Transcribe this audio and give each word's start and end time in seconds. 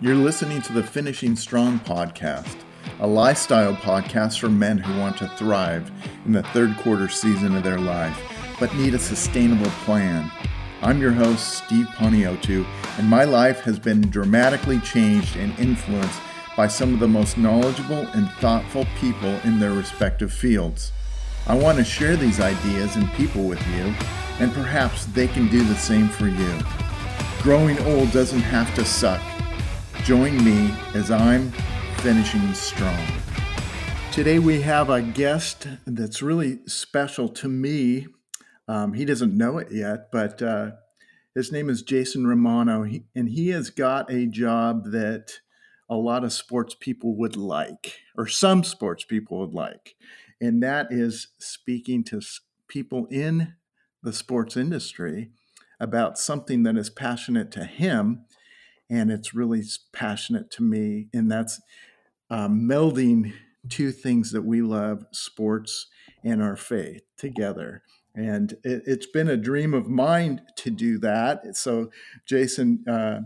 You're 0.00 0.14
listening 0.14 0.62
to 0.62 0.72
the 0.72 0.84
Finishing 0.84 1.34
Strong 1.34 1.80
podcast, 1.80 2.56
a 3.00 3.06
lifestyle 3.08 3.74
podcast 3.74 4.38
for 4.38 4.48
men 4.48 4.78
who 4.78 4.96
want 4.96 5.16
to 5.16 5.26
thrive 5.30 5.90
in 6.24 6.30
the 6.30 6.44
third 6.44 6.76
quarter 6.76 7.08
season 7.08 7.56
of 7.56 7.64
their 7.64 7.80
life, 7.80 8.16
but 8.60 8.72
need 8.76 8.94
a 8.94 8.98
sustainable 9.00 9.72
plan. 9.84 10.30
I'm 10.82 11.00
your 11.00 11.10
host, 11.10 11.64
Steve 11.64 11.86
Poniotu, 11.96 12.64
and 12.96 13.08
my 13.08 13.24
life 13.24 13.62
has 13.62 13.80
been 13.80 14.02
dramatically 14.02 14.78
changed 14.80 15.34
and 15.36 15.58
influenced 15.58 16.20
by 16.56 16.68
some 16.68 16.94
of 16.94 17.00
the 17.00 17.08
most 17.08 17.36
knowledgeable 17.36 18.06
and 18.14 18.30
thoughtful 18.34 18.86
people 19.00 19.34
in 19.42 19.58
their 19.58 19.72
respective 19.72 20.32
fields. 20.32 20.92
I 21.48 21.56
want 21.56 21.76
to 21.78 21.84
share 21.84 22.14
these 22.14 22.38
ideas 22.38 22.94
and 22.94 23.12
people 23.14 23.48
with 23.48 23.66
you, 23.70 23.92
and 24.38 24.52
perhaps 24.52 25.06
they 25.06 25.26
can 25.26 25.48
do 25.48 25.64
the 25.64 25.74
same 25.74 26.08
for 26.08 26.28
you. 26.28 26.58
Growing 27.42 27.80
old 27.80 28.12
doesn't 28.12 28.42
have 28.42 28.72
to 28.76 28.84
suck. 28.84 29.20
Join 30.04 30.42
me 30.42 30.74
as 30.94 31.10
I'm 31.10 31.50
finishing 31.98 32.54
strong. 32.54 33.06
Today 34.10 34.38
we 34.38 34.62
have 34.62 34.88
a 34.88 35.02
guest 35.02 35.66
that's 35.86 36.22
really 36.22 36.60
special 36.66 37.28
to 37.28 37.48
me. 37.48 38.06
Um, 38.66 38.94
he 38.94 39.04
doesn't 39.04 39.36
know 39.36 39.58
it 39.58 39.70
yet, 39.70 40.10
but 40.10 40.40
uh, 40.40 40.70
his 41.34 41.52
name 41.52 41.68
is 41.68 41.82
Jason 41.82 42.26
Romano, 42.26 42.84
he, 42.84 43.04
and 43.14 43.28
he 43.28 43.48
has 43.48 43.70
got 43.70 44.10
a 44.10 44.26
job 44.26 44.92
that 44.92 45.40
a 45.90 45.96
lot 45.96 46.24
of 46.24 46.32
sports 46.32 46.74
people 46.74 47.14
would 47.16 47.36
like, 47.36 48.00
or 48.16 48.26
some 48.26 48.64
sports 48.64 49.04
people 49.04 49.38
would 49.40 49.54
like, 49.54 49.94
and 50.40 50.62
that 50.62 50.88
is 50.90 51.28
speaking 51.38 52.02
to 52.04 52.20
people 52.66 53.06
in 53.10 53.54
the 54.02 54.12
sports 54.12 54.56
industry 54.56 55.30
about 55.80 56.18
something 56.18 56.62
that 56.62 56.76
is 56.76 56.90
passionate 56.90 57.50
to 57.52 57.64
him 57.64 58.24
and 58.90 59.10
it's 59.10 59.34
really 59.34 59.62
passionate 59.92 60.50
to 60.50 60.62
me 60.62 61.08
and 61.12 61.30
that's 61.30 61.60
um, 62.30 62.60
melding 62.68 63.32
two 63.68 63.92
things 63.92 64.32
that 64.32 64.42
we 64.42 64.62
love 64.62 65.04
sports 65.12 65.86
and 66.24 66.42
our 66.42 66.56
faith 66.56 67.02
together 67.16 67.82
and 68.14 68.56
it, 68.64 68.82
has 68.86 69.06
been 69.06 69.28
a 69.28 69.36
dream 69.36 69.74
of 69.74 69.86
mine 69.86 70.40
to 70.56 70.70
do 70.70 70.98
that 70.98 71.56
so 71.56 71.90
jason 72.26 72.84
uh, 72.88 73.20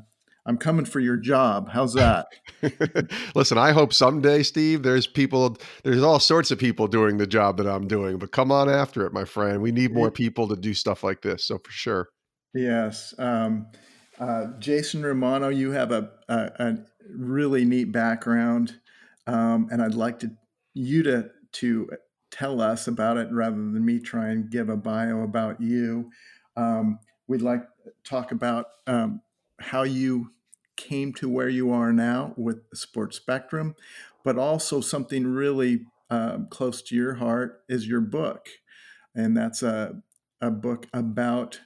I'm 0.44 0.58
coming 0.58 0.84
for 0.84 0.98
your 0.98 1.16
job. 1.16 1.68
How's 1.70 1.94
that? 1.94 2.26
Listen, 3.34 3.58
I 3.58 3.70
hope 3.70 3.92
someday, 3.92 4.42
Steve, 4.42 4.82
there's 4.82 5.06
people, 5.06 5.56
there's 5.84 6.02
all 6.02 6.18
sorts 6.18 6.50
of 6.50 6.58
people 6.58 6.88
doing 6.88 7.18
the 7.18 7.28
job 7.28 7.58
that 7.58 7.66
I'm 7.66 7.86
doing, 7.86 8.18
but 8.18 8.32
come 8.32 8.50
on 8.50 8.68
after 8.68 9.06
it, 9.06 9.12
my 9.12 9.24
friend. 9.24 9.62
We 9.62 9.70
need 9.70 9.94
more 9.94 10.10
people 10.10 10.48
to 10.48 10.56
do 10.56 10.74
stuff 10.74 11.04
like 11.04 11.22
this. 11.22 11.44
So 11.44 11.58
for 11.58 11.70
sure. 11.70 12.08
Yes. 12.54 13.14
Um, 13.18 13.66
uh, 14.22 14.46
Jason 14.60 15.04
Romano, 15.04 15.48
you 15.48 15.72
have 15.72 15.90
a, 15.90 16.10
a, 16.28 16.50
a 16.58 16.78
really 17.12 17.64
neat 17.64 17.90
background. 17.90 18.78
Um, 19.26 19.68
and 19.72 19.82
I'd 19.82 19.94
like 19.94 20.20
to 20.20 20.30
you 20.74 21.02
to, 21.02 21.30
to 21.54 21.90
tell 22.30 22.60
us 22.60 22.86
about 22.86 23.16
it 23.16 23.28
rather 23.32 23.56
than 23.56 23.84
me 23.84 23.98
try 23.98 24.28
and 24.28 24.48
give 24.48 24.68
a 24.68 24.76
bio 24.76 25.22
about 25.22 25.60
you. 25.60 26.10
Um, 26.56 27.00
we'd 27.26 27.42
like 27.42 27.62
to 27.84 27.92
talk 28.04 28.30
about 28.30 28.66
um, 28.86 29.22
how 29.58 29.82
you 29.82 30.30
came 30.76 31.12
to 31.14 31.28
where 31.28 31.48
you 31.48 31.72
are 31.72 31.92
now 31.92 32.32
with 32.36 32.62
Sports 32.74 33.16
Spectrum, 33.16 33.74
but 34.24 34.38
also 34.38 34.80
something 34.80 35.26
really 35.26 35.86
um, 36.10 36.46
close 36.48 36.80
to 36.82 36.94
your 36.94 37.14
heart 37.14 37.62
is 37.68 37.88
your 37.88 38.00
book. 38.00 38.48
And 39.16 39.36
that's 39.36 39.64
a, 39.64 40.00
a 40.40 40.50
book 40.52 40.86
about 40.92 41.60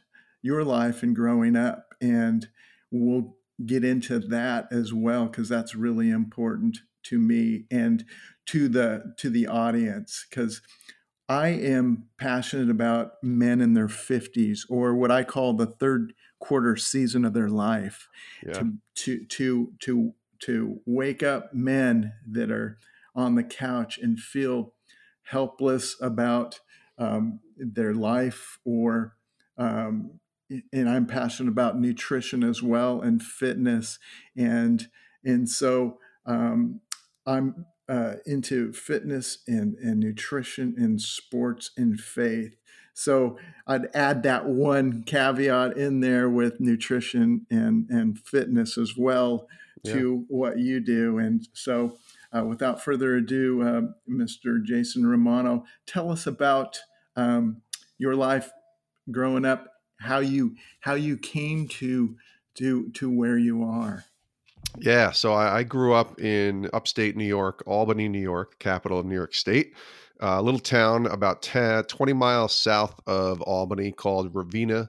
your 0.46 0.64
life 0.64 1.02
and 1.02 1.14
growing 1.14 1.56
up. 1.56 1.94
And 2.00 2.48
we'll 2.90 3.36
get 3.64 3.84
into 3.84 4.18
that 4.18 4.68
as 4.70 4.94
well 4.94 5.26
because 5.26 5.48
that's 5.48 5.74
really 5.74 6.10
important 6.10 6.78
to 7.02 7.18
me 7.18 7.64
and 7.70 8.04
to 8.46 8.68
the 8.68 9.14
to 9.16 9.28
the 9.28 9.46
audience 9.46 10.26
because 10.28 10.60
I 11.28 11.48
am 11.48 12.04
passionate 12.18 12.70
about 12.70 13.14
men 13.22 13.60
in 13.60 13.74
their 13.74 13.88
50s 13.88 14.60
or 14.68 14.94
what 14.94 15.10
I 15.10 15.24
call 15.24 15.54
the 15.54 15.66
third 15.66 16.12
quarter 16.38 16.76
season 16.76 17.24
of 17.24 17.32
their 17.32 17.48
life 17.48 18.08
yeah. 18.46 18.52
to 18.52 18.74
to 18.94 19.24
to 19.26 19.72
to 19.80 20.14
to 20.40 20.80
wake 20.86 21.22
up 21.22 21.54
men 21.54 22.12
that 22.30 22.50
are 22.50 22.78
on 23.14 23.34
the 23.34 23.42
couch 23.42 23.98
and 23.98 24.20
feel 24.20 24.74
helpless 25.22 25.96
about 26.00 26.60
um, 26.98 27.40
their 27.56 27.94
life 27.94 28.58
or 28.64 29.16
um, 29.58 30.20
and 30.72 30.88
I'm 30.88 31.06
passionate 31.06 31.50
about 31.50 31.78
nutrition 31.78 32.42
as 32.42 32.62
well 32.62 33.00
and 33.00 33.22
fitness 33.22 33.98
and 34.36 34.88
and 35.24 35.48
so 35.48 35.98
um, 36.24 36.80
I'm 37.26 37.66
uh, 37.88 38.14
into 38.26 38.72
fitness 38.72 39.38
and 39.46 39.76
and 39.78 40.00
nutrition 40.00 40.74
and 40.76 41.00
sports 41.00 41.70
and 41.76 41.98
faith 41.98 42.56
so 42.98 43.36
I'd 43.66 43.94
add 43.94 44.22
that 44.22 44.46
one 44.46 45.02
caveat 45.02 45.76
in 45.76 46.00
there 46.00 46.30
with 46.30 46.60
nutrition 46.60 47.46
and, 47.50 47.86
and 47.90 48.18
fitness 48.18 48.78
as 48.78 48.96
well 48.96 49.48
to 49.84 50.26
yeah. 50.30 50.34
what 50.34 50.58
you 50.58 50.80
do. 50.80 51.18
And 51.18 51.46
so, 51.52 51.98
uh, 52.34 52.44
without 52.44 52.82
further 52.82 53.14
ado, 53.16 53.62
uh, 53.62 53.82
Mr. 54.10 54.64
Jason 54.64 55.06
Romano, 55.06 55.64
tell 55.84 56.10
us 56.10 56.26
about 56.26 56.80
um, 57.16 57.60
your 57.98 58.14
life 58.14 58.50
growing 59.10 59.44
up, 59.44 59.68
how 59.98 60.18
you 60.18 60.54
how 60.80 60.94
you 60.94 61.16
came 61.16 61.68
to 61.68 62.16
to 62.54 62.90
to 62.90 63.10
where 63.10 63.38
you 63.38 63.62
are. 63.62 64.04
Yeah, 64.78 65.12
so 65.12 65.32
I, 65.32 65.58
I 65.58 65.62
grew 65.62 65.94
up 65.94 66.20
in 66.20 66.68
upstate 66.72 67.16
New 67.16 67.24
York, 67.24 67.62
Albany, 67.66 68.08
New 68.08 68.20
York, 68.20 68.58
capital 68.58 68.98
of 68.98 69.06
New 69.06 69.14
York 69.14 69.34
State 69.34 69.74
a 70.20 70.42
little 70.42 70.60
town 70.60 71.06
about 71.06 71.42
10, 71.42 71.84
20 71.84 72.12
miles 72.12 72.54
south 72.54 72.98
of 73.06 73.40
Albany 73.42 73.92
called 73.92 74.32
Ravena, 74.32 74.88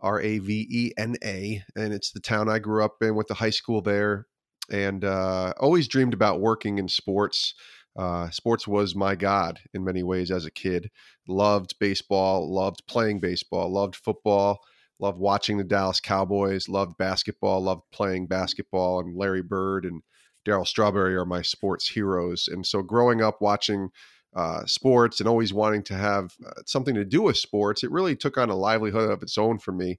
R 0.00 0.20
A 0.20 0.38
V 0.38 0.66
E 0.70 0.92
N 0.96 1.16
A. 1.24 1.62
And 1.76 1.92
it's 1.92 2.12
the 2.12 2.20
town 2.20 2.48
I 2.48 2.58
grew 2.58 2.84
up 2.84 3.02
in, 3.02 3.14
went 3.14 3.28
to 3.28 3.34
high 3.34 3.50
school 3.50 3.80
there, 3.80 4.26
and 4.70 5.04
uh, 5.04 5.52
always 5.58 5.88
dreamed 5.88 6.14
about 6.14 6.40
working 6.40 6.78
in 6.78 6.88
sports. 6.88 7.54
Uh, 7.98 8.30
sports 8.30 8.68
was 8.68 8.94
my 8.94 9.14
god 9.14 9.58
in 9.74 9.84
many 9.84 10.02
ways 10.02 10.30
as 10.30 10.46
a 10.46 10.50
kid. 10.50 10.90
Loved 11.26 11.74
baseball, 11.78 12.52
loved 12.52 12.86
playing 12.86 13.20
baseball, 13.20 13.72
loved 13.72 13.96
football, 13.96 14.60
loved 14.98 15.18
watching 15.18 15.58
the 15.58 15.64
Dallas 15.64 16.00
Cowboys, 16.00 16.68
loved 16.68 16.96
basketball, 16.98 17.62
loved 17.62 17.82
playing 17.92 18.26
basketball, 18.26 19.00
and 19.00 19.16
Larry 19.16 19.42
Bird 19.42 19.84
and 19.84 20.02
Darryl 20.46 20.66
Strawberry 20.66 21.16
are 21.16 21.26
my 21.26 21.42
sports 21.42 21.88
heroes. 21.88 22.48
And 22.48 22.66
so 22.66 22.82
growing 22.82 23.22
up 23.22 23.40
watching 23.40 23.90
uh, 24.34 24.64
sports 24.64 25.20
and 25.20 25.28
always 25.28 25.52
wanting 25.52 25.82
to 25.82 25.94
have 25.94 26.32
uh, 26.46 26.62
something 26.66 26.94
to 26.94 27.04
do 27.04 27.22
with 27.22 27.36
sports, 27.36 27.82
it 27.82 27.90
really 27.90 28.16
took 28.16 28.38
on 28.38 28.48
a 28.48 28.56
livelihood 28.56 29.10
of 29.10 29.22
its 29.22 29.36
own 29.36 29.58
for 29.58 29.72
me. 29.72 29.98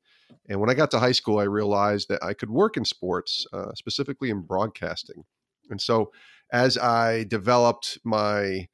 And 0.50 0.60
when 0.60 0.70
I 0.70 0.74
got 0.74 0.90
to 0.92 1.00
high 1.00 1.12
school, 1.12 1.40
I 1.40 1.44
realized 1.44 2.08
that 2.10 2.24
I 2.24 2.34
could 2.34 2.50
work 2.50 2.78
in 2.78 2.86
sports, 2.86 3.46
uh, 3.54 3.74
specifically 3.76 4.30
in 4.30 4.42
broadcasting. 4.42 5.24
And 5.70 5.80
so, 5.80 6.12
as 6.52 6.78
I 6.78 7.24
developed 7.26 7.98
my 8.04 8.68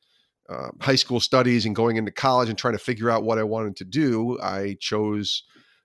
uh, 0.49 0.69
high 0.81 0.95
school 0.95 1.19
studies 1.19 1.65
and 1.65 1.75
going 1.75 1.97
into 1.97 2.11
college 2.11 2.49
and 2.49 2.57
trying 2.57 2.73
to 2.73 2.83
figure 2.83 3.09
out 3.09 3.23
what 3.23 3.37
I 3.37 3.43
wanted 3.43 3.75
to 3.77 3.85
do, 3.85 4.39
I 4.41 4.77
chose 4.79 5.43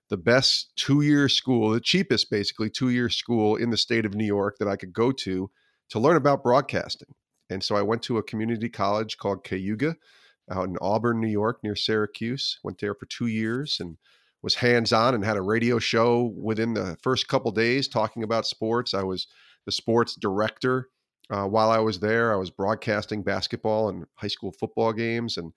the 0.09 0.17
best 0.17 0.71
two 0.75 1.01
year 1.01 1.27
school, 1.29 1.71
the 1.71 1.79
cheapest 1.79 2.29
basically 2.29 2.69
two 2.69 2.89
year 2.89 3.09
school 3.09 3.55
in 3.55 3.69
the 3.69 3.77
state 3.77 4.05
of 4.05 4.15
New 4.15 4.25
York 4.25 4.57
that 4.59 4.67
I 4.67 4.75
could 4.75 4.93
go 4.93 5.11
to 5.11 5.49
to 5.89 5.99
learn 5.99 6.17
about 6.17 6.43
broadcasting. 6.43 7.09
And 7.49 7.63
so 7.63 7.75
I 7.75 7.81
went 7.81 8.01
to 8.03 8.17
a 8.17 8.23
community 8.23 8.69
college 8.69 9.17
called 9.17 9.43
Cayuga 9.43 9.95
out 10.49 10.67
in 10.67 10.77
Auburn, 10.81 11.19
New 11.19 11.27
York, 11.27 11.59
near 11.63 11.75
Syracuse. 11.75 12.59
Went 12.63 12.79
there 12.79 12.95
for 12.95 13.05
two 13.05 13.27
years 13.27 13.79
and 13.79 13.97
was 14.41 14.55
hands 14.55 14.91
on 14.91 15.13
and 15.13 15.23
had 15.23 15.37
a 15.37 15.41
radio 15.41 15.79
show 15.79 16.33
within 16.37 16.73
the 16.73 16.97
first 17.01 17.27
couple 17.27 17.51
days 17.51 17.87
talking 17.87 18.23
about 18.23 18.45
sports. 18.45 18.93
I 18.93 19.03
was 19.03 19.27
the 19.65 19.71
sports 19.71 20.15
director 20.15 20.89
uh, 21.29 21.45
while 21.45 21.69
I 21.69 21.79
was 21.79 21.99
there. 21.99 22.33
I 22.33 22.37
was 22.37 22.49
broadcasting 22.49 23.23
basketball 23.23 23.89
and 23.89 24.05
high 24.15 24.27
school 24.27 24.51
football 24.51 24.93
games 24.93 25.37
and 25.37 25.51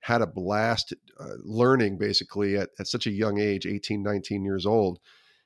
had 0.00 0.20
a 0.20 0.26
blast 0.26 0.92
uh, 1.20 1.34
learning 1.44 1.98
basically 1.98 2.56
at, 2.56 2.70
at 2.78 2.88
such 2.88 3.06
a 3.06 3.10
young 3.10 3.38
age 3.38 3.66
18 3.66 4.02
19 4.02 4.44
years 4.44 4.66
old 4.66 4.98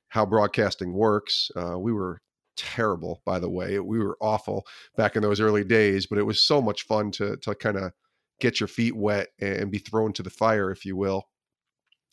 how 0.08 0.24
broadcasting 0.24 0.94
works 0.94 1.50
uh, 1.56 1.78
we 1.78 1.92
were 1.92 2.22
terrible, 2.56 3.22
by 3.24 3.38
the 3.38 3.50
way. 3.50 3.78
We 3.78 3.98
were 3.98 4.16
awful 4.20 4.66
back 4.96 5.14
in 5.14 5.22
those 5.22 5.40
early 5.40 5.64
days, 5.64 6.06
but 6.06 6.18
it 6.18 6.24
was 6.24 6.40
so 6.42 6.60
much 6.60 6.86
fun 6.86 7.10
to 7.12 7.36
to 7.36 7.54
kind 7.54 7.76
of 7.76 7.92
get 8.40 8.60
your 8.60 8.66
feet 8.66 8.96
wet 8.96 9.28
and 9.40 9.70
be 9.70 9.78
thrown 9.78 10.12
to 10.14 10.22
the 10.22 10.30
fire, 10.30 10.70
if 10.70 10.84
you 10.84 10.96
will. 10.96 11.28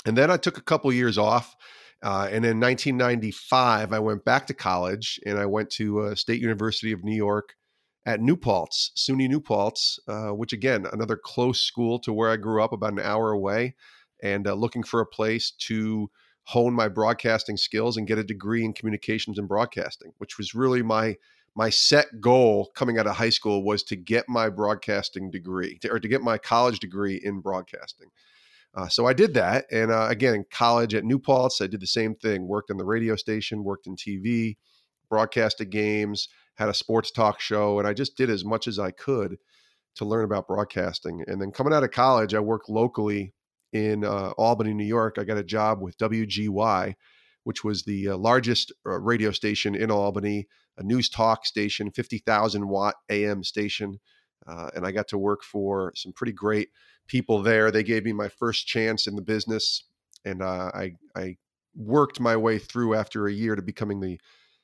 And 0.06 0.18
then 0.18 0.30
I 0.30 0.38
took 0.38 0.57
a 0.57 0.62
couple 0.62 0.92
years 0.94 1.18
off. 1.18 1.56
Uh, 2.04 2.28
and 2.30 2.46
in 2.46 2.60
1995, 2.60 3.94
I 3.94 4.00
went 4.00 4.26
back 4.26 4.46
to 4.48 4.54
college 4.54 5.22
and 5.26 5.40
I 5.40 5.46
went 5.46 5.70
to 5.72 6.02
uh, 6.02 6.16
State 6.16 6.42
University 6.42 6.92
of 6.92 7.04
New 7.04 7.16
York 7.16 7.56
at 8.06 8.20
New 8.20 8.36
Paltz, 8.36 8.92
SUNY 8.98 9.30
New 9.30 9.40
Paltz, 9.40 10.00
uh, 10.10 10.32
which 10.32 10.52
again, 10.52 10.86
another 10.92 11.16
close 11.16 11.62
school 11.62 12.00
to 12.00 12.12
where 12.12 12.30
I 12.30 12.36
grew 12.36 12.62
up, 12.62 12.74
about 12.74 12.92
an 12.92 13.00
hour 13.00 13.32
away, 13.32 13.76
and 14.22 14.46
uh, 14.46 14.54
looking 14.54 14.84
for 14.84 15.00
a 15.00 15.06
place 15.06 15.52
to 15.52 16.10
hone 16.44 16.74
my 16.74 16.90
broadcasting 16.90 17.56
skills 17.56 17.96
and 17.96 18.06
get 18.06 18.18
a 18.18 18.24
degree 18.24 18.66
in 18.66 18.74
communications 18.74 19.40
and 19.40 19.48
broadcasting, 19.48 20.12
which 20.18 20.38
was 20.38 20.54
really 20.54 20.82
my 20.82 21.16
my 21.56 21.70
set 21.70 22.20
goal 22.20 22.72
coming 22.76 22.98
out 22.98 23.06
of 23.06 23.16
high 23.16 23.30
school 23.30 23.64
was 23.64 23.84
to 23.84 23.96
get 23.96 24.28
my 24.28 24.50
broadcasting 24.50 25.30
degree 25.30 25.78
to, 25.78 25.90
or 25.92 26.00
to 26.00 26.08
get 26.08 26.22
my 26.22 26.38
college 26.38 26.80
degree 26.80 27.22
in 27.24 27.42
broadcasting. 27.42 28.10
Uh, 28.75 28.88
so 28.88 29.06
I 29.06 29.14
did 29.14 29.36
that, 29.36 29.66
and 29.72 29.92
uh, 29.92 30.08
again 30.10 30.34
in 30.34 30.46
college 30.52 30.96
at 30.96 31.04
New 31.04 31.20
Paltz, 31.20 31.62
I 31.62 31.68
did 31.68 31.80
the 31.80 31.88
same 31.88 32.16
thing. 32.16 32.48
Worked 32.48 32.72
on 32.72 32.78
the 32.78 32.86
radio 32.86 33.16
station, 33.16 33.64
worked 33.64 33.86
in 33.86 33.96
TV, 33.96 34.58
broadcasted 35.10 35.70
games, 35.70 36.28
had 36.56 36.70
a 36.70 36.74
sports 36.74 37.12
talk 37.12 37.40
show, 37.40 37.78
and 37.80 37.88
I 37.88 37.94
just 37.94 38.18
did 38.18 38.30
as 38.30 38.44
much 38.44 38.68
as 38.68 38.80
I 38.80 38.92
could 38.92 39.38
to 39.96 40.06
learn 40.06 40.25
about 40.25 40.48
broadcasting. 40.48 41.24
And 41.28 41.40
then 41.40 41.52
coming 41.52 41.74
out 41.74 41.84
of 41.84 41.92
college, 41.92 42.34
I 42.34 42.40
worked 42.40 42.70
locally 42.70 43.34
in 43.74 44.04
uh, 44.04 44.31
Albany, 44.38 44.74
New 44.74 44.86
York. 44.86 45.18
I 45.18 45.24
got 45.24 45.38
a 45.38 45.44
job 45.44 45.81
with 45.81 45.98
WGY, 45.98 46.96
which 47.44 47.64
was 47.64 47.84
the 47.84 48.10
uh, 48.10 48.18
largest 48.18 48.72
uh, 48.86 49.00
radio 49.00 49.31
station 49.31 49.76
in 49.76 49.92
Albany, 49.92 50.48
a 50.78 50.84
news 50.84 51.10
talk 51.10 51.46
station, 51.46 51.92
50,000 51.92 52.68
watt 52.68 52.96
AM 53.10 53.44
station. 53.44 54.00
Uh, 54.48 54.69
and 54.75 54.86
I 54.86 54.92
got 54.92 55.07
to 55.10 55.18
work 55.18 55.44
for 55.44 55.94
some 55.95 56.13
pretty 56.13 56.34
great 56.34 56.69
people 57.07 57.42
there. 57.42 57.72
They 57.72 57.84
gave 57.84 58.06
me 58.06 58.13
my 58.13 58.30
first 58.30 58.68
chance 58.68 59.07
in 59.07 59.16
the 59.16 59.22
business. 59.22 59.84
And 60.25 60.42
uh, 60.42 60.72
I, 60.74 60.94
I 61.16 61.38
worked 61.75 62.19
my 62.19 62.36
way 62.36 62.60
through 62.60 62.95
after 62.95 63.28
a 63.28 63.34
year 63.34 63.56
to 63.56 63.62
becoming 63.62 64.00
the 64.00 64.19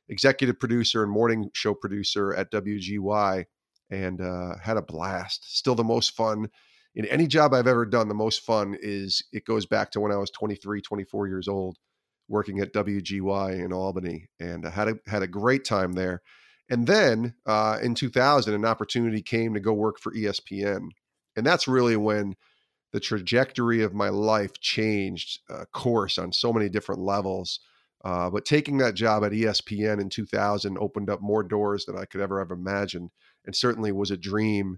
executive 0.10 0.60
producer 0.60 1.04
and 1.04 1.12
morning 1.12 1.50
show 1.54 1.74
producer 1.74 2.34
at 2.34 2.52
WGY 2.52 3.46
and 3.90 4.22
uh, 4.22 4.56
had 4.62 4.78
a 4.78 4.82
blast. 4.82 5.58
Still 5.58 5.76
the 5.76 5.84
most 5.84 6.16
fun 6.16 6.50
in 6.96 7.06
any 7.06 7.28
job 7.28 7.54
I've 7.54 7.68
ever 7.68 7.86
done. 7.86 8.08
The 8.08 8.14
most 8.14 8.42
fun 8.42 8.76
is 8.82 9.24
it 9.32 9.46
goes 9.46 9.66
back 9.66 9.92
to 9.92 10.00
when 10.00 10.12
I 10.12 10.18
was 10.18 10.32
23, 10.32 10.82
24 10.82 11.28
years 11.28 11.48
old, 11.48 11.78
working 12.28 12.60
at 12.60 12.74
WGY 12.74 13.64
in 13.64 13.74
Albany, 13.74 14.28
and 14.40 14.66
I 14.66 14.70
had 14.70 14.88
a 14.90 14.96
had 15.08 15.24
a 15.24 15.28
great 15.28 15.66
time 15.66 15.94
there. 15.94 16.22
And 16.70 16.86
then 16.86 17.34
uh, 17.46 17.80
in 17.82 17.96
2000, 17.96 18.54
an 18.54 18.66
opportunity 18.66 19.22
came 19.22 19.54
to 19.54 19.60
go 19.60 19.74
work 19.74 20.00
for 20.00 20.14
ESPN, 20.14 20.90
and 21.36 21.46
that's 21.46 21.68
really 21.68 21.96
when 21.96 22.36
the 22.92 23.00
trajectory 23.00 23.84
of 23.84 23.94
my 23.94 24.10
life 24.10 24.60
changed 24.60 25.40
uh, 25.50 25.66
course 25.74 26.18
on 26.18 26.32
so 26.32 26.52
many 26.52 26.70
different 26.70 27.02
levels. 27.02 27.60
Uh, 28.04 28.30
but 28.30 28.46
taking 28.46 28.78
that 28.78 28.96
job 28.96 29.24
at 29.24 29.32
ESPN 29.32 30.00
in 30.00 30.10
2000 30.10 30.78
opened 30.80 31.10
up 31.10 31.22
more 31.22 31.44
doors 31.44 31.86
than 31.86 31.98
I 31.98 32.06
could 32.06 32.22
ever 32.22 32.40
have 32.40 32.52
imagined, 32.52 33.10
and 33.46 33.56
certainly 33.56 33.92
was 33.92 34.12
a 34.12 34.18
dream. 34.18 34.78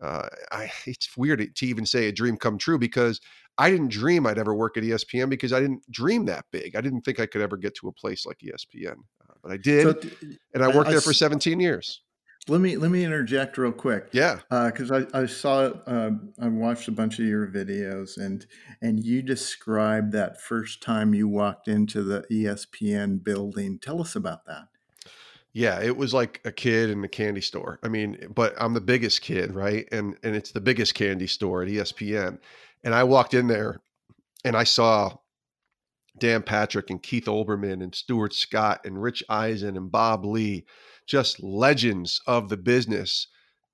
Uh, 0.00 0.28
I, 0.50 0.70
it's 0.86 1.16
weird 1.16 1.54
to 1.54 1.66
even 1.66 1.86
say 1.86 2.08
a 2.08 2.12
dream 2.12 2.36
come 2.36 2.58
true 2.58 2.78
because 2.78 3.20
I 3.58 3.70
didn't 3.70 3.90
dream 3.90 4.26
I'd 4.26 4.38
ever 4.38 4.54
work 4.54 4.76
at 4.76 4.82
ESPN 4.82 5.30
because 5.30 5.52
I 5.52 5.60
didn't 5.60 5.88
dream 5.90 6.24
that 6.26 6.46
big. 6.50 6.74
I 6.74 6.80
didn't 6.80 7.02
think 7.02 7.20
I 7.20 7.26
could 7.26 7.42
ever 7.42 7.56
get 7.56 7.74
to 7.76 7.88
a 7.88 7.92
place 7.92 8.26
like 8.26 8.38
ESPN, 8.38 8.96
but 9.44 9.52
I 9.52 9.56
did, 9.58 10.02
so, 10.02 10.10
and 10.54 10.64
I 10.64 10.74
worked 10.74 10.88
I, 10.88 10.92
there 10.92 11.00
for 11.00 11.12
17 11.12 11.60
years. 11.60 12.00
Let 12.46 12.60
me 12.60 12.76
let 12.76 12.90
me 12.90 13.04
interject 13.04 13.56
real 13.56 13.72
quick. 13.72 14.08
Yeah, 14.12 14.40
because 14.50 14.90
uh, 14.90 15.06
I, 15.14 15.22
I 15.22 15.26
saw 15.26 15.70
uh, 15.86 16.10
I 16.38 16.48
watched 16.48 16.88
a 16.88 16.92
bunch 16.92 17.18
of 17.18 17.24
your 17.24 17.46
videos 17.46 18.18
and 18.18 18.44
and 18.82 19.02
you 19.02 19.22
described 19.22 20.12
that 20.12 20.42
first 20.42 20.82
time 20.82 21.14
you 21.14 21.26
walked 21.26 21.68
into 21.68 22.02
the 22.02 22.26
ESPN 22.30 23.24
building. 23.24 23.78
Tell 23.78 24.00
us 24.00 24.14
about 24.14 24.44
that. 24.44 24.64
Yeah, 25.54 25.80
it 25.80 25.96
was 25.96 26.12
like 26.12 26.42
a 26.44 26.52
kid 26.52 26.90
in 26.90 27.00
the 27.00 27.08
candy 27.08 27.40
store. 27.40 27.78
I 27.82 27.88
mean, 27.88 28.26
but 28.34 28.54
I'm 28.58 28.74
the 28.74 28.80
biggest 28.80 29.22
kid, 29.22 29.54
right? 29.54 29.88
And 29.90 30.16
and 30.22 30.36
it's 30.36 30.52
the 30.52 30.60
biggest 30.60 30.94
candy 30.94 31.28
store 31.28 31.62
at 31.62 31.68
ESPN. 31.68 32.38
And 32.82 32.94
I 32.94 33.04
walked 33.04 33.32
in 33.32 33.46
there 33.46 33.80
and 34.44 34.54
I 34.54 34.64
saw 34.64 35.16
Dan 36.18 36.42
Patrick 36.42 36.90
and 36.90 37.02
Keith 37.02 37.26
Olbermann 37.26 37.82
and 37.82 37.94
Stuart 37.94 38.34
Scott 38.34 38.80
and 38.84 39.02
Rich 39.02 39.22
Eisen 39.28 39.76
and 39.76 39.90
Bob 39.90 40.24
Ley, 40.24 40.64
just 41.06 41.42
legends 41.42 42.20
of 42.26 42.48
the 42.48 42.56
business 42.56 43.26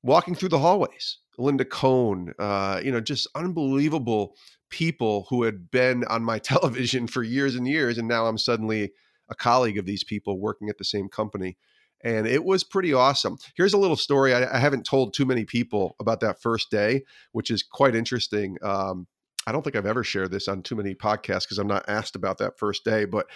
walking 0.02 0.34
through 0.34 0.48
the 0.48 0.58
hallways. 0.58 1.18
Linda 1.38 1.64
Cohn, 1.64 2.32
uh, 2.38 2.80
you 2.82 2.92
know, 2.92 3.00
just 3.00 3.26
unbelievable 3.34 4.34
people 4.70 5.26
who 5.28 5.42
had 5.42 5.70
been 5.70 6.04
on 6.04 6.22
my 6.22 6.38
television 6.40 7.06
for 7.06 7.22
years 7.22 7.54
and 7.54 7.66
years. 7.66 7.98
And 7.98 8.08
now 8.08 8.26
I'm 8.26 8.38
suddenly 8.38 8.92
a 9.28 9.34
colleague 9.34 9.78
of 9.78 9.86
these 9.86 10.04
people 10.04 10.40
working 10.40 10.68
at 10.68 10.78
the 10.78 10.84
same 10.84 11.08
company. 11.08 11.56
And 12.02 12.26
it 12.26 12.44
was 12.44 12.64
pretty 12.64 12.94
awesome. 12.94 13.36
Here's 13.54 13.74
a 13.74 13.78
little 13.78 13.96
story 13.96 14.34
I, 14.34 14.56
I 14.56 14.58
haven't 14.58 14.86
told 14.86 15.12
too 15.12 15.26
many 15.26 15.44
people 15.44 15.96
about 16.00 16.20
that 16.20 16.40
first 16.40 16.70
day, 16.70 17.02
which 17.32 17.50
is 17.50 17.62
quite 17.62 17.94
interesting. 17.94 18.56
Um, 18.62 19.06
I 19.46 19.52
don't 19.52 19.62
think 19.62 19.76
I've 19.76 19.86
ever 19.86 20.04
shared 20.04 20.30
this 20.30 20.48
on 20.48 20.62
too 20.62 20.76
many 20.76 20.94
podcasts 20.94 21.42
because 21.42 21.58
I'm 21.58 21.66
not 21.66 21.88
asked 21.88 22.14
about 22.14 22.38
that 22.38 22.58
first 22.58 22.84
day, 22.84 23.04
but 23.04 23.26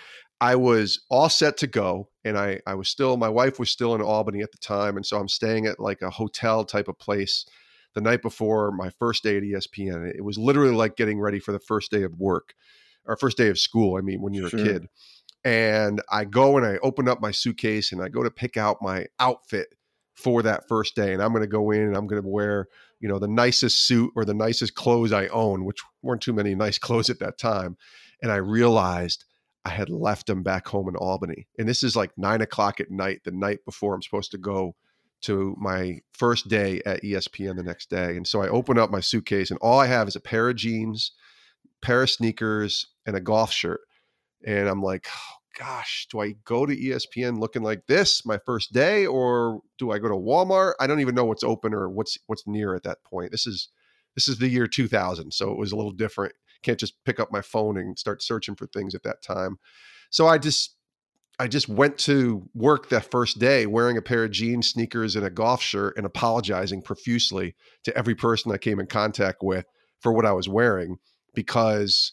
I 0.41 0.57
was 0.57 1.01
all 1.11 1.29
set 1.29 1.57
to 1.59 1.67
go. 1.67 2.09
And 2.25 2.39
I, 2.39 2.61
I 2.67 2.75
was 2.75 2.89
still, 2.89 3.17
my 3.17 3.29
wife 3.29 3.59
was 3.59 3.71
still 3.71 3.95
in 3.95 4.03
Albany 4.03 4.43
at 4.43 4.53
the 4.53 4.59
time. 4.59 4.97
And 4.97 5.07
so 5.07 5.19
I'm 5.19 5.29
staying 5.29 5.67
at 5.67 5.81
like 5.81 6.03
a 6.03 6.11
hotel 6.11 6.65
type 6.65 6.89
of 6.89 6.99
place 6.99 7.47
the 7.95 8.01
night 8.01 8.23
before 8.23 8.71
my 8.73 8.91
first 8.99 9.23
day 9.23 9.37
at 9.37 9.43
ESPN. 9.43 10.07
It 10.15 10.25
was 10.25 10.37
literally 10.37 10.75
like 10.75 10.97
getting 10.97 11.21
ready 11.21 11.39
for 11.39 11.53
the 11.53 11.61
first 11.61 11.91
day 11.91 12.03
of 12.03 12.19
work 12.19 12.55
or 13.07 13.17
first 13.17 13.39
day 13.39 13.49
of 13.49 13.59
school. 13.59 13.97
I 13.97 14.03
mean, 14.03 14.21
when 14.21 14.35
you're 14.35 14.51
sure. 14.51 14.61
a 14.61 14.65
kid. 14.65 14.89
And 15.45 16.03
I 16.11 16.25
go 16.25 16.57
and 16.57 16.67
I 16.67 16.79
open 16.83 17.09
up 17.09 17.21
my 17.21 17.31
suitcase 17.31 17.93
and 17.93 18.03
I 18.03 18.09
go 18.09 18.23
to 18.23 18.31
pick 18.31 18.57
out 18.57 18.79
my 18.81 19.07
outfit 19.19 19.75
for 20.15 20.43
that 20.43 20.69
first 20.69 20.95
day. 20.95 21.13
And 21.13 21.23
I'm 21.23 21.33
going 21.33 21.43
to 21.43 21.49
go 21.49 21.71
in 21.71 21.83
and 21.83 21.97
I'm 21.97 22.07
going 22.07 22.23
to 22.23 22.29
wear 22.29 22.69
you 23.01 23.09
know 23.09 23.19
the 23.19 23.29
nicest 23.29 23.87
suit 23.87 24.13
or 24.17 24.25
the 24.25 24.35
nicest 24.35 24.75
clothes 24.75 25.13
I 25.13 25.27
own, 25.29 25.65
which 25.65 25.81
weren't 26.03 26.23
too 26.23 26.33
many 26.33 26.55
nice 26.55 26.79
clothes 26.87 27.11
at 27.11 27.19
that 27.19 27.39
time. 27.39 27.77
And 28.23 28.33
I 28.33 28.37
realized 28.37 29.25
I 29.65 29.71
had 29.71 29.91
left 29.91 30.27
them 30.27 30.43
back 30.43 30.69
home 30.69 30.89
in 30.89 30.97
Albany. 30.97 31.47
And 31.59 31.69
this 31.69 31.83
is 31.83 31.97
like 31.97 32.17
nine 32.17 32.41
o'clock 32.41 32.81
at 32.81 32.91
night, 32.91 33.21
the 33.25 33.31
night 33.31 33.61
before 33.65 33.95
I'm 33.95 34.03
supposed 34.03 34.31
to 34.33 34.39
go 34.39 34.75
to 35.23 35.57
my 35.59 36.01
first 36.13 36.49
day 36.49 36.83
at 36.85 37.03
ESPN 37.03 37.57
the 37.57 37.63
next 37.63 37.89
day. 37.89 38.17
And 38.17 38.27
so 38.27 38.43
I 38.43 38.49
open 38.49 38.79
up 38.79 38.91
my 38.91 39.01
suitcase 39.01 39.51
and 39.51 39.59
all 39.63 39.81
I 39.81 39.87
have 39.87 40.07
is 40.07 40.17
a 40.17 40.21
pair 40.21 40.51
of 40.51 40.57
jeans, 40.57 41.13
pair 41.81 42.03
of 42.03 42.11
sneakers, 42.11 42.89
and 43.07 43.17
a 43.17 43.21
golf 43.21 43.51
shirt. 43.51 43.81
And 44.47 44.69
I'm 44.69 44.83
like, 44.83 45.07
oh, 45.09 45.37
gosh, 45.59 46.07
do 46.11 46.21
I 46.21 46.35
go 46.45 46.67
to 46.67 46.77
ESPN 46.77 47.39
looking 47.39 47.63
like 47.63 47.87
this 47.87 48.27
my 48.27 48.39
first 48.45 48.73
day, 48.73 49.07
or 49.07 49.61
do 49.79 49.91
I 49.91 49.99
go 49.99 50.09
to 50.09 50.15
Walmart? 50.15 50.75
I 50.81 50.87
don't 50.87 51.01
even 51.01 51.15
know 51.15 51.25
what's 51.25 51.45
open 51.45 51.73
or 51.73 51.89
what's 51.89 52.19
what's 52.27 52.47
near 52.47 52.75
at 52.75 52.83
that 52.85 53.03
point. 53.05 53.31
This 53.31 53.47
is 53.47 53.69
this 54.15 54.29
is 54.29 54.39
the 54.39 54.49
year 54.49 54.67
2000, 54.67 55.33
so 55.33 55.51
it 55.51 55.59
was 55.59 55.73
a 55.73 55.77
little 55.77 55.93
different. 55.93 56.35
Can't 56.63 56.79
just 56.79 57.03
pick 57.05 57.21
up 57.21 57.33
my 57.33 57.41
phone 57.41 57.77
and 57.77 57.99
start 57.99 58.23
searching 58.23 58.55
for 58.55 58.67
things 58.67 58.95
at 58.95 59.03
that 59.03 59.23
time. 59.23 59.59
So 60.11 60.27
I 60.27 60.39
just 60.39 60.77
I 61.39 61.49
just 61.49 61.69
went 61.69 61.99
to 61.99 62.49
work 62.55 62.89
that 62.91 63.11
first 63.11 63.39
day 63.39 63.67
wearing 63.67 63.97
a 63.97 64.03
pair 64.03 64.25
of 64.25 64.31
jeans, 64.31 64.69
sneakers, 64.69 65.17
and 65.17 65.27
a 65.27 65.31
golf 65.31 65.63
shirt 65.63 65.97
and 65.97 66.07
apologizing 66.07 66.83
profusely 66.83 67.57
to 67.85 67.97
every 67.97 68.15
person 68.15 68.53
I 68.53 68.59
came 68.59 68.79
in 68.79 68.87
contact 68.87 69.43
with 69.43 69.67
for 70.01 70.13
what 70.13 70.27
I 70.27 70.33
was 70.33 70.49
wearing 70.49 70.99
because 71.35 72.13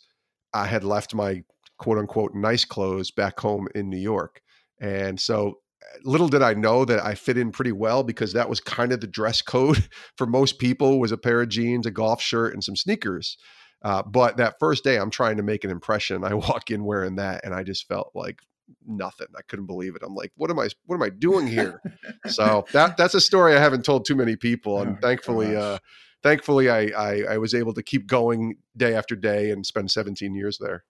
I 0.54 0.66
had 0.66 0.84
left 0.84 1.14
my 1.14 1.44
quote 1.82 1.98
unquote 1.98 2.36
nice 2.36 2.64
clothes 2.64 3.10
back 3.10 3.40
home 3.40 3.68
in 3.74 3.90
New 3.90 3.98
York. 3.98 4.40
And 4.80 5.20
so 5.20 5.56
little 6.04 6.28
did 6.30 6.44
I 6.44 6.54
know 6.54 6.86
that 6.86 7.04
I 7.04 7.16
fit 7.16 7.40
in 7.40 7.52
pretty 7.52 7.72
well 7.72 8.04
because 8.04 8.34
that 8.34 8.48
was 8.48 8.60
kind 8.60 8.92
of 8.92 9.02
the 9.02 9.08
dress 9.08 9.42
code 9.42 9.90
for 10.16 10.28
most 10.28 10.60
people 10.60 11.00
was 11.00 11.12
a 11.12 11.18
pair 11.18 11.42
of 11.42 11.50
jeans, 11.50 11.88
a 11.88 11.92
golf 11.92 12.22
shirt, 12.22 12.54
and 12.54 12.64
some 12.64 12.76
sneakers. 12.76 13.36
Uh, 13.82 14.04
but 14.04 14.38
that 14.38 14.60
first 14.60 14.84
day, 14.84 14.98
I'm 14.98 15.10
trying 15.10 15.38
to 15.38 15.44
make 15.44 15.64
an 15.64 15.72
impression. 15.72 16.24
I 16.24 16.36
walk 16.36 16.70
in 16.70 16.86
wearing 16.86 17.16
that, 17.16 17.44
and 17.44 17.54
I 17.54 17.64
just 17.64 17.88
felt 17.88 18.12
like 18.14 18.42
nothing. 18.86 19.28
I 19.36 19.42
couldn't 19.48 19.66
believe 19.66 19.96
it. 19.96 20.04
I'm 20.06 20.14
like, 20.14 20.32
what 20.36 20.52
am 20.52 20.60
I? 20.60 20.70
What 20.86 20.98
am 20.98 21.04
I 21.04 21.10
doing 21.10 21.48
here? 21.58 21.82
so 22.28 22.64
that 22.74 22.96
that's 22.96 23.16
a 23.16 23.22
story 23.22 23.56
I 23.56 23.60
haven't 23.60 23.86
told 23.86 24.06
too 24.06 24.16
many 24.16 24.36
people, 24.36 24.82
and 24.82 24.98
oh, 24.98 25.00
thankfully, 25.02 25.56
uh, 25.56 25.80
thankfully, 26.22 26.70
I, 26.70 26.92
I 26.96 27.24
I 27.32 27.38
was 27.40 27.56
able 27.56 27.74
to 27.74 27.82
keep 27.82 28.06
going 28.06 28.58
day 28.78 28.94
after 28.94 29.16
day 29.16 29.50
and 29.50 29.66
spend 29.66 29.90
17 29.90 30.36
years 30.36 30.60
there. 30.62 30.84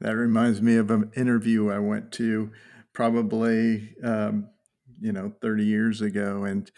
That 0.00 0.16
reminds 0.16 0.60
me 0.60 0.76
of 0.76 0.90
an 0.90 1.10
interview 1.16 1.70
I 1.70 1.78
went 1.78 2.12
to 2.12 2.50
probably 2.92 3.94
um, 4.02 4.48
you 5.00 5.12
know 5.12 5.32
30 5.40 5.64
years 5.64 6.00
ago 6.00 6.44
and 6.44 6.70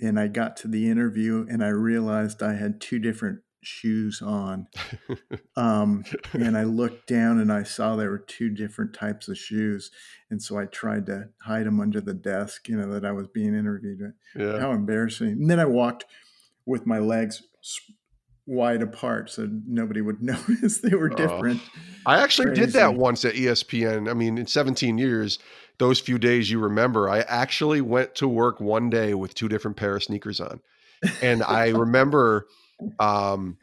and 0.00 0.18
I 0.18 0.28
got 0.28 0.56
to 0.58 0.68
the 0.68 0.90
interview 0.90 1.46
and 1.48 1.64
I 1.64 1.68
realized 1.68 2.42
I 2.42 2.54
had 2.54 2.80
two 2.80 2.98
different 2.98 3.40
shoes 3.64 4.22
on. 4.22 4.68
Um, 5.56 6.04
and 6.32 6.58
I 6.58 6.64
looked 6.64 7.06
down 7.06 7.38
and 7.38 7.52
I 7.52 7.62
saw 7.62 7.94
there 7.94 8.10
were 8.10 8.18
two 8.18 8.50
different 8.50 8.92
types 8.92 9.28
of 9.28 9.38
shoes. 9.38 9.92
And 10.28 10.42
so 10.42 10.58
I 10.58 10.64
tried 10.64 11.06
to 11.06 11.28
hide 11.42 11.66
them 11.66 11.78
under 11.78 12.00
the 12.00 12.12
desk, 12.12 12.68
you 12.68 12.76
know, 12.76 12.90
that 12.92 13.04
I 13.04 13.12
was 13.12 13.28
being 13.28 13.54
interviewed. 13.54 14.14
Yeah. 14.34 14.58
How 14.58 14.72
embarrassing. 14.72 15.28
And 15.28 15.48
then 15.48 15.60
I 15.60 15.64
walked 15.64 16.06
with 16.66 16.86
my 16.86 16.98
legs 16.98 17.44
wide 18.46 18.82
apart 18.82 19.30
so 19.30 19.48
nobody 19.66 20.00
would 20.00 20.22
notice 20.22 20.78
they 20.78 20.94
were 20.94 21.08
different. 21.08 21.60
Uh, 21.60 22.10
I 22.10 22.22
actually 22.22 22.48
Crazy. 22.48 22.60
did 22.62 22.70
that 22.74 22.94
once 22.94 23.24
at 23.24 23.34
ESPN. 23.34 24.10
I 24.10 24.14
mean, 24.14 24.38
in 24.38 24.46
17 24.46 24.98
years, 24.98 25.38
those 25.78 25.98
few 25.98 26.18
days 26.18 26.50
you 26.50 26.58
remember, 26.60 27.08
I 27.08 27.20
actually 27.20 27.80
went 27.80 28.14
to 28.16 28.28
work 28.28 28.60
one 28.60 28.90
day 28.90 29.14
with 29.14 29.34
two 29.34 29.48
different 29.48 29.76
pair 29.76 29.96
of 29.96 30.04
sneakers 30.04 30.40
on. 30.40 30.60
And 31.22 31.42
I 31.42 31.68
remember 31.68 32.46
um, 32.98 33.58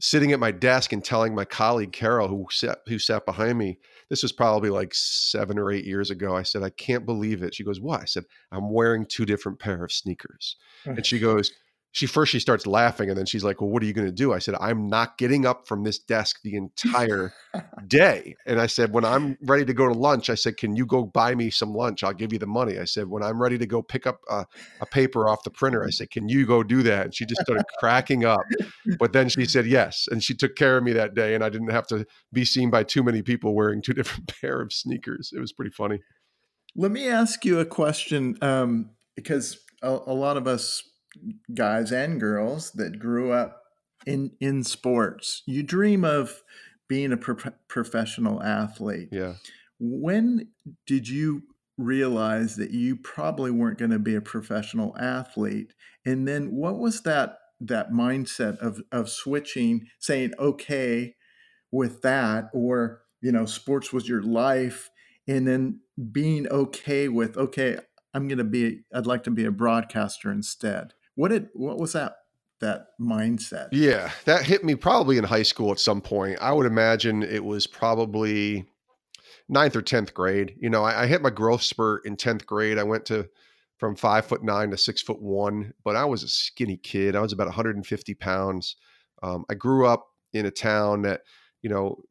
sitting 0.00 0.32
at 0.32 0.40
my 0.40 0.50
desk 0.50 0.92
and 0.92 1.04
telling 1.04 1.34
my 1.34 1.44
colleague 1.44 1.92
Carol, 1.92 2.28
who 2.28 2.46
sat 2.50 2.78
who 2.86 2.98
sat 2.98 3.26
behind 3.26 3.58
me, 3.58 3.78
this 4.08 4.22
was 4.22 4.32
probably 4.32 4.70
like 4.70 4.94
seven 4.94 5.58
or 5.58 5.70
eight 5.70 5.84
years 5.84 6.10
ago. 6.10 6.36
I 6.36 6.42
said, 6.42 6.62
I 6.62 6.70
can't 6.70 7.04
believe 7.04 7.42
it. 7.42 7.54
She 7.54 7.64
goes, 7.64 7.80
What? 7.80 8.00
I 8.00 8.04
said, 8.04 8.24
I'm 8.50 8.72
wearing 8.72 9.06
two 9.06 9.26
different 9.26 9.58
pair 9.58 9.84
of 9.84 9.92
sneakers. 9.92 10.56
And 10.84 11.04
she 11.04 11.18
goes, 11.18 11.52
she 11.92 12.06
first 12.06 12.30
she 12.30 12.38
starts 12.38 12.66
laughing 12.66 13.08
and 13.08 13.18
then 13.18 13.26
she's 13.26 13.42
like 13.42 13.60
well 13.60 13.70
what 13.70 13.82
are 13.82 13.86
you 13.86 13.92
going 13.92 14.06
to 14.06 14.12
do? 14.12 14.32
I 14.32 14.38
said 14.38 14.54
i'm 14.60 14.88
not 14.88 15.18
getting 15.18 15.46
up 15.46 15.66
from 15.66 15.84
this 15.84 15.98
desk 15.98 16.40
the 16.42 16.54
entire 16.54 17.32
day. 17.88 18.36
And 18.46 18.60
i 18.60 18.66
said 18.66 18.92
when 18.92 19.04
i'm 19.04 19.36
ready 19.42 19.64
to 19.64 19.74
go 19.74 19.88
to 19.88 19.94
lunch 19.94 20.30
i 20.30 20.34
said 20.34 20.56
can 20.56 20.76
you 20.76 20.86
go 20.86 21.04
buy 21.04 21.34
me 21.34 21.50
some 21.50 21.74
lunch? 21.74 22.04
I'll 22.04 22.12
give 22.12 22.32
you 22.32 22.38
the 22.38 22.46
money. 22.46 22.78
I 22.78 22.84
said 22.84 23.08
when 23.08 23.22
i'm 23.22 23.40
ready 23.40 23.58
to 23.58 23.66
go 23.66 23.82
pick 23.82 24.06
up 24.06 24.20
a, 24.28 24.46
a 24.80 24.86
paper 24.86 25.28
off 25.28 25.42
the 25.42 25.50
printer 25.50 25.84
i 25.84 25.90
said 25.90 26.10
can 26.10 26.28
you 26.28 26.46
go 26.46 26.62
do 26.62 26.82
that? 26.82 27.06
And 27.06 27.14
she 27.14 27.26
just 27.26 27.42
started 27.42 27.64
cracking 27.78 28.24
up. 28.24 28.42
But 28.98 29.12
then 29.12 29.28
she 29.28 29.44
said 29.44 29.66
yes 29.66 30.08
and 30.10 30.22
she 30.22 30.34
took 30.34 30.56
care 30.56 30.76
of 30.76 30.84
me 30.84 30.92
that 30.92 31.14
day 31.14 31.34
and 31.34 31.44
i 31.44 31.48
didn't 31.48 31.70
have 31.70 31.86
to 31.88 32.06
be 32.32 32.44
seen 32.44 32.70
by 32.70 32.84
too 32.84 33.02
many 33.02 33.22
people 33.22 33.54
wearing 33.54 33.82
two 33.82 33.92
different 33.92 34.32
pair 34.40 34.60
of 34.60 34.72
sneakers. 34.72 35.32
It 35.34 35.40
was 35.40 35.52
pretty 35.52 35.70
funny. 35.70 36.00
Let 36.76 36.92
me 36.92 37.08
ask 37.08 37.44
you 37.44 37.58
a 37.58 37.64
question 37.64 38.36
um, 38.42 38.90
because 39.16 39.58
a, 39.82 39.88
a 39.88 40.14
lot 40.14 40.36
of 40.36 40.46
us 40.46 40.82
guys 41.54 41.92
and 41.92 42.20
girls 42.20 42.72
that 42.72 42.98
grew 42.98 43.32
up 43.32 43.62
in 44.06 44.32
in 44.40 44.64
sports. 44.64 45.42
You 45.46 45.62
dream 45.62 46.04
of 46.04 46.42
being 46.88 47.12
a 47.12 47.16
pro- 47.16 47.52
professional 47.68 48.42
athlete. 48.42 49.08
Yeah. 49.12 49.34
When 49.78 50.48
did 50.86 51.08
you 51.08 51.42
realize 51.78 52.56
that 52.56 52.72
you 52.72 52.96
probably 52.96 53.50
weren't 53.50 53.78
going 53.78 53.92
to 53.92 53.98
be 53.98 54.14
a 54.14 54.20
professional 54.20 54.96
athlete? 54.98 55.72
And 56.04 56.28
then 56.28 56.54
what 56.54 56.78
was 56.78 57.02
that 57.02 57.38
that 57.60 57.90
mindset 57.90 58.58
of 58.58 58.80
of 58.92 59.08
switching, 59.08 59.86
saying 59.98 60.32
okay 60.38 61.14
with 61.72 62.02
that 62.02 62.50
or 62.52 63.02
you 63.20 63.32
know 63.32 63.44
sports 63.44 63.92
was 63.92 64.08
your 64.08 64.22
life 64.22 64.90
and 65.28 65.46
then 65.46 65.80
being 66.10 66.48
okay 66.48 67.08
with 67.08 67.36
okay 67.36 67.78
i'm 68.14 68.26
going 68.28 68.38
to 68.38 68.44
be 68.44 68.80
i'd 68.94 69.06
like 69.06 69.22
to 69.22 69.30
be 69.30 69.44
a 69.44 69.50
broadcaster 69.50 70.30
instead 70.30 70.92
what 71.20 71.30
did 71.30 71.48
what 71.52 71.76
was 71.76 71.92
that 71.92 72.14
that 72.62 72.86
mindset? 72.98 73.68
Yeah, 73.72 74.10
that 74.24 74.42
hit 74.42 74.64
me 74.64 74.74
probably 74.74 75.18
in 75.18 75.24
high 75.24 75.42
school 75.42 75.70
at 75.70 75.78
some 75.78 76.00
point. 76.00 76.38
I 76.40 76.50
would 76.50 76.64
imagine 76.64 77.22
it 77.22 77.44
was 77.44 77.66
probably 77.66 78.64
ninth 79.46 79.76
or 79.76 79.82
tenth 79.82 80.14
grade. 80.14 80.54
You 80.58 80.70
know, 80.70 80.82
I, 80.82 81.02
I 81.02 81.06
hit 81.06 81.20
my 81.20 81.28
growth 81.28 81.60
spurt 81.60 82.06
in 82.06 82.16
tenth 82.16 82.46
grade. 82.46 82.78
I 82.78 82.84
went 82.84 83.04
to 83.06 83.28
from 83.76 83.96
five 83.96 84.24
foot 84.24 84.42
nine 84.42 84.70
to 84.70 84.78
six 84.78 85.02
foot 85.02 85.20
one, 85.20 85.74
but 85.84 85.94
I 85.94 86.06
was 86.06 86.22
a 86.22 86.28
skinny 86.28 86.78
kid. 86.78 87.14
I 87.14 87.20
was 87.20 87.34
about 87.34 87.48
150 87.48 88.14
pounds. 88.14 88.76
Um, 89.22 89.44
I 89.50 89.54
grew 89.54 89.86
up 89.86 90.06
in 90.32 90.46
a 90.46 90.50
town 90.50 91.02
that, 91.02 91.20
you 91.60 91.68
know, 91.68 92.02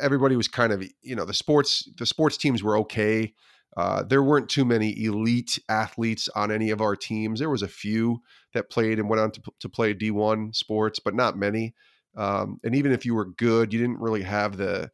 everybody 0.00 0.36
was 0.36 0.46
kind 0.46 0.72
of, 0.72 0.84
you 1.02 1.16
know, 1.16 1.24
the 1.24 1.34
sports 1.34 1.90
the 1.98 2.06
sports 2.06 2.36
teams 2.36 2.62
were 2.62 2.76
okay. 2.78 3.34
Uh, 3.76 4.02
there 4.02 4.22
weren't 4.22 4.48
too 4.48 4.64
many 4.64 5.04
elite 5.04 5.58
athletes 5.68 6.28
on 6.34 6.50
any 6.50 6.70
of 6.70 6.80
our 6.80 6.96
teams. 6.96 7.38
There 7.38 7.50
was 7.50 7.62
a 7.62 7.68
few 7.68 8.20
that 8.52 8.70
played 8.70 8.98
and 8.98 9.08
went 9.08 9.20
on 9.20 9.30
to, 9.30 9.42
to 9.60 9.68
play 9.68 9.94
D1 9.94 10.54
sports, 10.56 10.98
but 10.98 11.14
not 11.14 11.38
many. 11.38 11.74
Um, 12.16 12.58
and 12.64 12.74
even 12.74 12.90
if 12.90 13.06
you 13.06 13.14
were 13.14 13.26
good, 13.26 13.72
you 13.72 13.78
didn't 13.78 14.00
really 14.00 14.22
have 14.22 14.56
the 14.56 14.90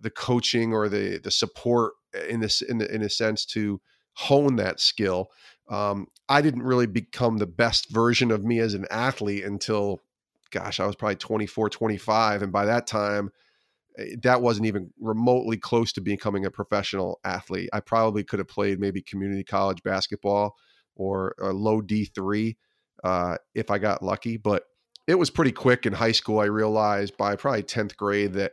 the 0.00 0.10
coaching 0.10 0.74
or 0.74 0.88
the 0.88 1.18
the 1.18 1.30
support 1.30 1.94
in 2.28 2.40
this 2.40 2.60
in 2.60 2.78
the, 2.78 2.94
in 2.94 3.02
a 3.02 3.08
sense 3.08 3.46
to 3.46 3.80
hone 4.14 4.56
that 4.56 4.80
skill. 4.80 5.30
Um, 5.70 6.08
I 6.28 6.42
didn't 6.42 6.64
really 6.64 6.86
become 6.86 7.38
the 7.38 7.46
best 7.46 7.90
version 7.90 8.30
of 8.30 8.44
me 8.44 8.58
as 8.58 8.74
an 8.74 8.86
athlete 8.90 9.44
until, 9.44 10.00
gosh, 10.50 10.80
I 10.80 10.86
was 10.86 10.96
probably 10.96 11.16
24, 11.16 11.70
25, 11.70 12.42
and 12.42 12.52
by 12.52 12.66
that 12.66 12.86
time 12.86 13.30
that 14.22 14.40
wasn't 14.40 14.66
even 14.66 14.90
remotely 15.00 15.56
close 15.56 15.92
to 15.92 16.00
becoming 16.00 16.46
a 16.46 16.50
professional 16.50 17.20
athlete. 17.24 17.68
I 17.72 17.80
probably 17.80 18.24
could 18.24 18.38
have 18.38 18.48
played 18.48 18.80
maybe 18.80 19.02
community 19.02 19.44
college 19.44 19.82
basketball 19.82 20.56
or 20.94 21.34
a 21.40 21.52
low 21.52 21.80
D3 21.82 22.56
uh, 23.04 23.36
if 23.54 23.70
I 23.70 23.78
got 23.78 24.02
lucky. 24.02 24.36
But 24.36 24.64
it 25.06 25.16
was 25.16 25.30
pretty 25.30 25.52
quick 25.52 25.86
in 25.86 25.92
high 25.92 26.12
school. 26.12 26.38
I 26.38 26.44
realized 26.44 27.16
by 27.16 27.36
probably 27.36 27.64
10th 27.64 27.96
grade 27.96 28.34
that 28.34 28.52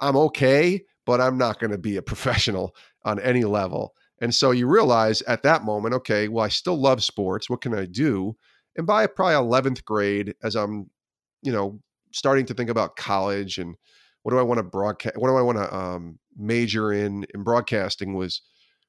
I'm 0.00 0.16
okay, 0.16 0.82
but 1.06 1.20
I'm 1.20 1.38
not 1.38 1.60
going 1.60 1.70
to 1.70 1.78
be 1.78 1.96
a 1.96 2.02
professional 2.10 2.74
on 3.04 3.20
any 3.20 3.44
level. 3.44 3.94
And 4.20 4.34
so 4.34 4.52
you 4.52 4.66
realize 4.68 5.22
at 5.22 5.42
that 5.42 5.64
moment, 5.64 5.94
okay, 5.94 6.28
well, 6.28 6.44
I 6.44 6.48
still 6.48 6.80
love 6.80 7.02
sports. 7.02 7.50
What 7.50 7.60
can 7.60 7.74
I 7.74 7.86
do? 7.86 8.36
And 8.76 8.86
by 8.86 9.06
probably 9.06 9.34
11th 9.34 9.84
grade, 9.84 10.34
as 10.42 10.56
I'm, 10.56 10.90
you 11.42 11.52
know, 11.52 11.80
starting 12.12 12.46
to 12.46 12.54
think 12.54 12.70
about 12.70 12.96
college 12.96 13.58
and 13.58 13.76
what 14.24 14.32
do 14.32 14.38
I 14.38 14.42
want 14.42 14.58
to 14.58 14.64
broadcast? 14.64 15.18
What 15.18 15.28
do 15.28 15.36
I 15.36 15.42
want 15.42 15.58
to 15.58 15.74
um, 15.74 16.18
major 16.34 16.92
in? 16.92 17.26
In 17.34 17.42
broadcasting 17.42 18.14
was 18.14 18.40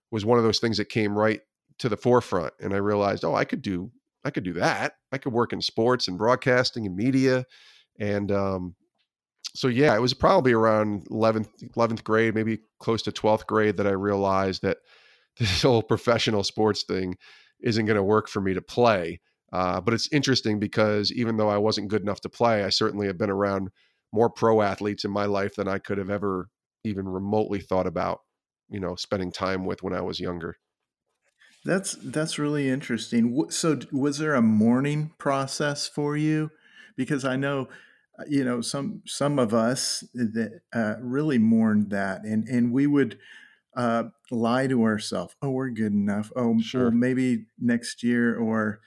was 0.09 0.25
one 0.25 0.37
of 0.37 0.45
those 0.45 0.59
things 0.59 0.77
that 0.77 0.87
came 0.89 1.15
right 1.15 1.41
to 1.79 1.89
the 1.89 1.97
forefront, 1.97 2.53
and 2.61 2.73
I 2.73 2.77
realized, 2.77 3.25
oh, 3.25 3.35
I 3.35 3.43
could 3.43 3.61
do 3.61 3.91
I 4.23 4.31
could 4.31 4.45
do 4.45 4.53
that. 4.53 4.93
I 5.11 5.17
could 5.17 5.33
work 5.33 5.51
in 5.51 5.61
sports 5.61 6.07
and 6.07 6.17
broadcasting 6.17 6.87
and 6.87 6.95
media, 6.95 7.45
and 7.99 8.31
um, 8.31 8.75
so 9.53 9.67
yeah, 9.67 9.93
it 9.93 9.99
was 9.99 10.13
probably 10.13 10.53
around 10.53 11.05
11th 11.09 11.49
11th 11.75 12.05
grade, 12.05 12.33
maybe 12.33 12.59
close 12.79 13.01
to 13.01 13.11
12th 13.11 13.45
grade, 13.45 13.75
that 13.75 13.87
I 13.87 13.91
realized 13.91 14.61
that 14.61 14.77
this 15.37 15.63
whole 15.63 15.83
professional 15.83 16.45
sports 16.45 16.83
thing 16.83 17.17
isn't 17.61 17.85
going 17.85 17.97
to 17.97 18.03
work 18.03 18.29
for 18.29 18.39
me 18.39 18.53
to 18.53 18.61
play. 18.61 19.19
Uh, 19.51 19.81
but 19.81 19.93
it's 19.93 20.11
interesting 20.13 20.59
because 20.59 21.11
even 21.11 21.35
though 21.35 21.49
I 21.49 21.57
wasn't 21.57 21.89
good 21.89 22.01
enough 22.01 22.21
to 22.21 22.29
play, 22.29 22.63
I 22.63 22.69
certainly 22.69 23.07
have 23.07 23.17
been 23.17 23.29
around 23.29 23.69
more 24.15 24.29
pro 24.29 24.61
athletes 24.61 25.03
in 25.03 25.11
my 25.11 25.25
life 25.25 25.55
than 25.55 25.67
I 25.67 25.77
could 25.77 25.97
have 25.97 26.09
ever 26.09 26.47
even 26.85 27.07
remotely 27.07 27.59
thought 27.59 27.85
about, 27.85 28.19
you 28.69 28.79
know, 28.79 28.95
spending 28.95 29.31
time 29.31 29.65
with 29.65 29.83
when 29.83 29.93
I 29.93 30.01
was 30.01 30.21
younger. 30.21 30.55
That's 31.65 31.97
that's 32.01 32.39
really 32.39 32.69
interesting. 32.69 33.49
So 33.49 33.79
was 33.91 34.19
there 34.19 34.35
a 34.35 34.41
mourning 34.41 35.11
process 35.17 35.87
for 35.87 36.15
you? 36.15 36.51
Because 36.95 37.25
I 37.25 37.35
know 37.35 37.67
uh, 38.17 38.23
you 38.29 38.45
know 38.45 38.61
some 38.61 39.01
some 39.05 39.37
of 39.37 39.53
us 39.53 40.03
that 40.13 40.61
uh, 40.73 40.95
really 41.01 41.37
mourned 41.37 41.89
that 41.89 42.23
and 42.23 42.47
and 42.47 42.71
we 42.71 42.87
would 42.87 43.17
uh, 43.75 44.03
lie 44.31 44.67
to 44.67 44.83
ourselves 44.83 45.35
oh 45.41 45.49
we're 45.49 45.69
good 45.69 45.91
enough 45.91 46.31
oh 46.37 46.57
sure. 46.61 46.91
maybe 46.91 47.45
next 47.59 48.03
year 48.03 48.37
or 48.37 48.79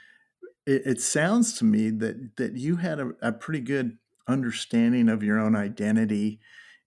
it, 0.66 0.82
it, 0.86 1.00
sounds 1.00 1.58
to 1.58 1.64
me 1.66 1.90
that 1.90 2.36
that 2.36 2.54
you 2.54 2.76
had 2.76 2.98
a, 2.98 3.10
a 3.20 3.32
pretty 3.32 3.60
good 3.60 3.98
understanding 4.28 5.08
of 5.08 5.22
your 5.22 5.38
own 5.38 5.56
identity 5.56 6.40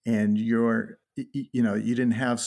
and 0.06 0.38
your 0.38 1.00
you 1.16 1.62
know 1.62 1.76
you 1.76 1.96
didn't 1.96 2.14
have 2.14 2.42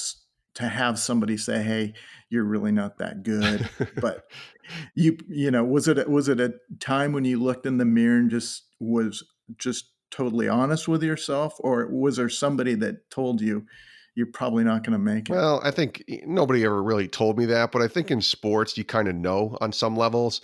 to 0.54 0.68
have 0.68 0.98
somebody 0.98 1.36
say 1.36 1.62
hey 1.62 1.92
you're 2.30 2.44
really 2.44 2.72
not 2.72 2.98
that 2.98 3.22
good 3.22 3.68
but 4.00 4.24
you 4.94 5.18
you 5.28 5.50
know 5.50 5.64
was 5.64 5.88
it 5.88 6.08
was 6.08 6.28
it 6.28 6.40
a 6.40 6.54
time 6.80 7.12
when 7.12 7.24
you 7.24 7.42
looked 7.42 7.66
in 7.66 7.76
the 7.76 7.84
mirror 7.84 8.16
and 8.16 8.30
just 8.30 8.64
was 8.80 9.22
just 9.58 9.90
totally 10.14 10.48
honest 10.48 10.86
with 10.86 11.02
yourself? 11.02 11.54
Or 11.58 11.88
was 11.88 12.16
there 12.16 12.28
somebody 12.28 12.74
that 12.76 13.10
told 13.10 13.40
you 13.40 13.66
you're 14.14 14.26
probably 14.26 14.62
not 14.62 14.84
going 14.84 14.92
to 14.92 14.98
make 14.98 15.28
it? 15.28 15.32
Well 15.32 15.60
i 15.64 15.70
think 15.70 16.04
nobody 16.24 16.64
ever 16.64 16.82
really 16.82 17.08
told 17.08 17.36
me 17.36 17.46
that 17.46 17.72
but 17.72 17.82
i 17.82 17.88
think 17.88 18.10
in 18.10 18.20
sports 18.20 18.78
you 18.78 18.84
kind 18.84 19.08
of 19.08 19.14
know 19.16 19.58
on 19.60 19.72
some 19.72 19.96
levels 19.96 20.40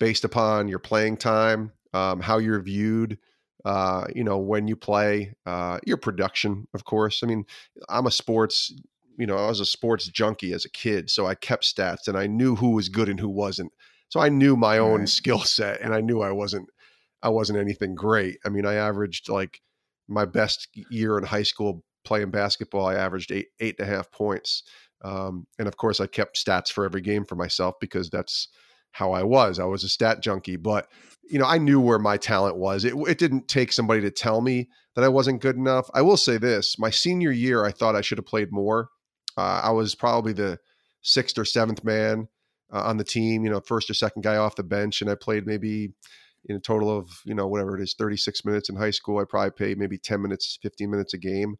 based 0.00 0.24
upon 0.24 0.66
your 0.66 0.80
playing 0.80 1.16
time 1.16 1.70
um, 1.94 2.20
how 2.20 2.38
you're 2.38 2.60
viewed 2.60 3.18
uh, 3.64 4.06
you 4.14 4.24
know, 4.24 4.38
when 4.38 4.66
you 4.66 4.76
play, 4.76 5.34
uh, 5.46 5.78
your 5.86 5.96
production, 5.96 6.66
of 6.74 6.84
course. 6.84 7.22
I 7.22 7.26
mean, 7.26 7.44
I'm 7.88 8.06
a 8.06 8.10
sports, 8.10 8.72
you 9.18 9.26
know, 9.26 9.36
I 9.36 9.48
was 9.48 9.60
a 9.60 9.66
sports 9.66 10.08
junkie 10.08 10.52
as 10.52 10.64
a 10.64 10.70
kid, 10.70 11.10
so 11.10 11.26
I 11.26 11.34
kept 11.34 11.64
stats 11.64 12.08
and 12.08 12.16
I 12.16 12.26
knew 12.26 12.56
who 12.56 12.70
was 12.70 12.88
good 12.88 13.08
and 13.08 13.20
who 13.20 13.28
wasn't. 13.28 13.72
So 14.08 14.20
I 14.20 14.28
knew 14.28 14.56
my 14.56 14.78
own 14.78 15.00
right. 15.00 15.08
skill 15.08 15.40
set, 15.40 15.80
and 15.80 15.94
I 15.94 16.00
knew 16.00 16.20
I 16.20 16.32
wasn't, 16.32 16.68
I 17.22 17.28
wasn't 17.28 17.58
anything 17.58 17.94
great. 17.94 18.38
I 18.44 18.48
mean, 18.48 18.66
I 18.66 18.74
averaged 18.74 19.28
like 19.28 19.60
my 20.08 20.24
best 20.24 20.68
year 20.90 21.16
in 21.16 21.24
high 21.24 21.44
school 21.44 21.84
playing 22.04 22.30
basketball. 22.30 22.86
I 22.86 22.94
averaged 22.96 23.32
eight 23.32 23.48
eight 23.60 23.76
and 23.78 23.88
a 23.88 23.90
half 23.90 24.10
points, 24.10 24.64
um, 25.02 25.46
and 25.58 25.68
of 25.68 25.76
course, 25.76 26.00
I 26.00 26.06
kept 26.06 26.36
stats 26.36 26.70
for 26.70 26.84
every 26.84 27.00
game 27.00 27.24
for 27.24 27.36
myself 27.36 27.76
because 27.80 28.10
that's 28.10 28.48
how 28.92 29.12
I 29.12 29.22
was. 29.22 29.58
I 29.58 29.64
was 29.64 29.84
a 29.84 29.88
stat 29.88 30.22
junkie, 30.22 30.56
but 30.56 30.88
you 31.28 31.38
know, 31.38 31.46
I 31.46 31.58
knew 31.58 31.80
where 31.80 31.98
my 31.98 32.16
talent 32.16 32.56
was. 32.56 32.84
It, 32.84 32.94
it 33.08 33.18
didn't 33.18 33.48
take 33.48 33.72
somebody 33.72 34.00
to 34.02 34.10
tell 34.10 34.40
me 34.40 34.68
that 34.94 35.04
I 35.04 35.08
wasn't 35.08 35.40
good 35.40 35.56
enough. 35.56 35.88
I 35.94 36.02
will 36.02 36.16
say 36.16 36.36
this: 36.38 36.78
my 36.78 36.90
senior 36.90 37.30
year, 37.30 37.64
I 37.64 37.72
thought 37.72 37.96
I 37.96 38.02
should 38.02 38.18
have 38.18 38.26
played 38.26 38.52
more. 38.52 38.90
Uh, 39.36 39.62
I 39.64 39.70
was 39.70 39.94
probably 39.94 40.32
the 40.32 40.58
sixth 41.00 41.38
or 41.38 41.44
seventh 41.44 41.82
man 41.84 42.28
uh, 42.72 42.82
on 42.82 42.98
the 42.98 43.04
team. 43.04 43.44
You 43.44 43.50
know, 43.50 43.60
first 43.60 43.90
or 43.90 43.94
second 43.94 44.22
guy 44.22 44.36
off 44.36 44.56
the 44.56 44.62
bench, 44.62 45.00
and 45.00 45.10
I 45.10 45.14
played 45.14 45.46
maybe 45.46 45.94
in 46.46 46.56
a 46.56 46.60
total 46.60 46.96
of 46.96 47.08
you 47.24 47.34
know 47.34 47.46
whatever 47.46 47.76
it 47.78 47.82
is, 47.82 47.94
thirty 47.98 48.16
six 48.16 48.44
minutes 48.44 48.68
in 48.68 48.76
high 48.76 48.90
school. 48.90 49.18
I 49.18 49.24
probably 49.24 49.52
played 49.52 49.78
maybe 49.78 49.98
ten 49.98 50.20
minutes, 50.22 50.58
fifteen 50.60 50.90
minutes 50.90 51.14
a 51.14 51.18
game 51.18 51.56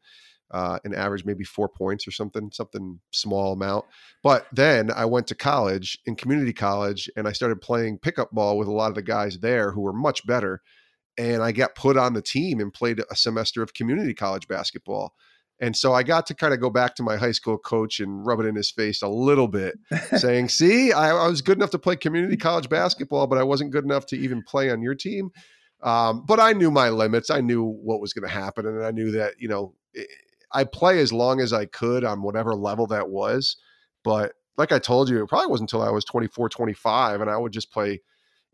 uh, 0.53 0.79
an 0.85 0.95
average 0.95 1.25
maybe 1.25 1.45
four 1.45 1.69
points 1.69 2.07
or 2.07 2.11
something, 2.11 2.51
something 2.53 3.01
small 3.11 3.53
amount. 3.53 3.87
But 4.23 4.47
then 4.53 4.91
I 4.91 5.05
went 5.07 5.27
to 5.29 5.35
college 5.35 5.99
in 6.07 6.15
community 6.15 6.53
college 6.53 7.11
and 7.17 7.27
I 7.27 7.33
started 7.33 7.61
playing 7.61 7.99
pickup 7.99 8.31
ball 8.33 8.59
with 8.59 8.69
a 8.69 8.73
lot 8.73 8.91
of 8.91 8.95
the 8.95 9.03
guys 9.03 9.39
there 9.39 9.73
who 9.73 9.81
were 9.81 9.93
much 9.93 10.27
better. 10.27 10.61
and 11.19 11.43
I 11.43 11.53
got 11.53 11.75
put 11.75 11.97
on 11.97 12.15
the 12.15 12.23
team 12.23 12.61
and 12.61 12.73
played 12.73 13.01
a 13.11 13.17
semester 13.17 13.63
of 13.63 13.75
community 13.75 14.15
college 14.15 14.49
basketball. 14.49 15.15
And 15.61 15.77
so 15.77 15.93
I 15.93 16.03
got 16.03 16.27
to 16.27 16.35
kind 16.35 16.53
of 16.53 16.61
go 16.61 16.71
back 16.71 16.97
to 16.97 17.03
my 17.05 17.17
high 17.17 17.33
school 17.33 17.57
coach 17.57 18.01
and 18.01 18.27
rub 18.27 18.41
it 18.41 18.47
in 18.47 18.57
his 18.57 18.71
face 18.71 19.01
a 19.01 19.09
little 19.09 19.47
bit, 19.47 19.79
saying, 20.17 20.49
See, 20.49 20.93
I, 20.93 21.11
I, 21.11 21.29
was 21.29 21.41
good 21.41 21.57
enough 21.57 21.71
to 21.71 21.79
play 21.79 21.95
community 21.97 22.37
college 22.37 22.69
basketball, 22.69 23.27
but 23.29 23.39
I 23.39 23.45
wasn't 23.45 23.71
good 23.71 23.85
enough 23.85 24.07
to 24.07 24.19
even 24.19 24.43
play 24.43 24.71
on 24.71 24.83
your 24.83 24.95
team. 24.95 25.31
Um, 25.83 26.25
but 26.27 26.41
I 26.41 26.53
knew 26.53 26.71
my 26.71 26.89
limits. 26.89 27.31
I 27.31 27.41
knew 27.41 27.65
what 27.65 28.01
was 28.01 28.13
going 28.13 28.27
to 28.29 28.35
happen. 28.35 28.67
And 28.67 28.85
I 28.85 28.91
knew 28.91 29.13
that, 29.13 29.35
you 29.39 29.49
know, 29.49 29.75
I 30.53 30.65
play 30.65 31.01
as 31.01 31.13
long 31.13 31.41
as 31.41 31.53
I 31.53 31.67
could 31.67 32.05
on 32.05 32.23
whatever 32.23 32.55
level 32.55 32.87
that 32.89 33.09
was. 33.09 33.57
But 34.05 34.33
like 34.57 34.73
I 34.73 34.79
told 34.79 35.09
you, 35.09 35.23
it 35.23 35.29
probably 35.29 35.49
wasn't 35.49 35.73
until 35.73 35.87
I 35.87 35.91
was 35.91 36.05
24, 36.05 36.49
25, 36.49 37.21
and 37.21 37.31
I 37.31 37.37
would 37.37 37.53
just 37.53 37.73
play 37.73 38.01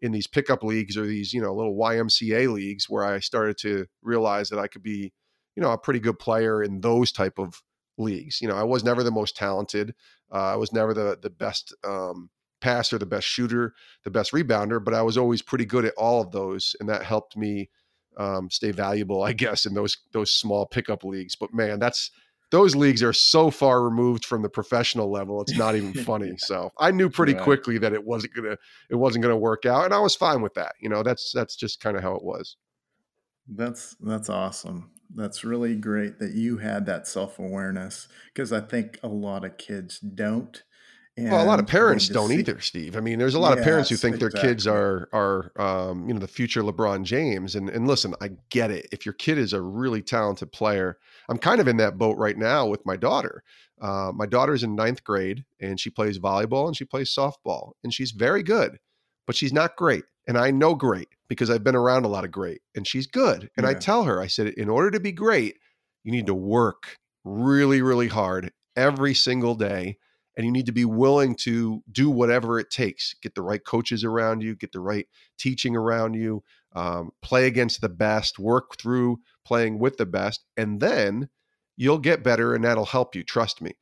in 0.00 0.12
these 0.12 0.26
pickup 0.26 0.62
leagues 0.62 0.96
or 0.96 1.06
these, 1.06 1.32
you 1.32 1.40
know, 1.40 1.54
little 1.54 1.76
YMCA 1.76 2.52
leagues 2.52 2.88
where 2.88 3.04
I 3.04 3.18
started 3.18 3.58
to 3.58 3.86
realize 4.02 4.48
that 4.50 4.58
I 4.58 4.68
could 4.68 4.82
be, 4.82 5.12
you 5.56 5.62
know, 5.62 5.72
a 5.72 5.78
pretty 5.78 6.00
good 6.00 6.18
player 6.18 6.62
in 6.62 6.80
those 6.80 7.10
type 7.10 7.38
of 7.38 7.62
leagues. 7.96 8.40
You 8.40 8.48
know, 8.48 8.56
I 8.56 8.62
was 8.62 8.84
never 8.84 9.02
the 9.02 9.10
most 9.10 9.36
talented. 9.36 9.94
Uh, 10.32 10.52
I 10.52 10.56
was 10.56 10.72
never 10.72 10.94
the 10.94 11.18
the 11.20 11.30
best 11.30 11.74
um, 11.84 12.30
passer, 12.60 12.98
the 12.98 13.06
best 13.06 13.26
shooter, 13.26 13.74
the 14.04 14.10
best 14.10 14.32
rebounder, 14.32 14.82
but 14.82 14.94
I 14.94 15.02
was 15.02 15.18
always 15.18 15.42
pretty 15.42 15.64
good 15.64 15.84
at 15.84 15.94
all 15.96 16.20
of 16.20 16.30
those, 16.30 16.76
and 16.78 16.88
that 16.88 17.02
helped 17.02 17.36
me 17.36 17.70
um, 18.18 18.50
stay 18.50 18.72
valuable, 18.72 19.22
I 19.22 19.32
guess, 19.32 19.64
in 19.64 19.74
those 19.74 19.96
those 20.12 20.32
small 20.32 20.66
pickup 20.66 21.04
leagues. 21.04 21.36
But 21.36 21.54
man, 21.54 21.78
that's 21.78 22.10
those 22.50 22.74
leagues 22.74 23.02
are 23.02 23.12
so 23.12 23.50
far 23.50 23.82
removed 23.82 24.24
from 24.24 24.42
the 24.42 24.48
professional 24.48 25.10
level 25.10 25.42
it's 25.42 25.56
not 25.56 25.76
even 25.76 25.92
funny 26.04 26.34
so 26.38 26.72
i 26.78 26.90
knew 26.90 27.10
pretty 27.10 27.34
right. 27.34 27.42
quickly 27.42 27.78
that 27.78 27.92
it 27.92 28.04
wasn't 28.04 28.32
gonna 28.34 28.56
it 28.90 28.94
wasn't 28.94 29.22
gonna 29.22 29.36
work 29.36 29.66
out 29.66 29.84
and 29.84 29.94
i 29.94 29.98
was 29.98 30.14
fine 30.14 30.40
with 30.40 30.54
that 30.54 30.72
you 30.80 30.88
know 30.88 31.02
that's 31.02 31.30
that's 31.32 31.56
just 31.56 31.80
kind 31.80 31.96
of 31.96 32.02
how 32.02 32.14
it 32.14 32.24
was 32.24 32.56
that's 33.48 33.96
that's 34.00 34.28
awesome 34.28 34.90
that's 35.14 35.44
really 35.44 35.74
great 35.74 36.18
that 36.18 36.32
you 36.32 36.58
had 36.58 36.86
that 36.86 37.06
self-awareness 37.06 38.08
because 38.32 38.52
i 38.52 38.60
think 38.60 38.98
a 39.02 39.08
lot 39.08 39.44
of 39.44 39.56
kids 39.56 39.98
don't 39.98 40.64
and 41.18 41.30
well, 41.30 41.44
a 41.44 41.46
lot 41.46 41.58
of 41.58 41.66
parents 41.66 42.08
don't 42.08 42.28
see. 42.28 42.38
either, 42.38 42.60
Steve. 42.60 42.96
I 42.96 43.00
mean, 43.00 43.18
there's 43.18 43.34
a 43.34 43.38
lot 43.38 43.50
yes, 43.50 43.58
of 43.58 43.64
parents 43.64 43.90
who 43.90 43.96
think 43.96 44.16
exactly. 44.16 44.40
their 44.40 44.50
kids 44.50 44.66
are 44.66 45.08
are 45.12 45.52
um, 45.56 46.06
you 46.08 46.14
know 46.14 46.20
the 46.20 46.28
future 46.28 46.62
LeBron 46.62 47.02
James. 47.02 47.54
And 47.54 47.68
and 47.68 47.86
listen, 47.86 48.14
I 48.20 48.30
get 48.50 48.70
it. 48.70 48.88
If 48.92 49.04
your 49.04 49.12
kid 49.14 49.38
is 49.38 49.52
a 49.52 49.60
really 49.60 50.02
talented 50.02 50.52
player, 50.52 50.98
I'm 51.28 51.38
kind 51.38 51.60
of 51.60 51.68
in 51.68 51.76
that 51.78 51.98
boat 51.98 52.16
right 52.16 52.36
now 52.36 52.66
with 52.66 52.84
my 52.86 52.96
daughter. 52.96 53.42
Uh, 53.80 54.12
my 54.14 54.26
daughter's 54.26 54.62
in 54.62 54.74
ninth 54.74 55.04
grade 55.04 55.44
and 55.60 55.78
she 55.78 55.90
plays 55.90 56.18
volleyball 56.18 56.66
and 56.66 56.76
she 56.76 56.84
plays 56.84 57.14
softball 57.14 57.72
and 57.84 57.94
she's 57.94 58.10
very 58.10 58.42
good, 58.42 58.78
but 59.26 59.36
she's 59.36 59.52
not 59.52 59.76
great. 59.76 60.04
And 60.26 60.36
I 60.36 60.50
know 60.50 60.74
great 60.74 61.08
because 61.28 61.48
I've 61.48 61.64
been 61.64 61.76
around 61.76 62.04
a 62.04 62.08
lot 62.08 62.24
of 62.24 62.32
great 62.32 62.60
and 62.74 62.86
she's 62.86 63.06
good. 63.06 63.50
And 63.56 63.64
yeah. 63.64 63.70
I 63.70 63.74
tell 63.74 64.04
her, 64.04 64.20
I 64.20 64.26
said, 64.26 64.48
in 64.48 64.68
order 64.68 64.90
to 64.90 65.00
be 65.00 65.12
great, 65.12 65.58
you 66.02 66.12
need 66.12 66.26
to 66.26 66.34
work 66.34 66.98
really, 67.24 67.82
really 67.82 68.08
hard 68.08 68.50
every 68.76 69.14
single 69.14 69.54
day 69.54 69.96
and 70.38 70.46
you 70.46 70.52
need 70.52 70.66
to 70.66 70.72
be 70.72 70.84
willing 70.84 71.34
to 71.34 71.82
do 71.90 72.08
whatever 72.08 72.60
it 72.60 72.70
takes. 72.70 73.12
Get 73.20 73.34
the 73.34 73.42
right 73.42 73.62
coaches 73.62 74.04
around 74.04 74.40
you 74.40 74.54
get 74.54 74.70
the 74.70 74.80
right 74.80 75.06
teaching 75.36 75.76
around 75.76 76.14
you 76.14 76.44
um, 76.76 77.10
play 77.20 77.48
against 77.48 77.80
the 77.80 77.88
best 77.88 78.38
work 78.38 78.78
through 78.78 79.18
playing 79.44 79.80
with 79.80 79.96
the 79.96 80.06
best 80.06 80.44
and 80.56 80.80
then 80.80 81.28
you'll 81.76 81.98
get 81.98 82.22
better 82.22 82.54
and 82.54 82.64
that'll 82.64 82.84
help 82.84 83.16
you 83.16 83.24
trust 83.24 83.60
me. 83.60 83.72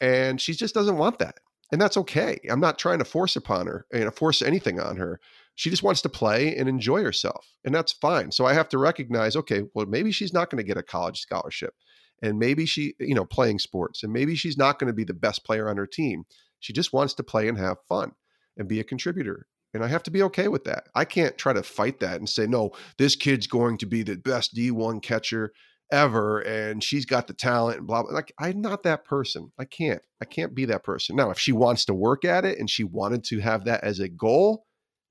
And 0.00 0.40
she 0.40 0.54
just 0.54 0.74
doesn't 0.74 0.96
want 0.96 1.18
that 1.18 1.40
and 1.70 1.80
that's 1.80 1.98
okay. 1.98 2.38
I'm 2.48 2.60
not 2.60 2.78
trying 2.78 3.00
to 3.00 3.04
force 3.04 3.36
upon 3.36 3.66
her 3.66 3.84
and 3.92 4.12
force 4.14 4.40
anything 4.40 4.80
on 4.80 4.96
her. 4.96 5.20
She 5.56 5.68
just 5.68 5.82
wants 5.82 6.00
to 6.02 6.08
play 6.08 6.56
and 6.56 6.70
enjoy 6.70 7.02
herself 7.02 7.52
and 7.64 7.74
that's 7.74 7.92
fine. 7.92 8.32
So 8.32 8.46
i 8.46 8.54
have 8.54 8.70
to 8.70 8.78
recognize 8.78 9.36
okay 9.36 9.64
well 9.74 9.84
maybe 9.84 10.10
she's 10.10 10.32
not 10.32 10.48
going 10.48 10.62
to 10.62 10.66
get 10.66 10.78
a 10.78 10.82
college 10.82 11.20
scholarship 11.20 11.74
and 12.22 12.38
maybe 12.38 12.66
she, 12.66 12.94
you 12.98 13.14
know, 13.14 13.24
playing 13.24 13.58
sports, 13.58 14.02
and 14.02 14.12
maybe 14.12 14.34
she's 14.34 14.56
not 14.56 14.78
going 14.78 14.88
to 14.88 14.94
be 14.96 15.04
the 15.04 15.14
best 15.14 15.44
player 15.44 15.68
on 15.68 15.76
her 15.76 15.86
team. 15.86 16.24
She 16.60 16.72
just 16.72 16.92
wants 16.92 17.14
to 17.14 17.22
play 17.22 17.48
and 17.48 17.58
have 17.58 17.76
fun 17.88 18.12
and 18.56 18.68
be 18.68 18.80
a 18.80 18.84
contributor. 18.84 19.46
And 19.74 19.84
I 19.84 19.88
have 19.88 20.02
to 20.04 20.10
be 20.10 20.22
okay 20.24 20.48
with 20.48 20.64
that. 20.64 20.84
I 20.94 21.04
can't 21.04 21.36
try 21.36 21.52
to 21.52 21.62
fight 21.62 22.00
that 22.00 22.16
and 22.16 22.28
say, 22.28 22.46
no, 22.46 22.72
this 22.96 23.14
kid's 23.14 23.46
going 23.46 23.78
to 23.78 23.86
be 23.86 24.02
the 24.02 24.16
best 24.16 24.54
D1 24.54 25.02
catcher 25.02 25.52
ever 25.90 26.40
and 26.40 26.84
she's 26.84 27.06
got 27.06 27.26
the 27.26 27.32
talent 27.32 27.78
and 27.78 27.86
blah 27.86 28.02
blah 28.02 28.12
like 28.12 28.32
i'm 28.38 28.60
not 28.60 28.82
that 28.82 29.04
person 29.04 29.50
i 29.58 29.64
can't 29.64 30.02
i 30.20 30.24
can't 30.24 30.54
be 30.54 30.66
that 30.66 30.84
person 30.84 31.16
now 31.16 31.30
if 31.30 31.38
she 31.38 31.52
wants 31.52 31.84
to 31.84 31.94
work 31.94 32.24
at 32.24 32.44
it 32.44 32.58
and 32.58 32.68
she 32.68 32.84
wanted 32.84 33.24
to 33.24 33.40
have 33.40 33.64
that 33.64 33.82
as 33.82 33.98
a 33.98 34.08
goal 34.08 34.66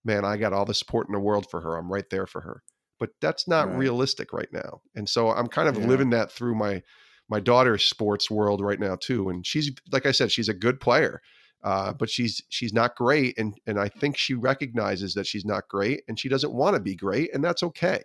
man 0.06 0.24
i 0.24 0.38
got 0.38 0.54
all 0.54 0.66
the 0.66 0.74
support 0.74 1.08
in 1.08 1.14
the 1.14 1.20
world 1.20 1.48
for 1.50 1.62
her 1.62 1.78
i'm 1.78 1.92
right 1.92 2.10
there 2.12 2.28
for 2.28 2.42
her 2.42 2.62
but 3.00 3.10
that's 3.22 3.48
not 3.48 3.68
right. 3.70 3.78
realistic 3.78 4.34
right 4.34 4.52
now. 4.52 4.82
And 4.96 5.08
so 5.08 5.30
I'm 5.30 5.48
kind 5.48 5.70
of 5.70 5.78
yeah. 5.78 5.88
living 5.88 6.10
that 6.12 6.32
through 6.32 6.56
my 6.56 6.82
my 7.30 7.40
daughter's 7.40 7.86
sports 7.86 8.32
world 8.32 8.62
right 8.62 8.80
now 8.80 8.96
too. 8.96 9.30
And 9.30 9.46
she's 9.46 9.72
like 9.92 10.06
I 10.06 10.12
said, 10.12 10.32
she's 10.32 10.50
a 10.50 10.54
good 10.54 10.80
player, 10.80 11.22
uh, 11.64 11.94
but 11.94 12.10
she's 12.10 12.42
she's 12.50 12.74
not 12.74 12.96
great, 12.96 13.38
and 13.38 13.60
and 13.66 13.80
I 13.80 13.90
think 13.90 14.18
she 14.18 14.34
recognizes 14.34 15.14
that 15.16 15.28
she's 15.28 15.46
not 15.46 15.68
great, 15.68 16.04
and 16.08 16.20
she 16.20 16.30
doesn't 16.30 16.54
want 16.54 16.76
to 16.76 16.82
be 16.82 16.96
great, 16.96 17.34
and 17.34 17.44
that's 17.44 17.64
okay. 17.64 18.02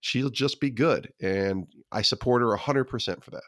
She'll 0.00 0.30
just 0.30 0.60
be 0.60 0.70
good, 0.70 1.12
and 1.20 1.66
I 1.92 2.02
support 2.02 2.42
her 2.42 2.56
hundred 2.56 2.84
percent 2.84 3.24
for 3.24 3.30
that. 3.32 3.42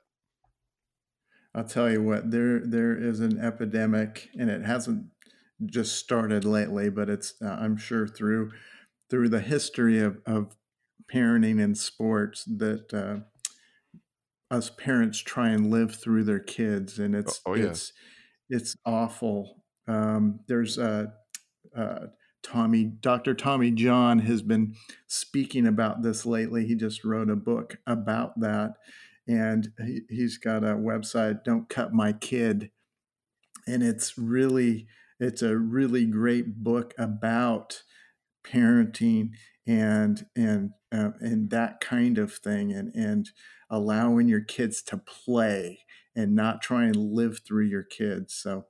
I'll 1.55 1.65
tell 1.65 1.91
you 1.91 2.03
what 2.03 2.31
there 2.31 2.61
there 2.61 2.97
is 2.97 3.21
an 3.21 3.39
epidemic, 3.39 4.31
and 4.39 4.51
it 4.51 4.65
hasn't 4.65 5.07
just 5.67 5.97
started 5.97 6.45
lately, 6.45 6.89
but 6.91 7.09
it's 7.09 7.35
uh, 7.43 7.57
I'm 7.61 7.77
sure 7.77 8.07
through 8.07 8.51
through 9.11 9.29
the 9.29 9.41
history 9.41 10.01
of, 10.01 10.19
of 10.25 10.57
parenting 11.13 11.61
in 11.61 11.75
sports 11.75 12.45
that 12.45 12.93
uh, 12.95 13.21
us 14.55 14.71
parents 14.71 15.19
try 15.19 15.51
and 15.51 15.71
live 15.71 15.95
through 15.95 16.25
their 16.25 16.41
kids, 16.41 16.99
and 16.99 17.15
it's 17.15 17.41
oh, 17.47 17.55
yeah. 17.55 17.67
it's 17.67 17.93
it's 18.49 18.77
awful. 18.85 19.65
Um, 19.89 20.41
there's 20.47 20.79
uh, 20.79 21.07
uh, 21.77 22.07
Tommy, 22.43 22.85
Dr. 22.85 23.35
Tommy 23.35 23.71
John 23.71 24.21
has 24.21 24.43
been 24.43 24.75
speaking 25.07 25.67
about 25.67 26.03
this 26.03 26.27
lately. 26.27 26.67
He 26.67 26.75
just 26.75 27.05
wrote 27.05 27.31
a 27.31 27.37
book 27.37 27.79
about 27.87 28.39
that, 28.41 28.75
and 29.27 29.69
he, 29.85 30.03
he's 30.09 30.39
got 30.39 30.65
a 30.65 30.75
website, 30.75 31.45
"Don't 31.45 31.69
Cut 31.69 31.93
My 31.93 32.13
Kid," 32.13 32.71
and 33.67 33.83
it's 33.83 34.19
really 34.19 34.87
it's 35.19 35.43
a 35.43 35.57
really 35.57 36.05
great 36.05 36.63
book 36.63 36.95
about 36.99 37.83
parenting 38.45 39.31
and 39.67 40.27
and 40.37 40.73
uh, 40.93 41.11
and 41.21 41.51
that 41.51 41.81
kind 41.81 42.19
of 42.19 42.33
thing 42.33 42.73
and 42.73 42.95
and 42.95 43.31
allowing 43.71 44.29
your 44.29 44.41
kids 44.41 44.83
to 44.83 44.97
play 44.99 45.81
and 46.15 46.35
not 46.35 46.61
try 46.61 46.85
and 46.85 46.97
live 46.97 47.41
through 47.47 47.65
your 47.65 47.83
kids 47.83 48.35
so 48.35 48.67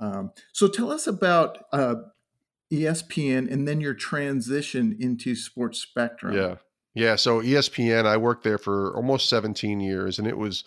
um, 0.00 0.32
so 0.52 0.68
tell 0.68 0.90
us 0.90 1.06
about 1.06 1.64
uh, 1.72 1.96
espn 2.72 3.50
and 3.50 3.68
then 3.68 3.80
your 3.80 3.94
transition 3.94 4.96
into 5.00 5.34
sports 5.34 5.78
spectrum. 5.78 6.34
Yeah. 6.34 6.56
Yeah 6.94 7.16
so 7.16 7.40
espn 7.42 8.06
i 8.06 8.16
worked 8.16 8.44
there 8.44 8.58
for 8.58 8.96
almost 8.96 9.28
17 9.28 9.80
years 9.80 10.18
and 10.18 10.26
it 10.26 10.36
was 10.36 10.64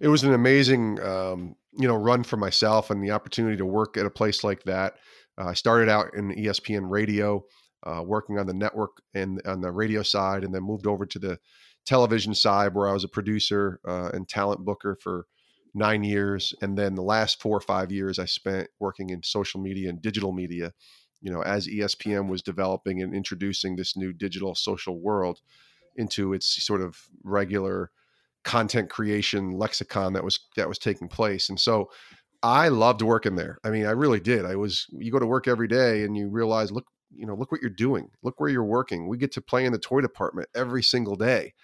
it 0.00 0.08
was 0.08 0.24
an 0.24 0.34
amazing 0.34 1.00
um, 1.00 1.56
you 1.72 1.88
know 1.88 1.96
run 1.96 2.22
for 2.24 2.36
myself 2.36 2.90
and 2.90 3.02
the 3.02 3.10
opportunity 3.10 3.56
to 3.56 3.64
work 3.64 3.96
at 3.96 4.04
a 4.04 4.10
place 4.10 4.44
like 4.44 4.62
that. 4.64 4.96
Uh, 5.38 5.46
i 5.46 5.54
started 5.54 5.88
out 5.88 6.14
in 6.14 6.30
espn 6.32 6.90
radio 6.90 7.42
uh, 7.84 8.02
working 8.04 8.38
on 8.38 8.46
the 8.46 8.54
network 8.54 9.02
and 9.14 9.40
on 9.46 9.60
the 9.60 9.70
radio 9.70 10.02
side, 10.02 10.44
and 10.44 10.54
then 10.54 10.62
moved 10.62 10.86
over 10.86 11.06
to 11.06 11.18
the 11.18 11.38
television 11.84 12.34
side 12.34 12.74
where 12.74 12.88
I 12.88 12.92
was 12.92 13.04
a 13.04 13.08
producer 13.08 13.80
uh, 13.86 14.10
and 14.12 14.28
talent 14.28 14.64
booker 14.64 14.96
for 15.00 15.26
nine 15.74 16.04
years, 16.04 16.54
and 16.62 16.76
then 16.76 16.94
the 16.94 17.02
last 17.02 17.40
four 17.40 17.56
or 17.56 17.60
five 17.60 17.90
years 17.90 18.18
I 18.18 18.26
spent 18.26 18.68
working 18.78 19.10
in 19.10 19.22
social 19.22 19.60
media 19.60 19.88
and 19.88 20.00
digital 20.00 20.32
media. 20.32 20.72
You 21.20 21.32
know, 21.32 21.42
as 21.42 21.68
ESPN 21.68 22.28
was 22.28 22.42
developing 22.42 23.00
and 23.00 23.14
introducing 23.14 23.76
this 23.76 23.96
new 23.96 24.12
digital 24.12 24.54
social 24.54 25.00
world 25.00 25.40
into 25.96 26.32
its 26.32 26.62
sort 26.64 26.80
of 26.80 26.96
regular 27.22 27.90
content 28.44 28.90
creation 28.90 29.52
lexicon 29.52 30.12
that 30.14 30.24
was 30.24 30.40
that 30.56 30.68
was 30.68 30.78
taking 30.78 31.08
place, 31.08 31.48
and 31.48 31.58
so 31.58 31.90
I 32.42 32.68
loved 32.68 33.02
working 33.02 33.36
there. 33.36 33.58
I 33.64 33.70
mean, 33.70 33.86
I 33.86 33.92
really 33.92 34.20
did. 34.20 34.44
I 34.44 34.56
was 34.56 34.86
you 34.92 35.12
go 35.12 35.18
to 35.18 35.26
work 35.26 35.46
every 35.46 35.68
day 35.68 36.02
and 36.02 36.16
you 36.16 36.28
realize, 36.28 36.72
look, 36.72 36.86
you 37.14 37.26
know, 37.26 37.34
look 37.34 37.52
what 37.52 37.60
you're 37.60 37.70
doing. 37.70 38.10
Look 38.22 38.40
where 38.40 38.50
you're 38.50 38.64
working. 38.64 39.08
We 39.08 39.18
get 39.18 39.32
to 39.32 39.40
play 39.40 39.64
in 39.64 39.72
the 39.72 39.78
toy 39.78 40.00
department 40.00 40.48
every 40.54 40.82
single 40.82 41.16
day 41.16 41.54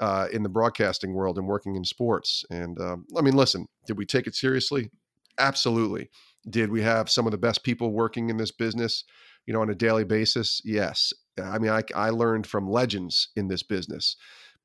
uh, 0.00 0.28
in 0.32 0.42
the 0.42 0.48
broadcasting 0.48 1.14
world 1.14 1.38
and 1.38 1.46
working 1.46 1.76
in 1.76 1.84
sports. 1.84 2.44
And 2.50 2.80
um, 2.80 3.06
I 3.16 3.22
mean, 3.22 3.36
listen, 3.36 3.66
did 3.86 3.98
we 3.98 4.06
take 4.06 4.26
it 4.26 4.34
seriously? 4.34 4.90
Absolutely. 5.38 6.10
Did 6.48 6.70
we 6.70 6.82
have 6.82 7.10
some 7.10 7.26
of 7.26 7.32
the 7.32 7.38
best 7.38 7.62
people 7.62 7.92
working 7.92 8.30
in 8.30 8.36
this 8.36 8.50
business, 8.50 9.04
you 9.46 9.54
know, 9.54 9.60
on 9.60 9.70
a 9.70 9.74
daily 9.74 10.04
basis? 10.04 10.60
Yes. 10.64 11.12
I 11.42 11.58
mean, 11.58 11.70
I, 11.70 11.82
I 11.94 12.10
learned 12.10 12.46
from 12.46 12.68
legends 12.68 13.28
in 13.36 13.48
this 13.48 13.62
business, 13.62 14.16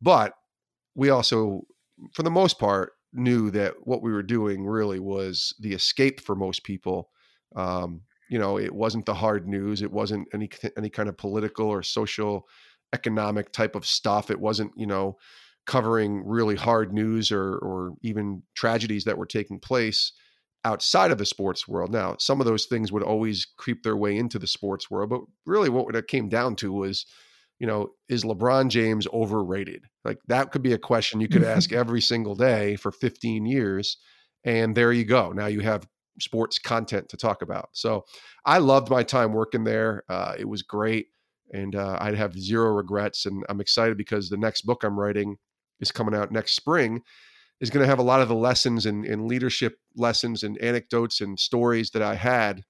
but 0.01 0.33
we 0.95 1.09
also, 1.09 1.61
for 2.13 2.23
the 2.23 2.31
most 2.31 2.59
part, 2.59 2.93
knew 3.13 3.49
that 3.51 3.75
what 3.81 4.01
we 4.01 4.11
were 4.11 4.23
doing 4.23 4.65
really 4.65 4.99
was 4.99 5.53
the 5.59 5.73
escape 5.73 6.19
for 6.19 6.35
most 6.35 6.63
people 6.63 7.09
um, 7.55 8.01
you 8.29 8.39
know 8.39 8.57
it 8.57 8.73
wasn't 8.73 9.05
the 9.05 9.13
hard 9.13 9.47
news 9.47 9.81
it 9.81 9.91
wasn't 9.91 10.27
any 10.33 10.49
any 10.77 10.89
kind 10.89 11.09
of 11.09 11.17
political 11.17 11.67
or 11.67 11.81
social 11.83 12.47
economic 12.93 13.51
type 13.51 13.75
of 13.75 13.85
stuff. 13.85 14.31
It 14.31 14.39
wasn't, 14.39 14.71
you 14.75 14.87
know, 14.87 15.17
covering 15.65 16.25
really 16.25 16.55
hard 16.55 16.93
news 16.93 17.31
or 17.31 17.57
or 17.57 17.93
even 18.01 18.43
tragedies 18.55 19.03
that 19.05 19.17
were 19.17 19.25
taking 19.25 19.59
place 19.59 20.13
outside 20.65 21.11
of 21.11 21.17
the 21.17 21.25
sports 21.25 21.67
world. 21.67 21.91
Now, 21.91 22.15
some 22.19 22.41
of 22.41 22.47
those 22.47 22.65
things 22.65 22.91
would 22.91 23.03
always 23.03 23.45
creep 23.57 23.83
their 23.83 23.97
way 23.97 24.17
into 24.17 24.39
the 24.39 24.47
sports 24.47 24.89
world, 24.89 25.09
but 25.09 25.21
really 25.45 25.69
what 25.69 25.95
it 25.95 26.07
came 26.07 26.29
down 26.29 26.55
to 26.57 26.73
was, 26.73 27.05
you 27.59 27.67
know, 27.67 27.91
is 28.09 28.23
LeBron 28.23 28.69
James 28.69 29.07
overrated? 29.13 29.85
Like 30.03 30.19
that 30.27 30.51
could 30.51 30.63
be 30.63 30.73
a 30.73 30.77
question 30.77 31.21
you 31.21 31.29
could 31.29 31.43
ask 31.55 31.71
every 31.71 32.01
single 32.01 32.35
day 32.35 32.75
for 32.75 32.91
15 32.91 33.45
years. 33.45 33.97
And 34.43 34.75
there 34.75 34.93
you 34.93 35.05
go. 35.05 35.31
Now 35.31 35.47
you 35.47 35.61
have 35.61 35.87
sports 36.19 36.59
content 36.59 37.09
to 37.09 37.17
talk 37.17 37.41
about. 37.41 37.69
So 37.73 38.05
I 38.45 38.57
loved 38.57 38.89
my 38.89 39.03
time 39.03 39.33
working 39.33 39.63
there. 39.63 40.03
Uh, 40.09 40.35
it 40.37 40.47
was 40.47 40.63
great. 40.63 41.07
And 41.53 41.75
uh, 41.75 41.97
I'd 42.01 42.15
have 42.15 42.37
zero 42.37 42.71
regrets. 42.71 43.25
And 43.25 43.45
I'm 43.49 43.61
excited 43.61 43.97
because 43.97 44.29
the 44.29 44.37
next 44.37 44.63
book 44.63 44.83
I'm 44.83 44.99
writing 44.99 45.37
is 45.79 45.91
coming 45.91 46.15
out 46.15 46.31
next 46.31 46.55
spring 46.55 47.01
is 47.59 47.69
going 47.69 47.83
to 47.83 47.89
have 47.89 47.99
a 47.99 48.03
lot 48.03 48.21
of 48.21 48.27
the 48.27 48.35
lessons 48.35 48.85
and, 48.85 49.05
and 49.05 49.27
leadership 49.27 49.77
lessons 49.95 50.43
and 50.43 50.57
anecdotes 50.61 51.21
and 51.21 51.39
stories 51.39 51.91
that 51.91 52.01
I 52.01 52.15
had 52.15 52.63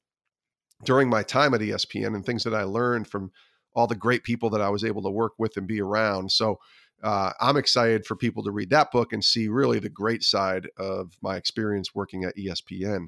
during 0.84 1.10
my 1.10 1.24
time 1.24 1.54
at 1.54 1.62
ESPN 1.62 2.16
and 2.16 2.26
things 2.26 2.44
that 2.44 2.54
I 2.54 2.64
learned 2.64 3.08
from 3.08 3.32
all 3.76 3.88
the 3.88 3.96
great 3.96 4.24
people 4.24 4.50
that 4.52 4.62
I 4.62 4.70
was 4.70 4.84
able 4.84 5.02
to 5.04 5.10
work 5.10 5.34
with 5.38 5.58
and 5.58 5.68
be 5.68 5.82
around. 5.82 6.32
So 6.32 6.60
uh, 7.04 7.32
I'm 7.40 7.58
excited 7.58 8.06
for 8.06 8.16
people 8.16 8.44
to 8.44 8.52
read 8.52 8.70
that 8.72 8.92
book 8.92 9.14
and 9.14 9.24
see 9.24 9.48
really 9.48 9.80
the 9.80 9.90
great 9.90 10.24
side 10.24 10.70
of 10.78 11.14
my 11.22 11.36
experience 11.36 11.94
working 11.94 12.24
at 12.24 12.36
ESPN. 12.36 13.08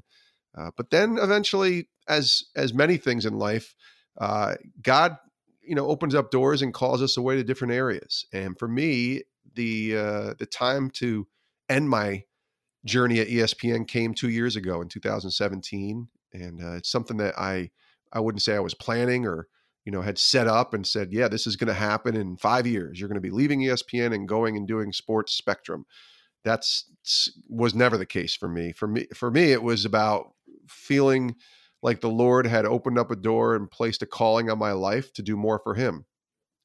Uh, 0.60 0.72
but 0.76 0.90
then 0.90 1.18
eventually, 1.18 1.88
as 2.08 2.44
as 2.56 2.74
many 2.74 2.98
things 2.98 3.26
in 3.26 3.38
life, 3.38 3.76
uh, 4.20 4.56
God, 4.82 5.18
you 5.62 5.76
know, 5.76 5.88
opens 5.88 6.16
up 6.16 6.32
doors 6.32 6.62
and 6.62 6.74
calls 6.74 7.02
us 7.02 7.16
away 7.16 7.36
to 7.36 7.44
different 7.44 7.74
areas. 7.74 8.26
And 8.34 8.58
for 8.60 8.68
me, 8.68 9.24
the 9.56 9.98
uh, 9.98 10.34
the 10.38 10.46
time 10.46 10.90
to 10.96 11.28
end 11.70 11.90
my 11.90 12.24
journey 12.86 13.20
at 13.20 13.28
ESPN 13.28 13.88
came 13.88 14.14
two 14.14 14.30
years 14.30 14.56
ago 14.56 14.82
in 14.82 14.90
2017, 14.90 16.08
and 16.34 16.64
uh, 16.64 16.72
it's 16.74 16.92
something 16.92 17.18
that 17.18 17.38
I 17.38 17.70
I 18.12 18.20
wouldn't 18.20 18.42
say 18.42 18.56
I 18.56 18.60
was 18.60 18.74
planning 18.74 19.26
or 19.26 19.48
you 19.86 19.92
know 19.94 20.02
had 20.02 20.18
set 20.18 20.48
up 20.48 20.74
and 20.74 20.86
said, 20.86 21.14
yeah, 21.14 21.30
this 21.30 21.48
is 21.48 21.56
going 21.56 21.68
to 21.68 21.74
happen 21.74 22.18
in 22.18 22.36
five 22.36 22.68
years. 22.68 23.00
You're 23.00 23.10
going 23.10 23.16
to 23.16 23.22
be 23.22 23.30
leaving 23.30 23.62
ESPN 23.62 24.14
and 24.14 24.28
going 24.28 24.58
and 24.58 24.68
doing 24.68 24.92
Sports 24.92 25.34
Spectrum. 25.34 25.86
That's 26.44 26.90
was 27.48 27.76
never 27.76 27.98
the 27.98 28.06
case 28.06 28.36
for 28.36 28.48
me. 28.50 28.72
For 28.74 28.88
me, 28.88 29.08
for 29.14 29.32
me, 29.32 29.52
it 29.52 29.64
was 29.64 29.86
about 29.86 30.34
feeling 30.68 31.36
like 31.82 32.02
the 32.02 32.10
Lord 32.10 32.46
had 32.46 32.66
opened 32.66 33.00
up 33.00 33.12
a 33.12 33.16
door 33.16 33.56
and 33.56 33.72
placed 33.72 34.02
a 34.02 34.06
calling 34.06 34.50
on 34.50 34.60
my 34.60 34.72
life 34.72 35.14
to 35.14 35.22
do 35.22 35.38
more 35.38 35.60
for 35.64 35.76
Him, 35.76 36.06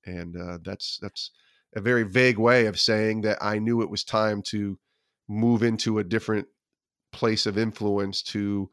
and 0.05 0.37
uh, 0.37 0.59
that's 0.62 0.99
that's 1.01 1.31
a 1.77 1.81
very 1.81 2.05
vague 2.05 2.38
way 2.38 2.66
of 2.66 2.79
saying 2.79 3.23
that 3.23 3.38
I 3.40 3.59
knew 3.59 3.83
it 3.83 3.90
was 3.90 4.05
time 4.05 4.42
to 4.49 4.79
move 5.29 5.62
into 5.62 5.99
a 5.99 6.05
different 6.05 6.47
place 7.12 7.47
of 7.47 7.59
influence 7.59 8.23
to 8.23 8.70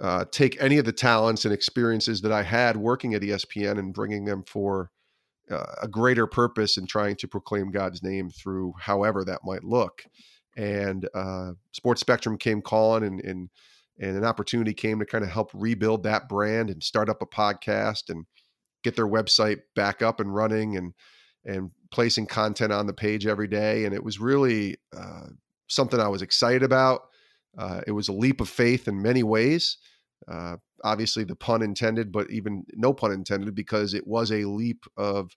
uh, 0.00 0.24
take 0.30 0.60
any 0.60 0.78
of 0.78 0.84
the 0.84 0.92
talents 0.92 1.44
and 1.44 1.52
experiences 1.52 2.20
that 2.20 2.32
I 2.32 2.42
had 2.42 2.76
working 2.76 3.14
at 3.14 3.22
ESPN 3.22 3.78
and 3.78 3.94
bringing 3.94 4.24
them 4.24 4.44
for 4.46 4.90
uh, 5.50 5.74
a 5.82 5.88
greater 5.88 6.26
purpose 6.26 6.76
and 6.76 6.88
trying 6.88 7.16
to 7.16 7.28
proclaim 7.28 7.70
God's 7.70 8.02
name 8.02 8.30
through 8.30 8.74
however 8.78 9.24
that 9.24 9.40
might 9.44 9.64
look. 9.64 10.04
And 10.56 11.08
uh, 11.14 11.52
Sports 11.72 12.00
Spectrum 12.00 12.36
came 12.36 12.60
calling, 12.62 13.04
and, 13.04 13.20
and 13.20 13.48
and 13.98 14.16
an 14.16 14.24
opportunity 14.24 14.74
came 14.74 14.98
to 14.98 15.06
kind 15.06 15.24
of 15.24 15.30
help 15.30 15.50
rebuild 15.54 16.02
that 16.04 16.28
brand 16.28 16.70
and 16.70 16.82
start 16.82 17.08
up 17.08 17.22
a 17.22 17.26
podcast 17.26 18.04
and 18.08 18.26
get 18.84 18.96
their 18.96 19.08
website 19.08 19.58
back 19.74 20.02
up 20.02 20.20
and 20.20 20.34
running 20.34 20.76
and 20.76 20.94
and 21.44 21.70
placing 21.90 22.26
content 22.26 22.72
on 22.72 22.86
the 22.86 22.92
page 22.92 23.26
every 23.26 23.48
day. 23.48 23.84
And 23.84 23.94
it 23.94 24.04
was 24.04 24.20
really 24.20 24.76
uh, 24.96 25.28
something 25.68 25.98
I 25.98 26.08
was 26.08 26.22
excited 26.22 26.62
about. 26.62 27.02
Uh, 27.56 27.80
it 27.86 27.92
was 27.92 28.08
a 28.08 28.12
leap 28.12 28.40
of 28.40 28.48
faith 28.48 28.86
in 28.86 29.00
many 29.00 29.22
ways. 29.22 29.78
Uh, 30.30 30.56
obviously, 30.84 31.24
the 31.24 31.36
pun 31.36 31.62
intended, 31.62 32.12
but 32.12 32.30
even 32.30 32.64
no 32.74 32.92
pun 32.92 33.12
intended, 33.12 33.54
because 33.54 33.94
it 33.94 34.06
was 34.06 34.30
a 34.30 34.44
leap 34.44 34.84
of, 34.96 35.30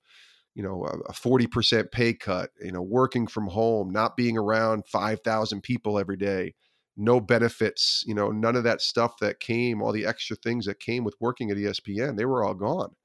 you 0.56 0.64
know, 0.64 0.84
a 1.08 1.14
forty 1.14 1.48
percent 1.48 1.92
pay 1.92 2.14
cut. 2.14 2.50
You 2.62 2.74
know, 2.74 2.82
working 2.82 3.28
from 3.28 3.48
home, 3.48 3.92
not 3.92 4.18
being 4.18 4.38
around 4.38 4.86
five 4.88 5.22
thousand 5.22 5.62
people 5.62 5.98
every 5.98 6.18
day, 6.18 6.56
no 6.98 7.20
benefits. 7.20 8.04
You 8.06 8.16
know, 8.16 8.30
none 8.30 8.56
of 8.56 8.64
that 8.64 8.82
stuff 8.82 9.18
that 9.20 9.40
came, 9.40 9.82
all 9.82 9.92
the 9.92 10.06
extra 10.06 10.36
things 10.36 10.66
that 10.66 10.80
came 10.80 11.04
with 11.04 11.16
working 11.20 11.52
at 11.52 11.58
ESPN, 11.58 12.18
they 12.18 12.26
were 12.26 12.44
all 12.44 12.54
gone. 12.54 12.96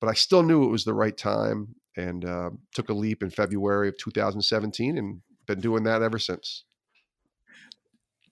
But 0.00 0.08
I 0.08 0.14
still 0.14 0.42
knew 0.42 0.64
it 0.64 0.70
was 0.70 0.84
the 0.84 0.94
right 0.94 1.16
time, 1.16 1.74
and 1.96 2.24
uh, 2.24 2.50
took 2.74 2.88
a 2.88 2.94
leap 2.94 3.22
in 3.22 3.30
February 3.30 3.88
of 3.88 3.98
2017, 3.98 4.96
and 4.96 5.20
been 5.46 5.60
doing 5.60 5.82
that 5.84 6.02
ever 6.02 6.18
since. 6.18 6.64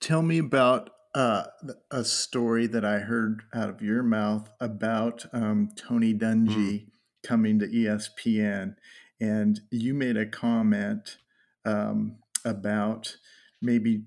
Tell 0.01 0.23
me 0.23 0.39
about 0.39 0.91
uh, 1.15 1.45
a 1.91 2.05
story 2.05 2.67
that 2.69 2.85
I 2.85 3.01
heard 3.01 3.43
out 3.53 3.69
of 3.69 3.83
your 3.83 4.03
mouth 4.03 4.49
about 4.61 5.27
um, 5.33 5.71
Tony 5.77 6.15
Dungy 6.15 6.47
mm. 6.49 6.87
coming 7.23 7.59
to 7.59 7.67
ESPN, 7.67 8.77
and 9.21 9.61
you 9.71 9.95
made 9.95 10.17
a 10.17 10.27
comment 10.27 11.19
um, 11.65 12.19
about 12.45 13.17
maybe 13.61 14.05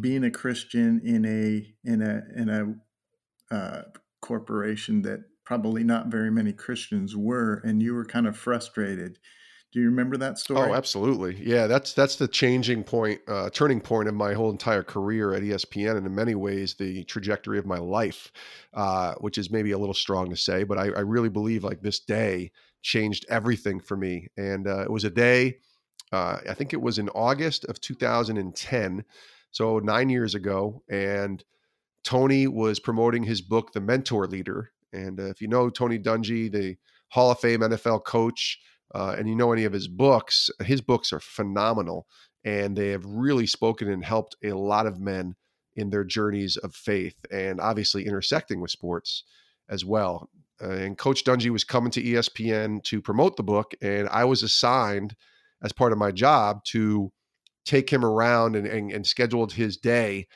being 0.00 0.24
a 0.24 0.30
Christian 0.30 1.00
in 1.04 1.24
a 1.24 1.74
in 1.88 2.02
a 2.02 2.22
in 2.34 2.48
a 2.48 3.54
uh, 3.54 3.82
corporation 4.20 5.02
that 5.02 5.20
probably 5.44 5.84
not 5.84 6.08
very 6.08 6.30
many 6.30 6.52
Christians 6.52 7.16
were, 7.16 7.62
and 7.64 7.82
you 7.82 7.94
were 7.94 8.04
kind 8.04 8.26
of 8.26 8.36
frustrated. 8.36 9.18
Do 9.72 9.80
you 9.80 9.86
remember 9.86 10.16
that 10.16 10.38
story? 10.38 10.70
Oh, 10.70 10.74
absolutely. 10.74 11.36
Yeah, 11.42 11.66
that's 11.66 11.92
that's 11.92 12.16
the 12.16 12.28
changing 12.28 12.82
point, 12.84 13.20
uh, 13.28 13.50
turning 13.50 13.80
point 13.80 14.08
of 14.08 14.14
my 14.14 14.32
whole 14.32 14.50
entire 14.50 14.82
career 14.82 15.34
at 15.34 15.42
ESPN, 15.42 15.96
and 15.96 16.06
in 16.06 16.14
many 16.14 16.34
ways 16.34 16.74
the 16.74 17.04
trajectory 17.04 17.58
of 17.58 17.66
my 17.66 17.78
life, 17.78 18.32
uh, 18.74 19.14
which 19.20 19.38
is 19.38 19.50
maybe 19.50 19.72
a 19.72 19.78
little 19.78 19.94
strong 19.94 20.30
to 20.30 20.36
say, 20.36 20.64
but 20.64 20.78
I, 20.78 20.86
I, 20.90 21.00
really 21.00 21.28
believe 21.28 21.62
like 21.62 21.82
this 21.82 22.00
day 22.00 22.52
changed 22.82 23.26
everything 23.28 23.80
for 23.80 23.96
me. 23.96 24.28
And 24.36 24.66
uh, 24.66 24.82
it 24.82 24.90
was 24.90 25.04
a 25.04 25.10
day, 25.10 25.58
uh, 26.12 26.38
I 26.48 26.54
think 26.54 26.72
it 26.72 26.80
was 26.80 26.98
in 26.98 27.08
August 27.10 27.64
of 27.66 27.80
2010, 27.80 29.04
so 29.56 29.78
nine 29.78 30.10
years 30.10 30.34
ago, 30.34 30.82
and 30.90 31.42
Tony 32.04 32.46
was 32.46 32.78
promoting 32.78 33.22
his 33.22 33.40
book, 33.40 33.72
The 33.72 33.80
Mentor 33.80 34.26
Leader. 34.26 34.70
And 34.92 35.18
uh, 35.18 35.30
if 35.30 35.40
you 35.40 35.48
know 35.48 35.70
Tony 35.70 35.98
Dungy, 35.98 36.52
the 36.52 36.76
Hall 37.08 37.30
of 37.30 37.40
Fame 37.40 37.60
NFL 37.60 38.04
coach 38.04 38.58
uh, 38.94 39.14
and 39.18 39.26
you 39.26 39.34
know 39.34 39.54
any 39.54 39.64
of 39.64 39.72
his 39.72 39.88
books, 39.88 40.50
his 40.60 40.82
books 40.82 41.10
are 41.10 41.20
phenomenal, 41.20 42.06
and 42.44 42.76
they 42.76 42.90
have 42.90 43.06
really 43.06 43.46
spoken 43.46 43.90
and 43.90 44.04
helped 44.04 44.36
a 44.44 44.52
lot 44.52 44.86
of 44.86 45.00
men 45.00 45.36
in 45.74 45.88
their 45.88 46.04
journeys 46.04 46.58
of 46.58 46.74
faith, 46.74 47.16
and 47.32 47.58
obviously 47.58 48.04
intersecting 48.04 48.60
with 48.60 48.70
sports 48.70 49.24
as 49.70 49.86
well. 49.86 50.28
Uh, 50.62 50.68
and 50.68 50.98
Coach 50.98 51.24
Dungy 51.24 51.48
was 51.48 51.64
coming 51.64 51.90
to 51.92 52.02
ESPN 52.02 52.82
to 52.84 53.00
promote 53.00 53.38
the 53.38 53.42
book, 53.42 53.72
and 53.80 54.06
I 54.10 54.24
was 54.26 54.42
assigned 54.42 55.16
as 55.62 55.72
part 55.72 55.92
of 55.92 55.98
my 55.98 56.12
job 56.12 56.62
to 56.64 57.10
take 57.66 57.90
him 57.90 58.04
around 58.04 58.56
and, 58.56 58.66
and, 58.66 58.90
and 58.90 59.06
scheduled 59.06 59.52
his 59.52 59.76
day 59.76 60.26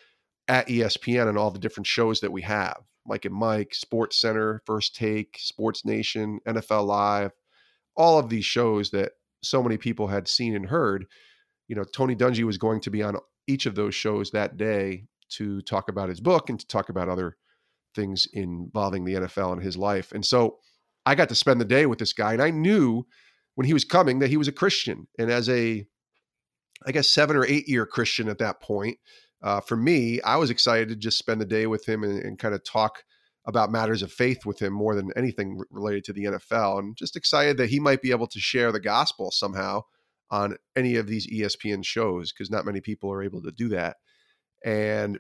at 0.49 0.69
ESPN 0.69 1.29
and 1.29 1.39
all 1.39 1.51
the 1.51 1.59
different 1.59 1.87
shows 1.87 2.21
that 2.21 2.33
we 2.33 2.43
have. 2.43 2.77
Mike 3.07 3.25
and 3.25 3.35
Mike, 3.35 3.73
SportsCenter, 3.73 4.59
First 4.67 4.95
Take, 4.95 5.39
SportsNation, 5.39 6.39
NFL 6.47 6.87
Live, 6.87 7.31
all 7.97 8.19
of 8.19 8.29
these 8.29 8.45
shows 8.45 8.91
that 8.91 9.13
so 9.43 9.63
many 9.63 9.79
people 9.79 10.09
had 10.09 10.29
seen 10.29 10.55
and 10.55 10.67
heard, 10.67 11.07
you 11.69 11.77
know, 11.77 11.85
Tony 11.85 12.15
Dungy 12.15 12.45
was 12.45 12.59
going 12.59 12.81
to 12.81 12.91
be 12.91 13.03
on 13.03 13.17
each 13.47 13.67
of 13.67 13.75
those 13.75 13.95
shows 13.95 14.31
that 14.31 14.57
day 14.57 15.05
to 15.31 15.61
talk 15.63 15.89
about 15.89 16.09
his 16.09 16.21
book 16.21 16.51
and 16.51 16.59
to 16.61 16.67
talk 16.67 16.89
about 16.89 17.09
other 17.09 17.37
things 17.95 18.27
involving 18.33 19.05
the 19.05 19.15
NFL 19.15 19.53
and 19.53 19.63
his 19.63 19.77
life. 19.77 20.13
And 20.13 20.25
so 20.25 20.59
I 21.07 21.15
got 21.15 21.29
to 21.31 21.35
spend 21.35 21.61
the 21.61 21.65
day 21.65 21.87
with 21.87 21.99
this 21.99 22.13
guy 22.13 22.33
and 22.33 22.43
I 22.43 22.51
knew 22.51 23.07
when 23.55 23.67
he 23.67 23.73
was 23.73 23.85
coming 23.85 24.19
that 24.19 24.31
he 24.31 24.37
was 24.37 24.49
a 24.49 24.53
Christian. 24.53 25.07
And 25.19 25.31
as 25.31 25.49
a, 25.49 25.87
I 26.87 26.93
guess, 26.93 27.09
seven 27.09 27.37
or 27.37 27.45
eight 27.45 27.69
year 27.69 27.87
Christian 27.87 28.29
at 28.29 28.39
that 28.39 28.61
point, 28.61 28.99
uh, 29.43 29.61
for 29.61 29.77
me, 29.77 30.21
I 30.23 30.37
was 30.37 30.51
excited 30.51 30.89
to 30.89 30.97
just 30.97 31.19
spend 31.19 31.41
the 31.41 31.47
day 31.47 31.67
with 31.67 31.89
him 31.89 32.03
and, 32.05 32.23
and 32.23 32.39
kind 32.39 32.55
of 32.55 32.65
talk 32.65 33.05
about 33.47 33.73
matters 33.73 34.03
of 34.03 34.13
faith 34.13 34.45
with 34.45 34.61
him 34.61 34.73
more 34.73 34.95
than 34.95 35.11
anything 35.17 35.61
related 35.71 36.05
to 36.05 36.13
the 36.13 36.25
NFL, 36.25 36.79
and 36.79 36.97
just 36.97 37.17
excited 37.17 37.57
that 37.57 37.71
he 37.71 37.81
might 37.81 38.03
be 38.03 38.11
able 38.11 38.27
to 38.27 38.39
share 38.39 38.71
the 38.71 38.81
gospel 38.81 39.31
somehow 39.31 39.83
on 40.31 40.57
any 40.77 40.97
of 40.97 41.07
these 41.07 41.27
ESPN 41.27 41.85
shows 41.85 42.33
because 42.33 42.51
not 42.51 42.65
many 42.65 42.81
people 42.81 43.11
are 43.11 43.23
able 43.23 43.43
to 43.43 43.51
do 43.51 43.69
that. 43.69 43.97
And 44.65 45.19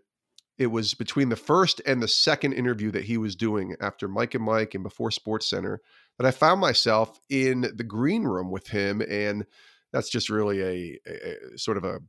it 0.58 0.66
was 0.66 0.92
between 0.92 1.30
the 1.30 1.36
first 1.36 1.80
and 1.86 2.02
the 2.02 2.08
second 2.08 2.52
interview 2.52 2.90
that 2.90 3.04
he 3.04 3.16
was 3.16 3.34
doing 3.34 3.74
after 3.80 4.06
Mike 4.06 4.34
and 4.34 4.44
Mike 4.44 4.74
and 4.74 4.84
before 4.84 5.08
SportsCenter 5.08 5.78
that 6.18 6.26
I 6.26 6.30
found 6.30 6.60
myself 6.60 7.18
in 7.30 7.62
the 7.74 7.82
green 7.82 8.24
room 8.24 8.50
with 8.50 8.68
him. 8.68 9.00
And 9.08 9.46
that's 9.92 10.10
just 10.10 10.30
really 10.30 10.60
a, 10.60 10.98
a, 11.06 11.54
a 11.54 11.58
sort 11.58 11.76
of 11.76 11.84
a 11.84 12.00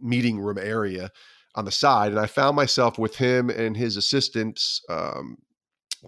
meeting 0.00 0.38
room 0.38 0.58
area 0.58 1.10
on 1.54 1.64
the 1.64 1.72
side, 1.72 2.12
and 2.12 2.20
I 2.20 2.26
found 2.26 2.56
myself 2.56 2.98
with 2.98 3.16
him 3.16 3.50
and 3.50 3.76
his 3.76 3.96
assistants, 3.96 4.80
um, 4.88 5.38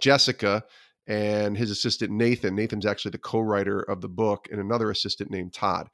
Jessica 0.01 0.63
and 1.07 1.57
his 1.57 1.71
assistant 1.71 2.13
Nathan. 2.13 2.55
Nathan's 2.55 2.87
actually 2.87 3.11
the 3.11 3.19
co-writer 3.19 3.81
of 3.81 4.01
the 4.01 4.09
book, 4.09 4.47
and 4.51 4.61
another 4.61 4.91
assistant 4.91 5.31
named 5.31 5.53
Todd. 5.53 5.89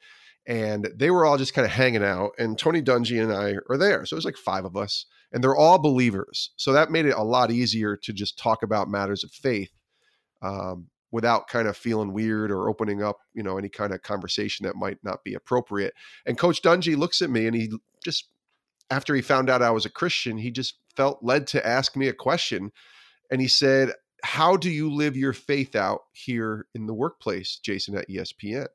And 0.47 0.89
they 0.95 1.11
were 1.11 1.25
all 1.25 1.39
just 1.39 1.55
kind 1.55 1.65
of 1.65 1.73
hanging 1.73 2.05
out, 2.05 2.33
and 2.39 2.59
Tony 2.59 2.83
Dungy 2.83 3.23
and 3.23 3.33
I 3.33 3.55
are 3.71 3.79
there. 3.79 4.05
So 4.05 4.15
it 4.15 4.19
was 4.19 4.25
like 4.25 4.37
five 4.37 4.65
of 4.65 4.77
us, 4.77 5.07
and 5.33 5.43
they're 5.43 5.57
all 5.57 5.79
believers. 5.79 6.51
So 6.57 6.73
that 6.73 6.91
made 6.91 7.07
it 7.07 7.17
a 7.17 7.23
lot 7.23 7.51
easier 7.51 7.97
to 7.97 8.13
just 8.13 8.39
talk 8.39 8.63
about 8.63 8.91
matters 8.91 9.25
of 9.25 9.31
faith 9.31 9.71
um, 10.43 10.89
without 11.13 11.49
kind 11.49 11.69
of 11.69 11.77
feeling 11.77 12.13
weird 12.13 12.51
or 12.51 12.69
opening 12.69 13.03
up, 13.03 13.19
you 13.35 13.43
know, 13.43 13.59
any 13.59 13.69
kind 13.69 13.93
of 13.93 14.03
conversation 14.03 14.67
that 14.67 14.77
might 14.77 14.99
not 15.03 15.23
be 15.25 15.35
appropriate. 15.35 15.95
And 16.27 16.39
Coach 16.39 16.63
Dungy 16.63 16.97
looks 16.97 17.23
at 17.23 17.31
me 17.31 17.47
and 17.47 17.55
he 17.55 17.71
just, 18.05 18.29
after 18.91 19.15
he 19.15 19.23
found 19.23 19.49
out 19.49 19.63
I 19.63 19.71
was 19.71 19.87
a 19.87 19.91
Christian, 19.91 20.39
he 20.39 20.51
just 20.51 20.79
felt 20.97 21.23
led 21.23 21.47
to 21.49 21.67
ask 21.67 21.97
me 21.97 22.09
a 22.09 22.13
question. 22.13 22.73
And 23.31 23.41
he 23.41 23.49
said, 23.49 23.93
How 24.23 24.57
do 24.57 24.71
you 24.71 24.93
live 24.93 25.17
your 25.17 25.33
faith 25.33 25.75
out 25.77 26.03
here 26.13 26.67
in 26.75 26.87
the 26.87 26.95
workplace, 26.95 27.59
Jason, 27.63 27.97
at 27.97 28.09
ESPN? 28.09 28.67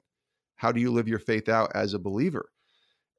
How 0.55 0.71
do 0.71 0.79
you 0.79 0.91
live 0.91 1.07
your 1.07 1.19
faith 1.19 1.49
out 1.49 1.71
as 1.73 1.93
a 1.93 1.99
believer? 1.99 2.49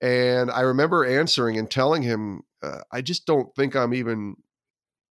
And 0.01 0.51
I 0.51 0.61
remember 0.62 1.05
answering 1.05 1.59
and 1.59 1.70
telling 1.70 2.03
him, 2.03 2.42
uh, 2.62 2.81
I 2.92 3.03
just 3.03 3.27
don't 3.27 3.55
think 3.55 3.75
I'm 3.77 3.94
even 3.94 4.37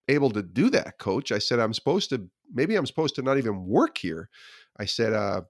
able 0.09 0.31
to 0.31 0.43
do 0.43 0.71
that, 0.71 0.99
coach. 0.99 1.33
I 1.33 1.39
said, 1.39 1.61
I'm 1.61 1.73
supposed 1.73 2.11
to, 2.11 2.29
maybe 2.53 2.77
I'm 2.77 2.87
supposed 2.87 3.15
to 3.17 3.23
not 3.23 3.39
even 3.39 3.67
work 3.67 3.99
here. 3.99 4.29
I 4.79 4.85
said, 4.85 5.13
uh, 5.13 5.43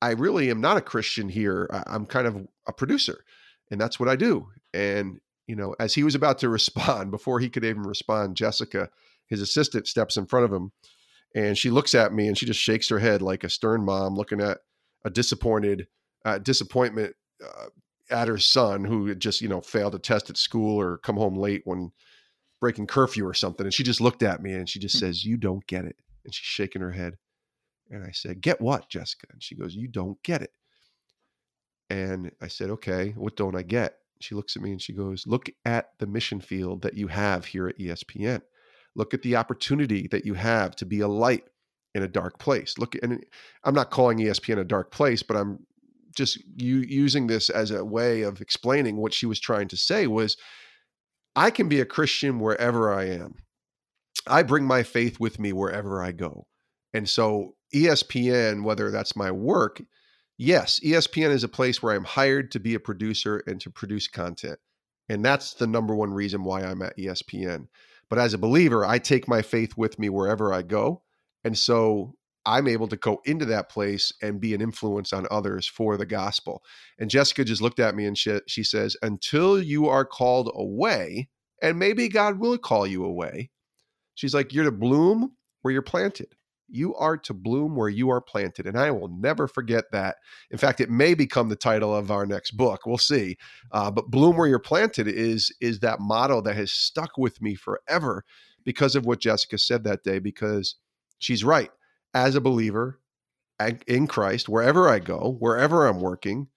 I 0.00 0.10
really 0.10 0.50
am 0.50 0.60
not 0.60 0.76
a 0.76 0.82
Christian 0.82 1.28
here. 1.28 1.68
I'm 1.86 2.06
kind 2.06 2.26
of 2.26 2.46
a 2.66 2.72
producer, 2.72 3.24
and 3.70 3.80
that's 3.80 3.98
what 3.98 4.08
I 4.08 4.16
do. 4.16 4.48
And, 4.72 5.18
you 5.46 5.56
know, 5.56 5.74
as 5.80 5.94
he 5.94 6.04
was 6.04 6.14
about 6.14 6.38
to 6.38 6.48
respond, 6.48 7.10
before 7.10 7.40
he 7.40 7.50
could 7.50 7.64
even 7.64 7.82
respond, 7.82 8.36
Jessica, 8.36 8.90
his 9.26 9.40
assistant, 9.40 9.88
steps 9.88 10.16
in 10.16 10.26
front 10.26 10.44
of 10.44 10.52
him 10.52 10.72
and 11.34 11.56
she 11.56 11.70
looks 11.70 11.94
at 11.94 12.12
me 12.12 12.26
and 12.26 12.36
she 12.36 12.46
just 12.46 12.60
shakes 12.60 12.88
her 12.88 12.98
head 12.98 13.22
like 13.22 13.44
a 13.44 13.50
stern 13.50 13.84
mom 13.84 14.14
looking 14.14 14.40
at 14.40 14.58
a 15.04 15.10
disappointed 15.10 15.86
uh, 16.24 16.38
disappointment 16.38 17.14
uh, 17.44 17.66
at 18.10 18.28
her 18.28 18.38
son 18.38 18.84
who 18.84 19.06
had 19.06 19.20
just, 19.20 19.40
you 19.40 19.48
know, 19.48 19.60
failed 19.60 19.94
a 19.94 19.98
test 19.98 20.30
at 20.30 20.36
school 20.36 20.78
or 20.80 20.98
come 20.98 21.16
home 21.16 21.36
late 21.36 21.62
when 21.64 21.92
breaking 22.60 22.86
curfew 22.86 23.26
or 23.26 23.34
something. 23.34 23.64
And 23.64 23.72
she 23.72 23.82
just 23.82 24.00
looked 24.00 24.22
at 24.22 24.42
me 24.42 24.52
and 24.52 24.68
she 24.68 24.78
just 24.78 24.96
hmm. 24.96 25.06
says, 25.06 25.24
You 25.24 25.36
don't 25.36 25.66
get 25.66 25.84
it. 25.84 25.96
And 26.28 26.34
she's 26.34 26.44
shaking 26.44 26.82
her 26.82 26.92
head. 26.92 27.16
And 27.88 28.04
I 28.04 28.10
said, 28.10 28.42
Get 28.42 28.60
what, 28.60 28.90
Jessica? 28.90 29.28
And 29.32 29.42
she 29.42 29.54
goes, 29.54 29.74
You 29.74 29.88
don't 29.88 30.22
get 30.22 30.42
it. 30.42 30.50
And 31.88 32.30
I 32.42 32.48
said, 32.48 32.68
Okay, 32.68 33.14
what 33.16 33.34
don't 33.34 33.56
I 33.56 33.62
get? 33.62 33.94
She 34.20 34.34
looks 34.34 34.54
at 34.54 34.60
me 34.60 34.72
and 34.72 34.82
she 34.82 34.92
goes, 34.92 35.26
Look 35.26 35.48
at 35.64 35.92
the 35.98 36.06
mission 36.06 36.38
field 36.38 36.82
that 36.82 36.98
you 36.98 37.06
have 37.06 37.46
here 37.46 37.66
at 37.66 37.78
ESPN. 37.78 38.42
Look 38.94 39.14
at 39.14 39.22
the 39.22 39.36
opportunity 39.36 40.06
that 40.08 40.26
you 40.26 40.34
have 40.34 40.76
to 40.76 40.84
be 40.84 41.00
a 41.00 41.08
light 41.08 41.44
in 41.94 42.02
a 42.02 42.08
dark 42.08 42.38
place. 42.38 42.76
Look, 42.76 42.94
and 43.02 43.24
I'm 43.64 43.74
not 43.74 43.90
calling 43.90 44.18
ESPN 44.18 44.58
a 44.58 44.64
dark 44.64 44.90
place, 44.90 45.22
but 45.22 45.38
I'm 45.38 45.60
just 46.14 46.38
using 46.56 47.26
this 47.26 47.48
as 47.48 47.70
a 47.70 47.82
way 47.82 48.20
of 48.20 48.42
explaining 48.42 48.98
what 48.98 49.14
she 49.14 49.24
was 49.24 49.40
trying 49.40 49.68
to 49.68 49.78
say 49.78 50.06
was 50.06 50.36
I 51.34 51.50
can 51.50 51.70
be 51.70 51.80
a 51.80 51.86
Christian 51.86 52.38
wherever 52.38 52.92
I 52.92 53.04
am. 53.06 53.36
I 54.26 54.42
bring 54.42 54.64
my 54.64 54.82
faith 54.82 55.20
with 55.20 55.38
me 55.38 55.52
wherever 55.52 56.02
I 56.02 56.12
go. 56.12 56.46
And 56.92 57.08
so, 57.08 57.54
ESPN, 57.74 58.64
whether 58.64 58.90
that's 58.90 59.14
my 59.14 59.30
work, 59.30 59.82
yes, 60.38 60.80
ESPN 60.80 61.30
is 61.30 61.44
a 61.44 61.48
place 61.48 61.82
where 61.82 61.94
I'm 61.94 62.04
hired 62.04 62.50
to 62.52 62.60
be 62.60 62.74
a 62.74 62.80
producer 62.80 63.42
and 63.46 63.60
to 63.60 63.70
produce 63.70 64.08
content. 64.08 64.58
And 65.08 65.24
that's 65.24 65.54
the 65.54 65.66
number 65.66 65.94
one 65.94 66.12
reason 66.12 66.44
why 66.44 66.62
I'm 66.62 66.82
at 66.82 66.96
ESPN. 66.96 67.68
But 68.08 68.18
as 68.18 68.34
a 68.34 68.38
believer, 68.38 68.84
I 68.84 68.98
take 68.98 69.28
my 69.28 69.42
faith 69.42 69.76
with 69.76 69.98
me 69.98 70.08
wherever 70.08 70.52
I 70.52 70.62
go. 70.62 71.02
And 71.44 71.56
so 71.56 72.14
I'm 72.46 72.68
able 72.68 72.88
to 72.88 72.96
go 72.96 73.20
into 73.24 73.44
that 73.46 73.68
place 73.68 74.12
and 74.22 74.40
be 74.40 74.54
an 74.54 74.62
influence 74.62 75.12
on 75.12 75.26
others 75.30 75.66
for 75.66 75.96
the 75.98 76.06
gospel. 76.06 76.62
And 76.98 77.10
Jessica 77.10 77.44
just 77.44 77.60
looked 77.60 77.80
at 77.80 77.94
me 77.94 78.06
and 78.06 78.16
she, 78.16 78.40
she 78.46 78.64
says, 78.64 78.96
Until 79.02 79.62
you 79.62 79.88
are 79.88 80.06
called 80.06 80.50
away, 80.54 81.28
and 81.60 81.78
maybe 81.78 82.08
God 82.08 82.38
will 82.38 82.56
call 82.56 82.86
you 82.86 83.04
away, 83.04 83.50
she's 84.18 84.34
like, 84.34 84.52
You're 84.52 84.64
to 84.64 84.72
bloom 84.72 85.32
where 85.62 85.72
you're 85.72 85.82
planted. 85.82 86.34
You 86.70 86.94
are 86.96 87.16
to 87.16 87.32
bloom 87.32 87.76
where 87.76 87.88
you 87.88 88.10
are 88.10 88.20
planted. 88.20 88.66
And 88.66 88.78
I 88.78 88.90
will 88.90 89.08
never 89.08 89.48
forget 89.48 89.84
that. 89.92 90.16
In 90.50 90.58
fact, 90.58 90.80
it 90.80 90.90
may 90.90 91.14
become 91.14 91.48
the 91.48 91.56
title 91.56 91.94
of 91.96 92.10
our 92.10 92.26
next 92.26 92.50
book. 92.52 92.84
We'll 92.84 92.98
see. 92.98 93.38
Uh, 93.72 93.90
but 93.90 94.10
bloom 94.10 94.36
where 94.36 94.48
you're 94.48 94.58
planted 94.58 95.08
is, 95.08 95.54
is 95.62 95.80
that 95.80 96.00
motto 96.00 96.42
that 96.42 96.56
has 96.56 96.70
stuck 96.70 97.16
with 97.16 97.40
me 97.40 97.54
forever 97.54 98.22
because 98.64 98.96
of 98.96 99.06
what 99.06 99.20
Jessica 99.20 99.56
said 99.56 99.84
that 99.84 100.02
day, 100.02 100.18
because 100.18 100.74
she's 101.20 101.42
right 101.42 101.70
as 102.12 102.34
a 102.34 102.40
believer 102.40 103.00
in 103.86 104.06
Christ, 104.06 104.48
wherever 104.48 104.90
I 104.90 104.98
go, 104.98 105.36
wherever 105.38 105.86
I'm 105.86 106.00
working, 106.00 106.48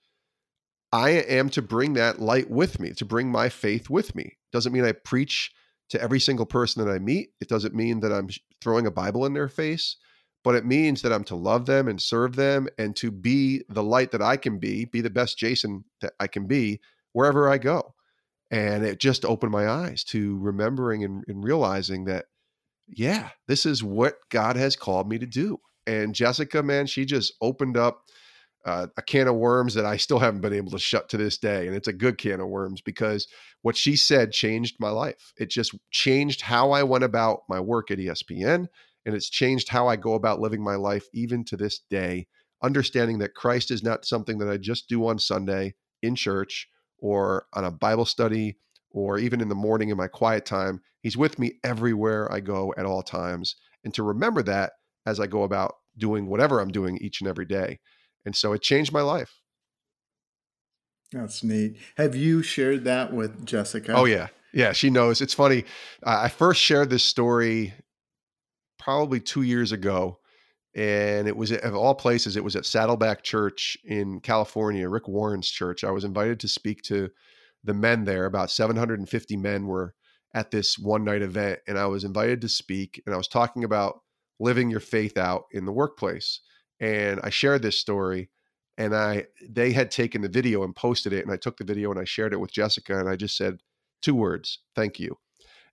I 0.91 1.11
am 1.11 1.49
to 1.51 1.61
bring 1.61 1.93
that 1.93 2.19
light 2.19 2.49
with 2.49 2.81
me, 2.81 2.91
to 2.95 3.05
bring 3.05 3.31
my 3.31 3.47
faith 3.47 3.89
with 3.89 4.13
me. 4.13 4.37
Doesn't 4.51 4.73
mean 4.73 4.83
I 4.83 4.91
preach 4.91 5.51
to 5.91 6.01
every 6.01 6.19
single 6.19 6.45
person 6.45 6.83
that 6.83 6.91
I 6.91 6.99
meet. 6.99 7.31
It 7.39 7.47
doesn't 7.49 7.75
mean 7.75 7.99
that 8.01 8.11
I'm 8.11 8.29
throwing 8.61 8.87
a 8.87 8.91
Bible 8.91 9.25
in 9.25 9.33
their 9.33 9.49
face, 9.49 9.97
but 10.43 10.55
it 10.55 10.65
means 10.65 11.01
that 11.01 11.13
I'm 11.13 11.23
to 11.25 11.35
love 11.35 11.65
them 11.65 11.87
and 11.87 12.01
serve 12.01 12.35
them 12.35 12.67
and 12.77 12.95
to 12.97 13.11
be 13.11 13.63
the 13.69 13.83
light 13.83 14.11
that 14.11 14.21
I 14.21 14.37
can 14.37 14.57
be, 14.57 14.85
be 14.85 15.01
the 15.01 15.09
best 15.09 15.37
Jason 15.37 15.83
that 16.01 16.13
I 16.19 16.27
can 16.27 16.47
be 16.47 16.79
wherever 17.13 17.49
I 17.49 17.57
go. 17.57 17.93
And 18.49 18.85
it 18.85 18.99
just 18.99 19.23
opened 19.23 19.51
my 19.51 19.69
eyes 19.69 20.03
to 20.05 20.37
remembering 20.39 21.03
and, 21.03 21.23
and 21.27 21.43
realizing 21.43 22.05
that 22.05 22.25
yeah, 22.87 23.29
this 23.47 23.65
is 23.65 23.83
what 23.83 24.17
God 24.29 24.55
has 24.57 24.75
called 24.75 25.07
me 25.07 25.17
to 25.19 25.25
do. 25.25 25.59
And 25.87 26.13
Jessica, 26.13 26.61
man, 26.61 26.87
she 26.87 27.05
just 27.05 27.33
opened 27.41 27.77
up 27.77 28.03
uh, 28.65 28.87
a 28.97 29.01
can 29.01 29.27
of 29.27 29.35
worms 29.35 29.73
that 29.73 29.85
I 29.85 29.97
still 29.97 30.19
haven't 30.19 30.41
been 30.41 30.53
able 30.53 30.71
to 30.71 30.79
shut 30.79 31.09
to 31.09 31.17
this 31.17 31.37
day. 31.37 31.67
And 31.67 31.75
it's 31.75 31.87
a 31.87 31.93
good 31.93 32.17
can 32.17 32.39
of 32.39 32.47
worms 32.47 32.81
because 32.81 33.27
what 33.61 33.75
she 33.75 33.95
said 33.95 34.31
changed 34.31 34.75
my 34.79 34.89
life. 34.89 35.33
It 35.37 35.49
just 35.49 35.75
changed 35.91 36.41
how 36.41 36.71
I 36.71 36.83
went 36.83 37.03
about 37.03 37.41
my 37.49 37.59
work 37.59 37.91
at 37.91 37.97
ESPN. 37.97 38.67
And 39.05 39.15
it's 39.15 39.29
changed 39.29 39.69
how 39.69 39.87
I 39.87 39.95
go 39.95 40.13
about 40.13 40.39
living 40.39 40.63
my 40.63 40.75
life 40.75 41.05
even 41.13 41.43
to 41.45 41.57
this 41.57 41.79
day, 41.89 42.27
understanding 42.61 43.17
that 43.19 43.33
Christ 43.33 43.71
is 43.71 43.81
not 43.81 44.05
something 44.05 44.37
that 44.37 44.49
I 44.49 44.57
just 44.57 44.87
do 44.87 45.07
on 45.07 45.17
Sunday 45.17 45.73
in 46.03 46.15
church 46.15 46.67
or 46.99 47.47
on 47.53 47.65
a 47.65 47.71
Bible 47.71 48.05
study 48.05 48.57
or 48.91 49.17
even 49.17 49.41
in 49.41 49.49
the 49.49 49.55
morning 49.55 49.89
in 49.89 49.97
my 49.97 50.07
quiet 50.07 50.45
time. 50.45 50.81
He's 51.01 51.17
with 51.17 51.39
me 51.39 51.53
everywhere 51.63 52.31
I 52.31 52.41
go 52.41 52.73
at 52.77 52.85
all 52.85 53.01
times. 53.01 53.55
And 53.83 53.93
to 53.95 54.03
remember 54.03 54.43
that 54.43 54.73
as 55.07 55.19
I 55.19 55.25
go 55.25 55.43
about 55.43 55.75
doing 55.97 56.27
whatever 56.27 56.59
I'm 56.59 56.71
doing 56.71 56.97
each 56.97 57.21
and 57.21 57.27
every 57.27 57.45
day. 57.45 57.79
And 58.25 58.35
so 58.35 58.53
it 58.53 58.61
changed 58.61 58.91
my 58.91 59.01
life. 59.01 59.41
That's 61.11 61.43
neat. 61.43 61.77
Have 61.97 62.15
you 62.15 62.41
shared 62.41 62.85
that 62.85 63.11
with 63.11 63.45
Jessica? 63.45 63.93
Oh, 63.93 64.05
yeah. 64.05 64.27
Yeah, 64.53 64.71
she 64.71 64.89
knows. 64.89 65.21
It's 65.21 65.33
funny. 65.33 65.65
Uh, 66.03 66.21
I 66.23 66.29
first 66.29 66.61
shared 66.61 66.89
this 66.89 67.03
story 67.03 67.73
probably 68.79 69.19
two 69.19 69.43
years 69.43 69.71
ago. 69.71 70.19
And 70.73 71.27
it 71.27 71.35
was, 71.35 71.51
of 71.51 71.75
all 71.75 71.95
places, 71.95 72.37
it 72.37 72.43
was 72.43 72.55
at 72.55 72.65
Saddleback 72.65 73.23
Church 73.23 73.77
in 73.83 74.21
California, 74.21 74.87
Rick 74.87 75.07
Warren's 75.07 75.49
church. 75.49 75.83
I 75.83 75.91
was 75.91 76.05
invited 76.05 76.39
to 76.41 76.47
speak 76.47 76.81
to 76.83 77.09
the 77.63 77.73
men 77.73 78.05
there, 78.05 78.25
about 78.25 78.49
750 78.49 79.37
men 79.37 79.67
were 79.67 79.93
at 80.33 80.49
this 80.49 80.79
one 80.79 81.03
night 81.03 81.21
event. 81.21 81.59
And 81.67 81.77
I 81.77 81.87
was 81.87 82.05
invited 82.05 82.39
to 82.41 82.49
speak. 82.49 83.01
And 83.05 83.13
I 83.13 83.17
was 83.17 83.27
talking 83.27 83.65
about 83.65 83.99
living 84.39 84.69
your 84.69 84.79
faith 84.79 85.17
out 85.17 85.43
in 85.51 85.65
the 85.65 85.73
workplace. 85.73 86.39
And 86.81 87.21
I 87.23 87.29
shared 87.29 87.61
this 87.61 87.79
story. 87.79 88.29
And 88.77 88.93
I 88.93 89.27
they 89.49 89.71
had 89.71 89.91
taken 89.91 90.21
the 90.21 90.29
video 90.29 90.63
and 90.63 90.75
posted 90.75 91.13
it. 91.13 91.23
And 91.23 91.31
I 91.31 91.37
took 91.37 91.57
the 91.57 91.63
video 91.63 91.91
and 91.91 91.99
I 91.99 92.03
shared 92.03 92.33
it 92.33 92.39
with 92.39 92.51
Jessica. 92.51 92.99
And 92.99 93.07
I 93.07 93.15
just 93.15 93.37
said 93.37 93.59
two 94.01 94.15
words, 94.15 94.59
thank 94.75 94.99
you. 94.99 95.17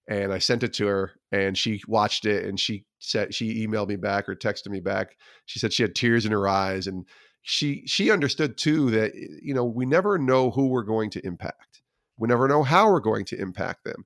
And 0.08 0.32
I 0.32 0.38
sent 0.38 0.62
it 0.62 0.72
to 0.74 0.86
her 0.86 1.12
and 1.32 1.58
she 1.58 1.82
watched 1.88 2.24
it 2.24 2.44
and 2.44 2.60
she 2.60 2.84
said 3.00 3.34
she 3.34 3.66
emailed 3.66 3.88
me 3.88 3.96
back 3.96 4.28
or 4.28 4.36
texted 4.36 4.68
me 4.68 4.80
back. 4.80 5.16
She 5.46 5.58
said 5.58 5.72
she 5.72 5.82
had 5.82 5.94
tears 5.96 6.24
in 6.24 6.32
her 6.32 6.46
eyes 6.46 6.86
and 6.86 7.04
she 7.42 7.82
she 7.86 8.10
understood 8.10 8.58
too 8.58 8.90
that 8.90 9.14
you 9.14 9.54
know 9.54 9.64
we 9.64 9.86
never 9.86 10.18
know 10.18 10.50
who 10.50 10.66
we're 10.66 10.82
going 10.82 11.08
to 11.08 11.26
impact 11.26 11.80
we 12.18 12.28
never 12.28 12.46
know 12.46 12.62
how 12.62 12.90
we're 12.90 13.00
going 13.00 13.24
to 13.24 13.40
impact 13.40 13.84
them 13.84 14.04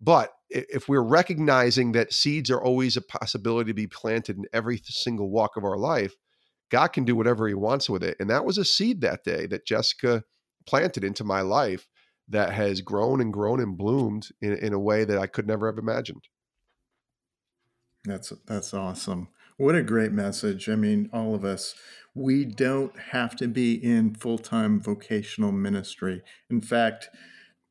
but 0.00 0.32
if 0.48 0.88
we're 0.88 1.02
recognizing 1.02 1.92
that 1.92 2.12
seeds 2.12 2.50
are 2.50 2.62
always 2.62 2.96
a 2.96 3.02
possibility 3.02 3.68
to 3.68 3.74
be 3.74 3.86
planted 3.86 4.38
in 4.38 4.44
every 4.54 4.80
single 4.82 5.30
walk 5.30 5.58
of 5.58 5.64
our 5.64 5.76
life 5.76 6.14
god 6.70 6.88
can 6.88 7.04
do 7.04 7.16
whatever 7.16 7.46
he 7.46 7.54
wants 7.54 7.88
with 7.88 8.02
it 8.02 8.16
and 8.20 8.30
that 8.30 8.44
was 8.44 8.58
a 8.58 8.64
seed 8.64 9.00
that 9.00 9.24
day 9.24 9.46
that 9.46 9.66
jessica 9.66 10.22
planted 10.66 11.04
into 11.04 11.24
my 11.24 11.40
life 11.40 11.88
that 12.28 12.52
has 12.52 12.80
grown 12.80 13.20
and 13.20 13.32
grown 13.32 13.60
and 13.60 13.76
bloomed 13.76 14.28
in, 14.40 14.52
in 14.54 14.72
a 14.72 14.78
way 14.78 15.04
that 15.04 15.18
i 15.18 15.26
could 15.26 15.46
never 15.46 15.66
have 15.66 15.78
imagined 15.78 16.28
that's 18.04 18.32
that's 18.46 18.72
awesome 18.72 19.28
what 19.56 19.74
a 19.74 19.82
great 19.82 20.12
message 20.12 20.68
i 20.68 20.74
mean 20.74 21.08
all 21.12 21.34
of 21.34 21.44
us 21.44 21.74
we 22.14 22.44
don't 22.44 22.98
have 22.98 23.36
to 23.36 23.48
be 23.48 23.74
in 23.74 24.14
full 24.14 24.38
time 24.38 24.80
vocational 24.80 25.52
ministry. 25.52 26.22
In 26.48 26.60
fact, 26.60 27.08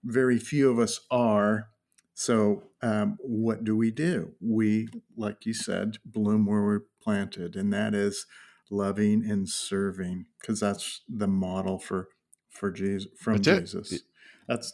very 0.04 0.38
few 0.38 0.70
of 0.70 0.80
us 0.80 1.02
are. 1.12 1.70
So, 2.14 2.64
um, 2.82 3.18
what 3.22 3.64
do 3.64 3.76
we 3.76 3.92
do? 3.92 4.34
We, 4.42 4.90
like 5.16 5.46
you 5.46 5.54
said, 5.54 5.98
bloom 6.06 6.46
where 6.46 6.64
we're 6.64 6.82
planted, 7.02 7.56
and 7.56 7.72
that 7.74 7.94
is 7.94 8.26
loving 8.70 9.24
and 9.30 9.50
serving, 9.50 10.26
because 10.40 10.60
that's 10.60 11.02
the 11.08 11.28
model 11.28 11.80
for 11.80 12.10
for 12.50 12.72
Jesus 12.72 13.12
from 13.20 13.42
That's 13.42 13.74
Jesus. 13.74 13.92
it. 13.94 14.02
That's 14.48 14.74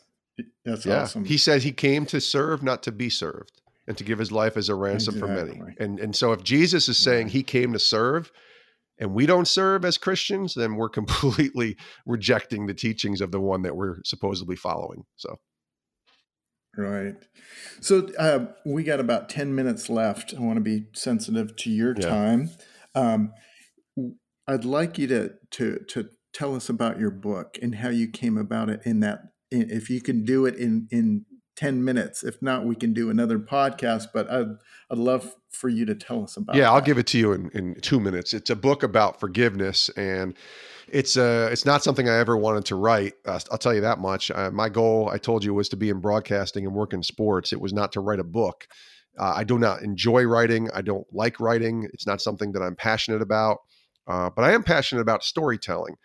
that's 0.63 0.85
Yeah. 0.85 1.03
awesome. 1.03 1.25
He 1.25 1.37
said 1.37 1.63
he 1.63 1.71
came 1.71 2.05
to 2.07 2.19
serve, 2.19 2.63
not 2.63 2.83
to 2.83 2.91
be 2.91 3.09
served, 3.09 3.61
and 3.87 3.97
to 3.97 4.03
give 4.03 4.19
his 4.19 4.31
life 4.31 4.57
as 4.57 4.69
a 4.69 4.75
ransom 4.75 5.15
for 5.15 5.27
many. 5.27 5.61
And 5.79 5.99
and 5.99 6.15
so 6.15 6.31
if 6.31 6.43
Jesus 6.43 6.89
is 6.89 6.97
saying 6.97 7.27
Right. 7.27 7.33
he 7.33 7.43
came 7.43 7.73
to 7.73 7.79
serve 7.79 8.31
and 8.99 9.13
we 9.13 9.25
don't 9.25 9.47
serve 9.47 9.83
as 9.85 9.97
Christians, 9.97 10.53
then 10.55 10.75
we're 10.75 10.89
completely 11.01 11.77
rejecting 12.05 12.65
the 12.65 12.73
teachings 12.73 13.21
of 13.21 13.31
the 13.31 13.39
one 13.39 13.61
that 13.63 13.75
we're 13.75 13.97
supposedly 14.03 14.55
following. 14.55 15.03
So 15.15 15.37
Right. 16.77 17.15
So 17.79 18.09
uh, 18.19 18.47
we 18.65 18.83
got 18.83 18.99
about 18.99 19.29
10 19.29 19.55
minutes 19.55 19.89
left. 19.89 20.33
I 20.35 20.41
want 20.41 20.57
to 20.57 20.61
be 20.61 20.87
sensitive 20.93 21.55
to 21.57 21.69
your 21.69 21.93
Yeah. 21.93 22.09
time. 22.09 22.49
Um, 22.93 23.33
I'd 24.47 24.65
like 24.65 24.97
you 24.97 25.07
to, 25.07 25.33
to, 25.51 25.79
to 25.89 26.09
tell 26.33 26.55
us 26.55 26.69
about 26.69 26.99
your 26.99 27.11
book 27.11 27.57
and 27.61 27.75
how 27.75 27.89
you 27.89 28.07
came 28.07 28.37
about 28.37 28.69
it 28.69 28.81
in 28.85 28.99
that, 29.01 29.19
if 29.51 29.89
you 29.89 30.01
can 30.01 30.23
do 30.23 30.45
it 30.45 30.55
in, 30.55 30.87
in 30.91 31.25
10 31.55 31.83
minutes. 31.83 32.23
If 32.23 32.41
not, 32.41 32.65
we 32.65 32.75
can 32.75 32.93
do 32.93 33.09
another 33.09 33.39
podcast, 33.39 34.07
but 34.13 34.29
I'd, 34.29 34.57
I'd 34.89 34.97
love 34.97 35.35
for 35.49 35.69
you 35.69 35.85
to 35.85 35.95
tell 35.95 36.23
us 36.23 36.37
about 36.37 36.55
yeah, 36.55 36.69
I'll 36.71 36.81
give 36.81 36.97
it 36.97 37.07
to 37.07 37.17
you 37.17 37.31
in, 37.31 37.49
in 37.51 37.79
two 37.81 37.99
minutes. 37.99 38.33
It's 38.33 38.49
a 38.49 38.55
book 38.55 38.83
about 38.83 39.19
forgiveness, 39.19 39.89
and 39.95 40.35
it's 40.89 41.17
uh 41.17 41.49
it's 41.51 41.65
not 41.65 41.83
something 41.83 42.07
I 42.09 42.17
ever 42.17 42.37
wanted 42.37 42.65
to 42.65 42.75
write. 42.75 43.13
Uh, 43.25 43.39
I'll 43.51 43.57
tell 43.57 43.73
you 43.73 43.81
that 43.81 43.99
much. 43.99 44.31
Uh, 44.31 44.51
my 44.51 44.69
goal, 44.69 45.09
I 45.09 45.17
told 45.17 45.43
you, 45.43 45.53
was 45.53 45.69
to 45.69 45.77
be 45.77 45.89
in 45.89 46.01
broadcasting 46.01 46.65
and 46.65 46.75
work 46.75 46.93
in 46.93 47.01
sports. 47.01 47.53
It 47.53 47.61
was 47.61 47.73
not 47.73 47.93
to 47.93 48.01
write 48.01 48.19
a 48.19 48.25
book. 48.25 48.67
Uh, 49.17 49.33
I 49.35 49.45
do 49.45 49.57
not 49.57 49.81
enjoy 49.81 50.23
writing. 50.25 50.69
I 50.73 50.81
don't 50.81 51.07
like 51.13 51.39
writing. 51.39 51.87
It's 51.93 52.05
not 52.05 52.21
something 52.21 52.51
that 52.51 52.61
I'm 52.61 52.75
passionate 52.75 53.21
about. 53.21 53.59
Uh, 54.07 54.29
but 54.29 54.43
I 54.43 54.53
am 54.53 54.63
passionate 54.63 55.01
about 55.01 55.23
storytelling. 55.23 55.95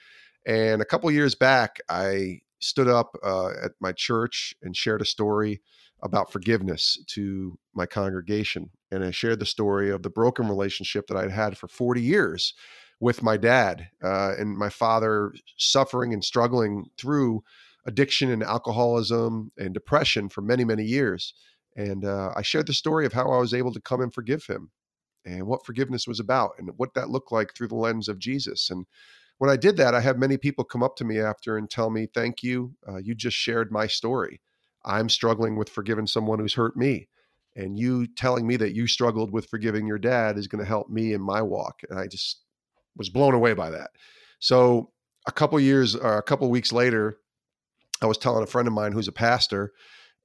And 0.46 0.80
a 0.80 0.86
couple 0.86 1.10
years 1.10 1.34
back, 1.34 1.80
I 1.88 2.40
stood 2.60 2.88
up 2.88 3.16
uh, 3.22 3.50
at 3.62 3.72
my 3.80 3.92
church 3.92 4.54
and 4.62 4.76
shared 4.76 5.02
a 5.02 5.06
story 5.06 5.60
about 6.02 6.32
forgiveness 6.32 6.98
to 7.08 7.58
my 7.74 7.86
congregation. 7.86 8.70
And 8.90 9.04
I 9.04 9.10
shared 9.10 9.38
the 9.38 9.46
story 9.46 9.90
of 9.90 10.02
the 10.02 10.10
broken 10.10 10.48
relationship 10.48 11.06
that 11.06 11.16
I'd 11.16 11.30
had 11.30 11.58
for 11.58 11.68
40 11.68 12.00
years 12.00 12.54
with 13.00 13.22
my 13.22 13.36
dad 13.36 13.88
uh, 14.02 14.34
and 14.38 14.56
my 14.56 14.68
father 14.68 15.32
suffering 15.56 16.12
and 16.12 16.24
struggling 16.24 16.86
through 16.98 17.42
addiction 17.86 18.30
and 18.30 18.42
alcoholism 18.42 19.52
and 19.58 19.72
depression 19.72 20.28
for 20.28 20.42
many, 20.42 20.64
many 20.64 20.84
years. 20.84 21.34
And 21.76 22.04
uh, 22.04 22.32
I 22.36 22.42
shared 22.42 22.66
the 22.66 22.74
story 22.74 23.06
of 23.06 23.12
how 23.12 23.30
I 23.30 23.38
was 23.38 23.54
able 23.54 23.72
to 23.72 23.80
come 23.80 24.00
and 24.00 24.12
forgive 24.12 24.46
him 24.46 24.70
and 25.24 25.46
what 25.46 25.64
forgiveness 25.64 26.06
was 26.06 26.20
about 26.20 26.52
and 26.58 26.70
what 26.76 26.94
that 26.94 27.10
looked 27.10 27.32
like 27.32 27.54
through 27.54 27.68
the 27.68 27.74
lens 27.74 28.08
of 28.08 28.18
Jesus. 28.18 28.70
And 28.70 28.86
when 29.38 29.50
I 29.50 29.56
did 29.56 29.76
that, 29.78 29.94
I 29.94 30.00
had 30.00 30.18
many 30.18 30.36
people 30.36 30.64
come 30.64 30.82
up 30.82 30.96
to 30.96 31.04
me 31.04 31.18
after 31.20 31.56
and 31.56 31.68
tell 31.68 31.90
me, 31.90 32.08
Thank 32.12 32.42
you. 32.42 32.74
Uh, 32.88 32.98
you 32.98 33.14
just 33.14 33.36
shared 33.36 33.72
my 33.72 33.86
story. 33.86 34.40
I'm 34.84 35.08
struggling 35.08 35.56
with 35.56 35.68
forgiving 35.68 36.06
someone 36.06 36.38
who's 36.38 36.54
hurt 36.54 36.76
me. 36.76 37.08
And 37.56 37.76
you 37.76 38.06
telling 38.06 38.46
me 38.46 38.56
that 38.56 38.74
you 38.74 38.86
struggled 38.86 39.32
with 39.32 39.48
forgiving 39.48 39.86
your 39.86 39.98
dad 39.98 40.38
is 40.38 40.46
going 40.46 40.62
to 40.62 40.68
help 40.68 40.88
me 40.88 41.12
in 41.12 41.20
my 41.20 41.42
walk. 41.42 41.80
And 41.88 41.98
I 41.98 42.06
just 42.06 42.42
was 42.96 43.08
blown 43.08 43.34
away 43.34 43.54
by 43.54 43.70
that. 43.70 43.90
So 44.38 44.92
a 45.26 45.32
couple 45.32 45.58
years 45.60 45.96
or 45.96 46.18
a 46.18 46.22
couple 46.22 46.48
weeks 46.48 46.72
later, 46.72 47.18
I 48.02 48.06
was 48.06 48.18
telling 48.18 48.42
a 48.42 48.46
friend 48.46 48.68
of 48.68 48.74
mine 48.74 48.92
who's 48.92 49.08
a 49.08 49.12
pastor, 49.12 49.72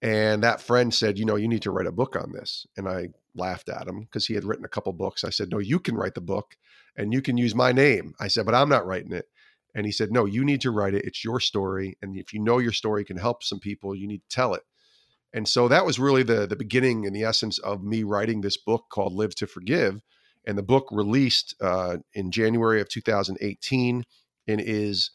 and 0.01 0.43
that 0.43 0.61
friend 0.61 0.93
said, 0.93 1.17
"You 1.17 1.25
know, 1.25 1.35
you 1.35 1.47
need 1.47 1.61
to 1.63 1.71
write 1.71 1.87
a 1.87 1.91
book 1.91 2.15
on 2.15 2.31
this." 2.31 2.65
And 2.77 2.87
I 2.87 3.09
laughed 3.33 3.69
at 3.69 3.87
him 3.87 4.01
because 4.01 4.27
he 4.27 4.33
had 4.33 4.43
written 4.45 4.65
a 4.65 4.69
couple 4.69 4.93
books. 4.93 5.23
I 5.23 5.29
said, 5.29 5.49
"No, 5.51 5.59
you 5.59 5.79
can 5.79 5.95
write 5.95 6.15
the 6.15 6.21
book, 6.21 6.57
and 6.95 7.13
you 7.13 7.21
can 7.21 7.37
use 7.37 7.55
my 7.55 7.71
name." 7.71 8.13
I 8.19 8.27
said, 8.27 8.45
"But 8.45 8.55
I'm 8.55 8.69
not 8.69 8.85
writing 8.85 9.11
it." 9.11 9.27
And 9.73 9.85
he 9.85 9.91
said, 9.91 10.11
"No, 10.11 10.25
you 10.25 10.45
need 10.45 10.61
to 10.61 10.71
write 10.71 10.93
it. 10.93 11.05
It's 11.05 11.23
your 11.23 11.39
story, 11.39 11.97
and 12.01 12.15
if 12.17 12.33
you 12.33 12.39
know 12.39 12.59
your 12.59 12.71
story 12.71 13.03
can 13.05 13.17
help 13.17 13.43
some 13.43 13.59
people, 13.59 13.95
you 13.95 14.07
need 14.07 14.21
to 14.29 14.35
tell 14.35 14.53
it." 14.53 14.63
And 15.33 15.47
so 15.47 15.67
that 15.67 15.85
was 15.85 15.99
really 15.99 16.23
the 16.23 16.47
the 16.47 16.55
beginning 16.55 17.05
and 17.05 17.15
the 17.15 17.23
essence 17.23 17.59
of 17.59 17.83
me 17.83 18.03
writing 18.03 18.41
this 18.41 18.57
book 18.57 18.85
called 18.89 19.13
Live 19.13 19.35
to 19.35 19.47
Forgive. 19.47 20.01
And 20.47 20.57
the 20.57 20.63
book 20.63 20.87
released 20.91 21.55
uh, 21.59 21.97
in 22.13 22.31
January 22.31 22.79
of 22.79 22.87
2018 22.89 24.03
and 24.47 24.61
is 24.61 25.11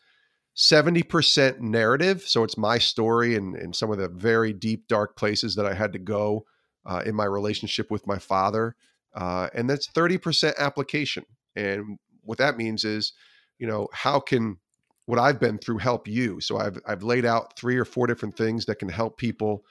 70% 0.56 1.60
narrative. 1.60 2.22
So 2.22 2.44
it's 2.44 2.58
my 2.58 2.78
story 2.78 3.36
and, 3.36 3.56
and 3.56 3.74
some 3.74 3.90
of 3.90 3.98
the 3.98 4.08
very 4.08 4.52
deep, 4.52 4.88
dark 4.88 5.16
places 5.16 5.54
that 5.54 5.66
I 5.66 5.74
had 5.74 5.92
to 5.92 5.98
go 5.98 6.44
uh, 6.86 7.02
in 7.06 7.14
my 7.14 7.24
relationship 7.24 7.90
with 7.90 8.06
my 8.06 8.18
father. 8.18 8.74
Uh, 9.14 9.48
and 9.54 9.68
that's 9.68 9.88
30% 9.88 10.56
application. 10.58 11.24
And 11.56 11.98
what 12.22 12.38
that 12.38 12.56
means 12.56 12.84
is, 12.84 13.12
you 13.58 13.66
know, 13.66 13.88
how 13.92 14.20
can 14.20 14.58
what 15.06 15.18
I've 15.18 15.40
been 15.40 15.58
through 15.58 15.78
help 15.78 16.06
you? 16.06 16.40
So 16.40 16.58
I've, 16.58 16.78
I've 16.86 17.02
laid 17.02 17.24
out 17.24 17.56
three 17.56 17.76
or 17.76 17.84
four 17.84 18.06
different 18.06 18.36
things 18.36 18.66
that 18.66 18.78
can 18.78 18.88
help 18.88 19.18
people 19.18 19.64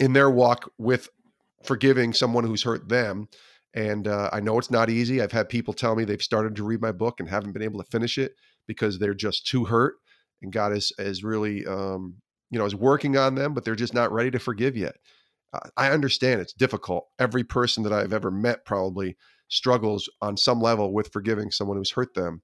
in 0.00 0.12
their 0.12 0.30
walk 0.30 0.70
with 0.78 1.08
forgiving 1.62 2.12
someone 2.12 2.44
who's 2.44 2.62
hurt 2.62 2.88
them. 2.88 3.28
And 3.74 4.08
uh, 4.08 4.30
I 4.32 4.40
know 4.40 4.58
it's 4.58 4.70
not 4.70 4.88
easy. 4.88 5.20
I've 5.20 5.32
had 5.32 5.48
people 5.48 5.74
tell 5.74 5.94
me 5.94 6.04
they've 6.04 6.22
started 6.22 6.56
to 6.56 6.64
read 6.64 6.80
my 6.80 6.92
book 6.92 7.20
and 7.20 7.28
haven't 7.28 7.52
been 7.52 7.62
able 7.62 7.82
to 7.82 7.90
finish 7.90 8.16
it 8.16 8.34
because 8.66 8.98
they're 8.98 9.14
just 9.14 9.46
too 9.46 9.64
hurt, 9.64 9.94
and 10.42 10.52
God 10.52 10.72
is 10.72 10.92
is 10.98 11.24
really 11.24 11.66
um, 11.66 12.16
you 12.50 12.58
know 12.58 12.64
is 12.64 12.74
working 12.74 13.16
on 13.16 13.34
them, 13.34 13.54
but 13.54 13.64
they're 13.64 13.74
just 13.74 13.94
not 13.94 14.12
ready 14.12 14.30
to 14.30 14.38
forgive 14.38 14.76
yet. 14.76 14.96
Uh, 15.52 15.68
I 15.76 15.90
understand 15.90 16.40
it's 16.40 16.52
difficult. 16.52 17.06
Every 17.18 17.44
person 17.44 17.82
that 17.84 17.92
I've 17.92 18.12
ever 18.12 18.30
met 18.30 18.64
probably 18.64 19.16
struggles 19.48 20.08
on 20.20 20.36
some 20.36 20.60
level 20.60 20.92
with 20.92 21.12
forgiving 21.12 21.50
someone 21.50 21.76
who's 21.76 21.92
hurt 21.92 22.14
them. 22.14 22.42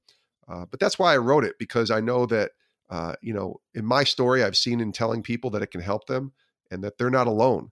Uh, 0.48 0.66
but 0.70 0.80
that's 0.80 0.98
why 0.98 1.14
I 1.14 1.18
wrote 1.18 1.44
it 1.44 1.56
because 1.58 1.90
I 1.90 2.00
know 2.00 2.26
that 2.26 2.52
uh, 2.90 3.14
you 3.22 3.32
know 3.32 3.60
in 3.74 3.84
my 3.84 4.04
story 4.04 4.44
I've 4.44 4.56
seen 4.56 4.80
in 4.80 4.92
telling 4.92 5.22
people 5.22 5.50
that 5.50 5.62
it 5.62 5.70
can 5.70 5.80
help 5.80 6.06
them 6.06 6.32
and 6.70 6.82
that 6.84 6.98
they're 6.98 7.10
not 7.10 7.26
alone. 7.26 7.70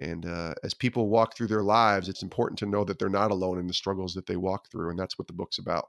And 0.00 0.26
uh, 0.26 0.54
as 0.64 0.74
people 0.74 1.08
walk 1.08 1.36
through 1.36 1.46
their 1.48 1.62
lives, 1.62 2.08
it's 2.08 2.22
important 2.22 2.58
to 2.60 2.66
know 2.66 2.84
that 2.84 2.98
they're 2.98 3.08
not 3.08 3.30
alone 3.30 3.58
in 3.58 3.66
the 3.66 3.74
struggles 3.74 4.14
that 4.14 4.26
they 4.26 4.36
walk 4.36 4.70
through, 4.70 4.90
and 4.90 4.98
that's 4.98 5.18
what 5.18 5.26
the 5.26 5.32
book's 5.32 5.58
about. 5.58 5.88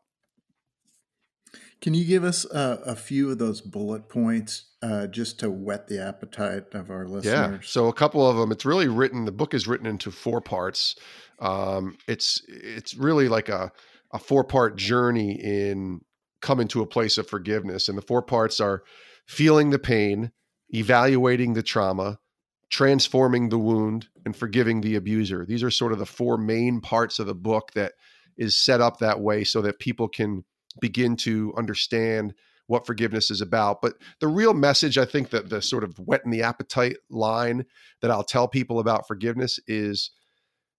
Can 1.81 1.93
you 1.93 2.05
give 2.05 2.23
us 2.23 2.45
a, 2.45 2.81
a 2.85 2.95
few 2.95 3.29
of 3.29 3.39
those 3.39 3.59
bullet 3.59 4.07
points 4.07 4.71
uh, 4.81 5.07
just 5.07 5.39
to 5.39 5.51
whet 5.51 5.87
the 5.87 6.01
appetite 6.01 6.73
of 6.73 6.89
our 6.89 7.05
listeners? 7.05 7.25
Yeah. 7.25 7.57
So 7.61 7.87
a 7.87 7.93
couple 7.93 8.27
of 8.27 8.37
them. 8.37 8.51
It's 8.51 8.65
really 8.65 8.87
written. 8.87 9.25
The 9.25 9.31
book 9.31 9.53
is 9.53 9.67
written 9.67 9.85
into 9.85 10.09
four 10.11 10.39
parts. 10.39 10.95
Um, 11.39 11.97
it's 12.07 12.41
it's 12.47 12.95
really 12.95 13.27
like 13.27 13.49
a 13.49 13.71
a 14.13 14.19
four 14.19 14.43
part 14.43 14.77
journey 14.77 15.33
in 15.33 16.01
coming 16.41 16.67
to 16.69 16.81
a 16.81 16.87
place 16.87 17.17
of 17.17 17.27
forgiveness, 17.27 17.89
and 17.89 17.97
the 17.97 18.01
four 18.01 18.21
parts 18.21 18.59
are 18.59 18.83
feeling 19.27 19.69
the 19.69 19.79
pain, 19.79 20.31
evaluating 20.69 21.53
the 21.53 21.63
trauma, 21.63 22.19
transforming 22.69 23.49
the 23.49 23.59
wound, 23.59 24.07
and 24.25 24.35
forgiving 24.35 24.81
the 24.81 24.95
abuser. 24.95 25.45
These 25.45 25.63
are 25.63 25.71
sort 25.71 25.91
of 25.91 25.99
the 25.99 26.05
four 26.05 26.37
main 26.37 26.81
parts 26.81 27.19
of 27.19 27.27
the 27.27 27.35
book 27.35 27.71
that 27.73 27.93
is 28.37 28.57
set 28.57 28.81
up 28.81 28.99
that 28.99 29.19
way 29.19 29.43
so 29.43 29.61
that 29.61 29.79
people 29.79 30.07
can 30.07 30.43
begin 30.79 31.15
to 31.17 31.53
understand 31.57 32.33
what 32.67 32.85
forgiveness 32.85 33.29
is 33.29 33.41
about. 33.41 33.81
But 33.81 33.95
the 34.19 34.27
real 34.27 34.53
message, 34.53 34.97
I 34.97 35.05
think 35.05 35.29
that 35.31 35.49
the 35.49 35.61
sort 35.61 35.83
of 35.83 35.97
whetting 35.99 36.31
the 36.31 36.43
appetite 36.43 36.97
line 37.09 37.65
that 38.01 38.11
I'll 38.11 38.23
tell 38.23 38.47
people 38.47 38.79
about 38.79 39.07
forgiveness 39.07 39.59
is 39.67 40.11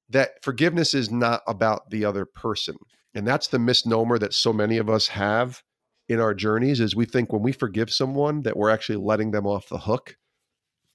that 0.09 0.43
forgiveness 0.43 0.95
is 0.95 1.11
not 1.11 1.43
about 1.47 1.91
the 1.91 2.05
other 2.05 2.25
person. 2.25 2.77
And 3.15 3.27
that's 3.27 3.49
the 3.49 3.59
misnomer 3.59 4.19
that 4.19 4.35
so 4.35 4.53
many 4.53 4.77
of 4.79 4.91
us 4.91 5.09
have 5.09 5.63
in 6.09 6.21
our 6.21 6.35
journeys 6.35 6.81
is 6.81 6.97
we 6.97 7.07
think 7.07 7.33
when 7.33 7.43
we 7.43 7.53
forgive 7.53 7.91
someone 7.91 8.43
that 8.43 8.57
we're 8.57 8.71
actually 8.71 8.97
letting 8.97 9.31
them 9.31 9.47
off 9.47 9.69
the 9.69 9.79
hook. 9.79 10.17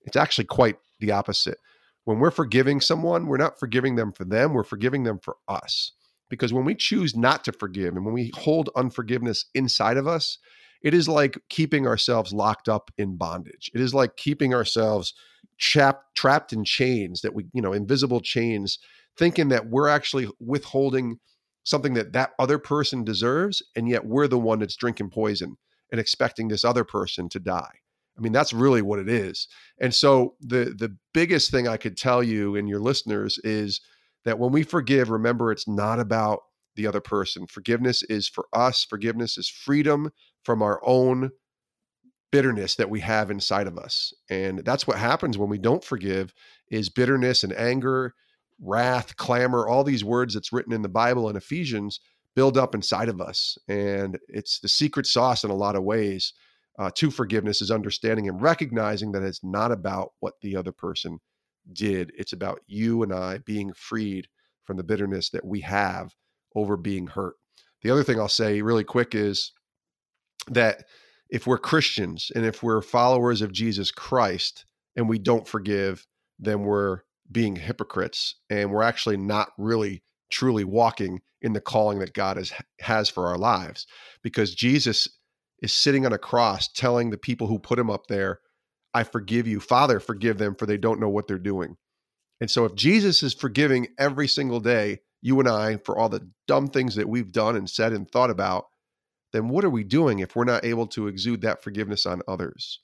It's 0.05 0.17
actually 0.17 0.45
quite 0.45 0.77
the 0.99 1.11
opposite. 1.11 1.57
When 2.05 2.19
we're 2.19 2.31
forgiving 2.31 2.81
someone, 2.81 3.27
we're 3.27 3.37
not 3.37 3.59
forgiving 3.59 3.95
them 3.95 4.11
for 4.11 4.25
them, 4.25 4.53
we're 4.53 4.63
forgiving 4.63 5.03
them 5.03 5.19
for 5.19 5.37
us. 5.47 5.93
Because 6.29 6.53
when 6.53 6.65
we 6.65 6.75
choose 6.75 7.15
not 7.15 7.43
to 7.45 7.51
forgive 7.51 7.95
and 7.95 8.05
when 8.05 8.13
we 8.13 8.31
hold 8.35 8.69
unforgiveness 8.75 9.45
inside 9.53 9.97
of 9.97 10.07
us, 10.07 10.37
it 10.81 10.93
is 10.93 11.09
like 11.09 11.37
keeping 11.49 11.87
ourselves 11.87 12.31
locked 12.31 12.69
up 12.69 12.91
in 12.97 13.17
bondage. 13.17 13.69
It 13.73 13.81
is 13.81 13.93
like 13.93 14.15
keeping 14.15 14.53
ourselves 14.53 15.13
trapped 15.57 16.15
trapped 16.15 16.53
in 16.53 16.63
chains 16.63 17.21
that 17.21 17.33
we, 17.33 17.45
you 17.53 17.61
know, 17.61 17.73
invisible 17.73 18.21
chains, 18.21 18.79
thinking 19.17 19.49
that 19.49 19.67
we're 19.67 19.89
actually 19.89 20.29
withholding 20.39 21.19
something 21.63 21.93
that 21.95 22.13
that 22.13 22.31
other 22.39 22.57
person 22.57 23.03
deserves 23.03 23.61
and 23.75 23.89
yet 23.89 24.05
we're 24.05 24.27
the 24.27 24.39
one 24.39 24.59
that's 24.59 24.75
drinking 24.75 25.09
poison 25.09 25.57
and 25.91 25.99
expecting 25.99 26.47
this 26.47 26.63
other 26.63 26.83
person 26.83 27.27
to 27.29 27.39
die. 27.39 27.73
I 28.17 28.21
mean, 28.21 28.33
that's 28.33 28.53
really 28.53 28.81
what 28.81 28.99
it 28.99 29.09
is. 29.09 29.47
And 29.79 29.93
so 29.93 30.35
the 30.39 30.75
the 30.77 30.95
biggest 31.13 31.51
thing 31.51 31.67
I 31.67 31.77
could 31.77 31.97
tell 31.97 32.23
you 32.23 32.55
and 32.55 32.67
your 32.67 32.79
listeners 32.79 33.39
is 33.43 33.81
that 34.25 34.39
when 34.39 34.51
we 34.51 34.63
forgive, 34.63 35.09
remember 35.09 35.51
it's 35.51 35.67
not 35.67 35.99
about 35.99 36.39
the 36.75 36.87
other 36.87 37.01
person. 37.01 37.47
Forgiveness 37.47 38.03
is 38.03 38.27
for 38.27 38.47
us. 38.53 38.85
Forgiveness 38.89 39.37
is 39.37 39.49
freedom 39.49 40.11
from 40.43 40.61
our 40.61 40.81
own 40.85 41.31
bitterness 42.31 42.75
that 42.75 42.89
we 42.89 42.99
have 42.99 43.31
inside 43.31 43.67
of 43.67 43.77
us. 43.77 44.13
And 44.29 44.59
that's 44.59 44.85
what 44.85 44.97
happens 44.97 45.37
when 45.37 45.49
we 45.49 45.57
don't 45.57 45.83
forgive 45.83 46.33
is 46.71 46.89
bitterness 46.89 47.43
and 47.43 47.53
anger, 47.53 48.13
wrath, 48.61 49.17
clamor, 49.17 49.67
all 49.67 49.83
these 49.83 50.03
words 50.03 50.33
that's 50.33 50.53
written 50.53 50.73
in 50.73 50.81
the 50.81 50.89
Bible 50.89 51.27
and 51.27 51.37
Ephesians 51.37 51.99
build 52.35 52.57
up 52.57 52.75
inside 52.75 53.09
of 53.09 53.19
us. 53.19 53.57
And 53.67 54.19
it's 54.27 54.59
the 54.59 54.69
secret 54.69 55.07
sauce 55.07 55.43
in 55.43 55.49
a 55.49 55.55
lot 55.55 55.75
of 55.75 55.83
ways 55.83 56.33
uh, 56.77 56.91
to 56.95 57.11
forgiveness 57.11 57.61
is 57.61 57.71
understanding 57.71 58.29
and 58.29 58.41
recognizing 58.41 59.11
that 59.11 59.23
it's 59.23 59.43
not 59.43 59.71
about 59.71 60.13
what 60.19 60.35
the 60.41 60.55
other 60.55 60.71
person 60.71 61.19
did. 61.73 62.11
It's 62.17 62.33
about 62.33 62.61
you 62.67 63.03
and 63.03 63.13
I 63.13 63.39
being 63.39 63.73
freed 63.73 64.27
from 64.63 64.77
the 64.77 64.83
bitterness 64.83 65.29
that 65.31 65.45
we 65.45 65.61
have 65.61 66.13
over 66.55 66.77
being 66.77 67.07
hurt. 67.07 67.35
The 67.81 67.91
other 67.91 68.03
thing 68.03 68.19
I'll 68.19 68.27
say 68.27 68.61
really 68.61 68.83
quick 68.83 69.15
is 69.15 69.51
that 70.47 70.85
if 71.29 71.45
we're 71.45 71.57
Christians 71.57 72.31
and 72.35 72.45
if 72.45 72.63
we're 72.63 72.81
followers 72.81 73.41
of 73.41 73.51
Jesus 73.51 73.91
Christ 73.91 74.65
and 74.95 75.07
we 75.07 75.19
don't 75.19 75.47
forgive, 75.47 76.05
then 76.39 76.61
we're 76.61 77.01
being 77.31 77.55
hypocrites 77.55 78.35
and 78.49 78.71
we're 78.71 78.83
actually 78.83 79.17
not 79.17 79.49
really 79.57 80.03
truly 80.31 80.63
walking 80.63 81.21
in 81.41 81.53
the 81.53 81.61
calling 81.61 81.99
that 81.99 82.13
God 82.13 82.37
has 82.37 82.51
has 82.79 83.09
for 83.09 83.27
our 83.27 83.37
lives 83.37 83.87
because 84.23 84.53
Jesus 84.53 85.07
is 85.61 85.73
sitting 85.73 86.05
on 86.05 86.13
a 86.13 86.17
cross 86.17 86.67
telling 86.67 87.09
the 87.09 87.17
people 87.17 87.47
who 87.47 87.59
put 87.59 87.79
him 87.79 87.89
up 87.89 88.07
there, 88.07 88.39
I 88.93 89.03
forgive 89.03 89.47
you, 89.47 89.59
Father, 89.59 89.99
forgive 89.99 90.37
them 90.37 90.55
for 90.55 90.65
they 90.65 90.77
don't 90.77 90.99
know 90.99 91.09
what 91.09 91.27
they're 91.27 91.37
doing. 91.37 91.77
And 92.41 92.49
so 92.49 92.65
if 92.65 92.75
Jesus 92.75 93.21
is 93.21 93.33
forgiving 93.33 93.87
every 93.97 94.27
single 94.27 94.59
day, 94.59 94.99
you 95.21 95.39
and 95.39 95.49
I 95.49 95.77
for 95.77 95.97
all 95.97 96.09
the 96.09 96.29
dumb 96.47 96.67
things 96.67 96.95
that 96.95 97.09
we've 97.09 97.31
done 97.31 97.55
and 97.55 97.69
said 97.69 97.93
and 97.93 98.09
thought 98.09 98.29
about, 98.29 98.65
then 99.33 99.49
what 99.49 99.65
are 99.65 99.69
we 99.69 99.83
doing 99.83 100.19
if 100.19 100.35
we're 100.35 100.45
not 100.45 100.65
able 100.65 100.87
to 100.87 101.07
exude 101.07 101.41
that 101.41 101.61
forgiveness 101.61 102.05
on 102.05 102.21
others? 102.27 102.79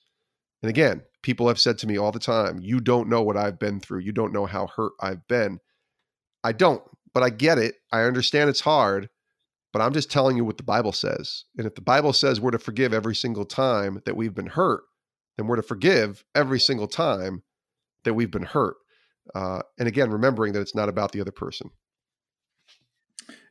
And 0.62 0.70
again, 0.70 1.03
people 1.24 1.47
have 1.47 1.60
said 1.60 1.78
to 1.80 1.88
me 1.88 1.97
all 1.97 2.12
the 2.12 2.20
time, 2.20 2.60
You 2.62 2.80
don't 2.80 3.10
know 3.10 3.22
what 3.22 3.38
I've 3.38 3.60
been 3.60 3.80
through. 3.80 3.99
You 3.99 4.12
don't 4.12 4.34
know 4.34 4.45
how 4.45 4.68
hurt 4.68 4.93
I've 4.99 5.28
been. 5.28 5.60
I 6.43 6.51
don't, 6.51 6.84
but 7.14 7.24
I 7.24 7.30
get 7.30 7.58
it. 7.58 7.76
I 7.91 8.03
understand 8.03 8.49
it's 8.49 8.62
hard, 8.62 9.10
but 9.74 9.82
I'm 9.82 9.93
just 9.93 10.12
telling 10.12 10.38
you 10.38 10.45
what 10.45 10.58
the 10.58 10.64
Bible 10.64 10.91
says. 10.91 11.45
And 11.58 11.66
if 11.66 11.76
the 11.76 11.82
Bible 11.82 12.14
says 12.14 12.39
we're 12.39 12.51
to 12.51 12.60
forgive 12.60 12.93
every 12.93 13.16
single 13.16 13.45
time 13.45 14.01
that 14.06 14.16
we've 14.16 14.36
been 14.36 14.47
hurt, 14.47 14.84
then 15.38 15.47
we're 15.47 15.55
to 15.57 15.63
forgive 15.63 16.23
every 16.33 16.59
single 16.59 16.88
time 16.88 17.43
that 18.03 18.13
we've 18.13 18.31
been 18.31 18.43
hurt. 18.43 18.75
Uh, 19.33 19.61
and 19.79 19.88
again, 19.88 20.11
remembering 20.11 20.53
that 20.53 20.61
it's 20.61 20.75
not 20.75 20.89
about 20.89 21.11
the 21.11 21.21
other 21.21 21.31
person. 21.31 21.71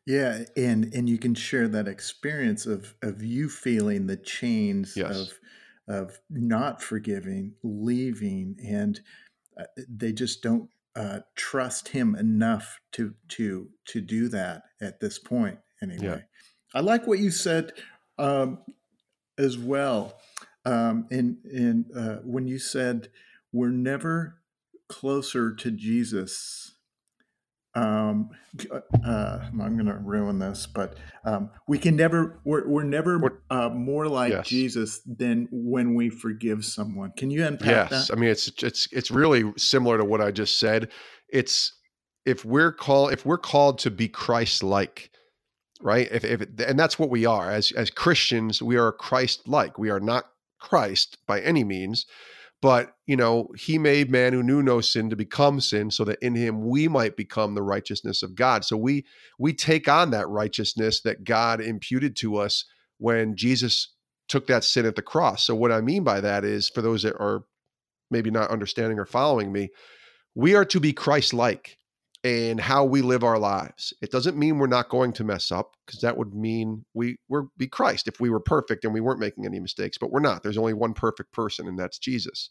Yeah, 0.07 0.45
and 0.57 0.93
and 0.95 1.09
you 1.09 1.19
can 1.19 1.35
share 1.35 1.67
that 1.69 1.89
experience 1.89 2.67
of 2.67 2.95
of 3.03 3.23
you 3.23 3.49
feeling 3.49 4.07
the 4.07 4.17
chains 4.19 4.97
Yes. 4.97 5.17
of 5.17 5.41
of 5.87 6.21
not 6.31 6.83
forgiving, 6.83 7.55
leaving, 7.63 8.57
and 8.65 9.01
uh, 9.59 9.65
they 9.89 10.13
just 10.13 10.43
don't 10.43 10.69
uh, 10.95 11.21
trust 11.37 11.89
him 11.89 12.15
enough 12.15 12.81
to 12.93 13.15
to 13.29 13.71
to 13.87 14.01
do 14.01 14.29
that 14.29 14.65
at 14.81 15.01
this 15.01 15.19
point. 15.19 15.59
Yeah. 15.81 15.89
Anyway, 15.89 16.25
I 16.75 16.81
like 16.81 17.07
what 17.07 17.19
you 17.19 17.31
said 17.31 17.73
um, 18.19 18.59
as 19.39 19.59
well, 19.59 20.21
um, 20.65 21.07
in 21.11 21.39
in 21.51 21.87
uh, 21.97 22.17
when 22.25 22.47
you 22.47 22.59
said 22.59 23.09
we're 23.53 23.71
never 23.71 24.41
closer 24.89 25.55
to 25.55 25.71
Jesus 25.71 26.73
um 27.77 28.31
uh, 28.71 28.79
uh, 29.05 29.49
i'm 29.61 29.77
gonna 29.77 29.99
ruin 29.99 30.39
this 30.39 30.65
but 30.65 30.97
um 31.25 31.51
we 31.67 31.77
can 31.77 31.97
never 31.97 32.39
we're, 32.45 32.65
we're 32.69 32.85
never 32.85 33.43
uh 33.51 33.69
more 33.69 34.07
like 34.07 34.31
Yes. 34.31 34.47
jesus 34.47 35.01
than 35.05 35.49
when 35.51 35.95
we 35.97 36.09
forgive 36.09 36.65
someone 36.65 37.11
can 37.17 37.33
you 37.33 37.45
unpack 37.45 37.91
Yes. 37.91 38.09
that 38.09 38.17
I 38.17 38.21
mean, 38.21 38.31
it's 38.31 38.47
it's 38.63 38.87
it's 38.93 39.11
really 39.11 39.53
similar 39.57 39.99
to 39.99 40.05
what 40.05 40.21
I 40.21 40.31
just 40.31 40.61
said. 40.61 40.89
It's 41.29 41.73
if 42.25 42.45
we're 42.45 42.73
called 42.73 43.13
if 43.13 43.27
we're 43.27 43.39
called 43.39 43.79
to 43.81 43.91
be 43.91 44.07
Christ-like, 44.09 45.11
right? 45.81 46.09
If, 46.13 46.25
if 46.25 46.43
and 46.61 46.79
that's 46.79 46.99
what 46.99 47.11
we 47.11 47.27
are 47.27 47.51
as 47.51 47.73
as 47.73 47.91
Christians. 47.91 48.63
We 48.63 48.77
are 48.77 48.93
Christ-like. 48.93 49.79
We 49.79 49.91
are 49.91 50.01
not 50.01 50.27
Christ 50.69 51.19
by 51.27 51.41
any 51.41 51.63
means, 51.65 52.07
but 52.63 52.97
you 53.07 53.17
know, 53.17 53.49
He 53.57 53.79
made 53.79 54.11
man 54.11 54.33
who 54.33 54.43
knew 54.43 54.63
no 54.63 54.81
sin 54.81 55.11
to 55.11 55.17
become 55.17 55.61
sin, 55.61 55.91
so 55.91 56.05
that 56.05 56.19
in 56.23 56.35
Him 56.35 56.67
we 56.67 56.89
might 56.89 57.17
become 57.17 57.55
the 57.55 57.63
righteousness 57.63 58.23
of 58.23 58.35
God. 58.35 58.65
So 58.65 58.77
we 58.77 59.05
we 59.39 59.53
take 59.53 59.89
on 59.89 60.11
that 60.11 60.29
righteousness 60.29 61.03
that 61.03 61.25
God 61.25 61.61
imputed 61.61 62.17
to 62.17 62.37
us 62.39 62.65
when 62.99 63.37
Jesus 63.37 63.93
took 64.29 64.47
that 64.47 64.65
sin 64.65 64.87
at 64.87 64.97
the 64.97 65.03
cross. 65.03 65.47
So 65.47 65.55
what 65.55 65.71
I 65.71 65.83
mean 65.83 66.03
by 66.03 66.21
that 66.21 66.45
is, 66.45 66.71
for 66.71 66.81
those 66.81 67.03
that 67.03 67.17
are 67.21 67.45
maybe 68.11 68.31
not 68.31 68.51
understanding 68.51 68.99
or 68.99 69.05
following 69.05 69.53
me, 69.53 69.69
we 70.35 70.55
are 70.55 70.65
to 70.65 70.81
be 70.81 70.93
Christ-like 70.95 71.77
in 72.25 72.57
how 72.57 72.85
we 72.85 73.03
live 73.03 73.23
our 73.23 73.39
lives. 73.39 73.93
It 74.01 74.11
doesn't 74.11 74.39
mean 74.39 74.59
we're 74.59 74.67
not 74.67 74.89
going 74.89 75.13
to 75.13 75.25
mess 75.25 75.53
up 75.53 75.77
because 75.85 76.01
that 76.01 76.17
would 76.17 76.35
mean 76.35 76.87
we 76.95 77.19
we're 77.29 77.45
be 77.59 77.69
Christ 77.69 78.09
if 78.09 78.19
we 78.19 78.31
were 78.31 78.41
perfect 78.41 78.85
and 78.85 78.95
we 78.95 79.03
weren't 79.03 79.21
making 79.21 79.45
any 79.45 79.61
mistakes, 79.61 79.99
but 79.99 80.11
we're 80.11 80.21
not. 80.21 80.43
There's 80.43 80.57
only 80.57 80.73
one 80.73 80.95
perfect 80.95 81.33
person 81.33 81.69
and 81.69 81.79
that's 81.79 81.99
Jesus. 81.99 82.49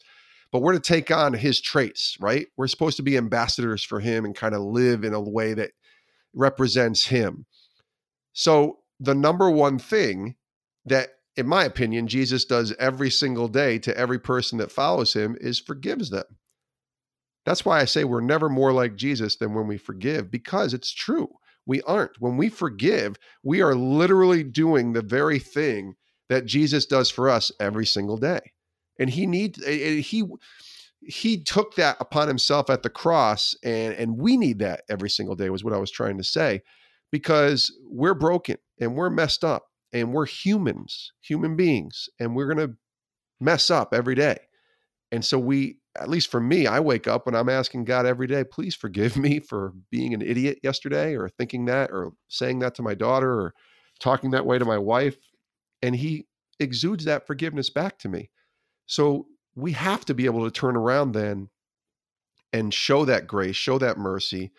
But 0.52 0.62
we're 0.62 0.74
to 0.74 0.80
take 0.80 1.10
on 1.10 1.34
his 1.34 1.60
traits, 1.60 2.16
right? 2.20 2.46
We're 2.56 2.68
supposed 2.68 2.98
to 2.98 3.04
be 3.04 3.18
ambassadors 3.18 3.84
for 3.84 4.00
him 4.00 4.26
and 4.26 4.36
kind 4.36 4.54
of 4.54 4.62
live 4.62 5.04
in 5.04 5.16
a 5.16 5.20
way 5.20 5.56
that 5.56 5.72
represents 6.36 7.08
him. 7.08 7.48
So 8.34 8.78
the 9.00 9.16
number 9.16 9.50
one 9.50 9.80
thing 9.80 10.36
that 10.86 11.10
in 11.36 11.48
my 11.48 11.64
opinion 11.64 12.08
Jesus 12.08 12.46
does 12.46 12.74
every 12.74 13.10
single 13.10 13.48
day 13.48 13.80
to 13.80 13.98
every 13.98 14.20
person 14.20 14.60
that 14.60 14.72
follows 14.72 15.14
him 15.14 15.36
is 15.42 15.60
forgives 15.60 16.12
them. 16.12 16.26
That's 17.46 17.66
why 17.66 17.80
I 17.80 17.86
say 17.86 18.04
we're 18.04 18.22
never 18.22 18.50
more 18.50 18.72
like 18.72 18.96
Jesus 18.96 19.36
than 19.36 19.54
when 19.54 19.68
we 19.68 19.78
forgive, 19.78 20.32
because 20.32 20.74
it's 20.74 20.94
true. 20.94 21.30
We 21.66 21.82
aren't. 21.84 22.20
When 22.20 22.38
we 22.38 22.50
forgive, 22.50 23.16
we 23.44 23.62
are 23.62 23.76
literally 23.76 24.44
doing 24.44 24.94
the 24.94 25.02
very 25.02 25.40
thing 25.40 25.96
that 26.30 26.46
Jesus 26.46 26.86
does 26.86 27.10
for 27.10 27.30
us 27.30 27.52
every 27.60 27.86
single 27.86 28.18
day. 28.18 28.40
And 29.00 29.10
he 29.10 29.26
needs 29.26 29.64
he 29.66 30.24
he 31.02 31.44
took 31.44 31.76
that 31.76 31.98
upon 32.00 32.28
himself 32.28 32.70
at 32.70 32.84
the 32.84 32.90
cross 32.90 33.56
and 33.64 33.94
and 33.94 34.18
we 34.18 34.38
need 34.38 34.60
that 34.60 34.84
every 34.90 35.10
single 35.10 35.36
day 35.36 35.50
was 35.50 35.64
what 35.64 35.74
I 35.74 35.78
was 35.78 35.92
trying 35.92 36.18
to 36.18 36.24
say 36.24 36.62
because 37.12 37.72
we're 37.90 38.14
broken 38.14 38.58
and 38.80 38.96
we're 38.96 39.10
messed 39.10 39.44
up 39.44 39.68
and 39.94 40.12
we're 40.12 40.26
humans, 40.26 41.14
human 41.22 41.56
beings, 41.56 42.10
and 42.20 42.36
we're 42.36 42.52
going 42.52 42.68
to 42.68 42.76
mess 43.40 43.70
up 43.70 43.94
every 43.94 44.16
day. 44.16 44.38
And 45.12 45.24
so 45.24 45.38
we, 45.38 45.78
at 46.00 46.10
least 46.10 46.32
for 46.32 46.40
me, 46.40 46.66
I 46.66 46.80
wake 46.80 47.08
up 47.08 47.26
when 47.26 47.36
I'm 47.36 47.50
asking 47.50 47.86
God 47.86 48.06
every 48.06 48.28
day, 48.28 48.44
please 48.44 48.76
forgive 48.76 49.18
me 49.18 49.40
for 49.40 49.74
being 49.92 50.14
an 50.14 50.22
idiot 50.22 50.60
yesterday 50.64 51.16
or 51.16 51.30
thinking 51.30 51.66
that 51.66 51.92
or 51.92 52.14
saying 52.30 52.60
that 52.60 52.76
to 52.76 52.82
my 52.82 52.96
daughter 52.96 53.32
or 53.32 53.54
talking 54.00 54.32
that 54.32 54.46
way 54.46 54.58
to 54.58 54.66
my 54.66 54.78
wife. 54.78 55.18
And 55.82 55.96
he 55.96 56.28
exudes 56.60 57.06
that 57.06 57.28
forgiveness 57.28 57.70
back 57.70 58.00
to 58.00 58.10
me. 58.10 58.30
So 58.86 59.28
we 59.56 59.74
have 59.74 60.06
to 60.06 60.14
be 60.14 60.26
able 60.26 60.44
to 60.46 60.52
turn 60.52 60.76
around 60.76 61.12
then 61.12 61.50
and 62.52 62.74
show 62.74 63.06
that 63.06 63.28
grace, 63.28 63.56
show 63.56 63.78
that 63.80 63.98
mercy, 63.98 64.52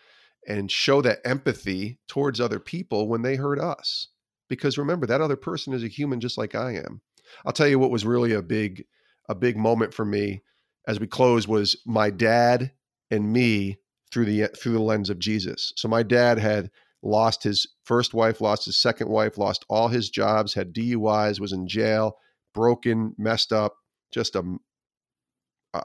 and 0.47 0.71
show 0.71 1.01
that 1.01 1.19
empathy 1.25 1.99
towards 2.07 2.39
other 2.39 2.59
people 2.59 3.07
when 3.07 3.21
they 3.21 3.35
hurt 3.35 3.59
us. 3.59 4.09
Because 4.47 4.77
remember, 4.77 5.07
that 5.07 5.21
other 5.21 5.35
person 5.35 5.73
is 5.73 5.83
a 5.83 5.87
human 5.87 6.19
just 6.19 6.37
like 6.37 6.55
I 6.55 6.73
am. 6.73 7.01
I'll 7.45 7.53
tell 7.53 7.67
you 7.67 7.79
what 7.79 7.91
was 7.91 8.05
really 8.05 8.33
a 8.33 8.41
big 8.41 8.85
a 9.27 9.33
big 9.33 9.57
moment 9.57 9.91
for 9.91 10.05
me 10.05 10.43
as 10.87 10.99
we 10.99 11.07
close 11.07 11.47
was 11.47 11.75
my 11.85 12.09
dad 12.09 12.71
and 13.11 13.31
me 13.31 13.77
through 14.11 14.25
the 14.25 14.47
through 14.57 14.73
the 14.73 14.79
lens 14.79 15.09
of 15.09 15.19
Jesus. 15.19 15.73
So 15.75 15.87
my 15.87 16.03
dad 16.03 16.37
had 16.37 16.71
lost 17.01 17.43
his 17.43 17.67
first 17.83 18.13
wife, 18.13 18.41
lost 18.41 18.65
his 18.65 18.81
second 18.81 19.09
wife, 19.09 19.37
lost 19.37 19.65
all 19.69 19.87
his 19.87 20.09
jobs, 20.09 20.53
had 20.53 20.73
DUIs, 20.73 21.39
was 21.39 21.53
in 21.53 21.67
jail, 21.67 22.17
broken, 22.53 23.13
messed 23.17 23.53
up, 23.53 23.75
just 24.11 24.35
a 24.35 24.43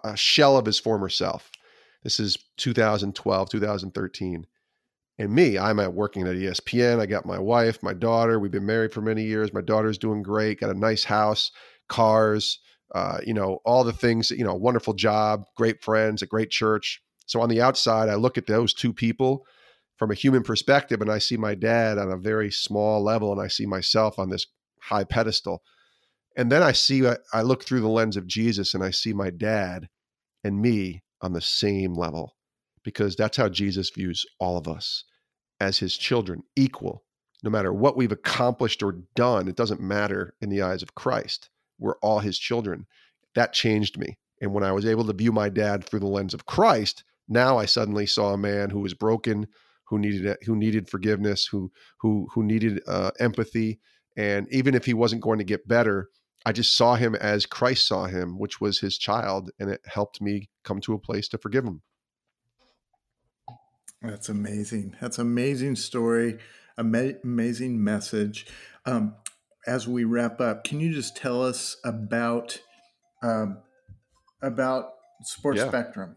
a 0.04 0.16
shell 0.16 0.56
of 0.56 0.66
his 0.66 0.78
former 0.78 1.08
self. 1.08 1.50
This 2.02 2.20
is 2.20 2.38
2012, 2.56 3.50
2013. 3.50 4.46
And 5.18 5.34
me, 5.34 5.58
I'm 5.58 5.80
at 5.80 5.92
working 5.92 6.26
at 6.26 6.36
ESPN. 6.36 6.98
I 6.98 7.06
got 7.06 7.26
my 7.26 7.38
wife, 7.38 7.82
my 7.82 7.92
daughter. 7.92 8.38
We've 8.38 8.50
been 8.50 8.64
married 8.64 8.92
for 8.92 9.02
many 9.02 9.24
years. 9.24 9.52
My 9.52 9.60
daughter's 9.60 9.98
doing 9.98 10.22
great. 10.22 10.60
Got 10.60 10.70
a 10.70 10.78
nice 10.78 11.04
house, 11.04 11.50
cars, 11.88 12.58
uh, 12.94 13.18
you 13.24 13.34
know, 13.34 13.58
all 13.64 13.84
the 13.84 13.92
things. 13.92 14.30
You 14.30 14.44
know, 14.44 14.54
wonderful 14.54 14.94
job, 14.94 15.44
great 15.56 15.82
friends, 15.82 16.22
a 16.22 16.26
great 16.26 16.50
church. 16.50 17.00
So 17.26 17.40
on 17.40 17.48
the 17.48 17.60
outside, 17.60 18.08
I 18.08 18.16
look 18.16 18.36
at 18.38 18.46
those 18.46 18.74
two 18.74 18.92
people 18.92 19.46
from 19.96 20.10
a 20.10 20.14
human 20.14 20.42
perspective, 20.42 21.00
and 21.00 21.10
I 21.10 21.18
see 21.18 21.36
my 21.36 21.54
dad 21.54 21.98
on 21.98 22.10
a 22.10 22.16
very 22.16 22.50
small 22.50 23.04
level, 23.04 23.32
and 23.32 23.40
I 23.40 23.48
see 23.48 23.66
myself 23.66 24.18
on 24.18 24.30
this 24.30 24.46
high 24.82 25.04
pedestal. 25.04 25.62
And 26.36 26.50
then 26.50 26.62
I 26.62 26.72
see, 26.72 27.06
I 27.32 27.42
look 27.42 27.64
through 27.64 27.80
the 27.80 27.88
lens 27.88 28.16
of 28.16 28.26
Jesus, 28.26 28.72
and 28.72 28.82
I 28.82 28.90
see 28.90 29.12
my 29.12 29.30
dad 29.30 29.88
and 30.42 30.62
me 30.62 31.02
on 31.20 31.34
the 31.34 31.42
same 31.42 31.94
level, 31.94 32.34
because 32.82 33.14
that's 33.14 33.36
how 33.36 33.50
Jesus 33.50 33.90
views 33.90 34.24
all 34.38 34.56
of 34.56 34.66
us 34.66 35.04
as 35.60 35.78
his 35.78 35.98
children, 35.98 36.42
equal. 36.56 37.04
No 37.42 37.50
matter 37.50 37.72
what 37.72 37.96
we've 37.96 38.10
accomplished 38.10 38.82
or 38.82 39.02
done, 39.14 39.48
it 39.48 39.56
doesn't 39.56 39.80
matter 39.80 40.34
in 40.40 40.48
the 40.48 40.62
eyes 40.62 40.82
of 40.82 40.94
Christ. 40.94 41.50
We're 41.80 41.98
all 41.98 42.20
his 42.20 42.38
children. 42.38 42.86
That 43.34 43.52
changed 43.52 43.98
me. 43.98 44.18
And 44.40 44.54
when 44.54 44.64
I 44.64 44.72
was 44.72 44.86
able 44.86 45.04
to 45.04 45.12
view 45.12 45.32
my 45.32 45.48
dad 45.48 45.84
through 45.84 46.00
the 46.00 46.06
lens 46.06 46.34
of 46.34 46.46
Christ, 46.46 47.04
now 47.28 47.58
I 47.58 47.66
suddenly 47.66 48.06
saw 48.06 48.32
a 48.32 48.38
man 48.38 48.70
who 48.70 48.80
was 48.80 48.94
broken, 48.94 49.46
who 49.84 49.98
needed 49.98 50.36
who 50.44 50.56
needed 50.56 50.88
forgiveness, 50.88 51.46
who 51.46 51.70
who 51.98 52.28
who 52.32 52.42
needed 52.42 52.80
uh, 52.86 53.10
empathy, 53.18 53.80
and 54.16 54.46
even 54.50 54.74
if 54.74 54.84
he 54.84 54.94
wasn't 54.94 55.22
going 55.22 55.38
to 55.38 55.44
get 55.44 55.68
better, 55.68 56.08
I 56.44 56.52
just 56.52 56.76
saw 56.76 56.94
him 56.94 57.14
as 57.14 57.46
Christ 57.46 57.86
saw 57.86 58.06
him, 58.06 58.38
which 58.38 58.60
was 58.60 58.80
his 58.80 58.98
child, 58.98 59.50
and 59.58 59.70
it 59.70 59.80
helped 59.84 60.20
me 60.20 60.48
come 60.64 60.80
to 60.82 60.94
a 60.94 60.98
place 60.98 61.28
to 61.28 61.38
forgive 61.38 61.64
him. 61.64 61.82
That's 64.02 64.28
amazing. 64.28 64.96
That's 65.00 65.18
amazing 65.18 65.76
story, 65.76 66.38
ama- 66.78 67.14
amazing 67.22 67.84
message. 67.84 68.46
Um, 68.86 69.14
as 69.66 69.86
we 69.86 70.04
wrap 70.04 70.40
up, 70.40 70.64
can 70.64 70.80
you 70.80 70.92
just 70.92 71.16
tell 71.16 71.42
us 71.42 71.76
about 71.84 72.60
um, 73.22 73.58
about 74.42 74.90
Sports 75.22 75.58
yeah. 75.58 75.68
Spectrum, 75.68 76.16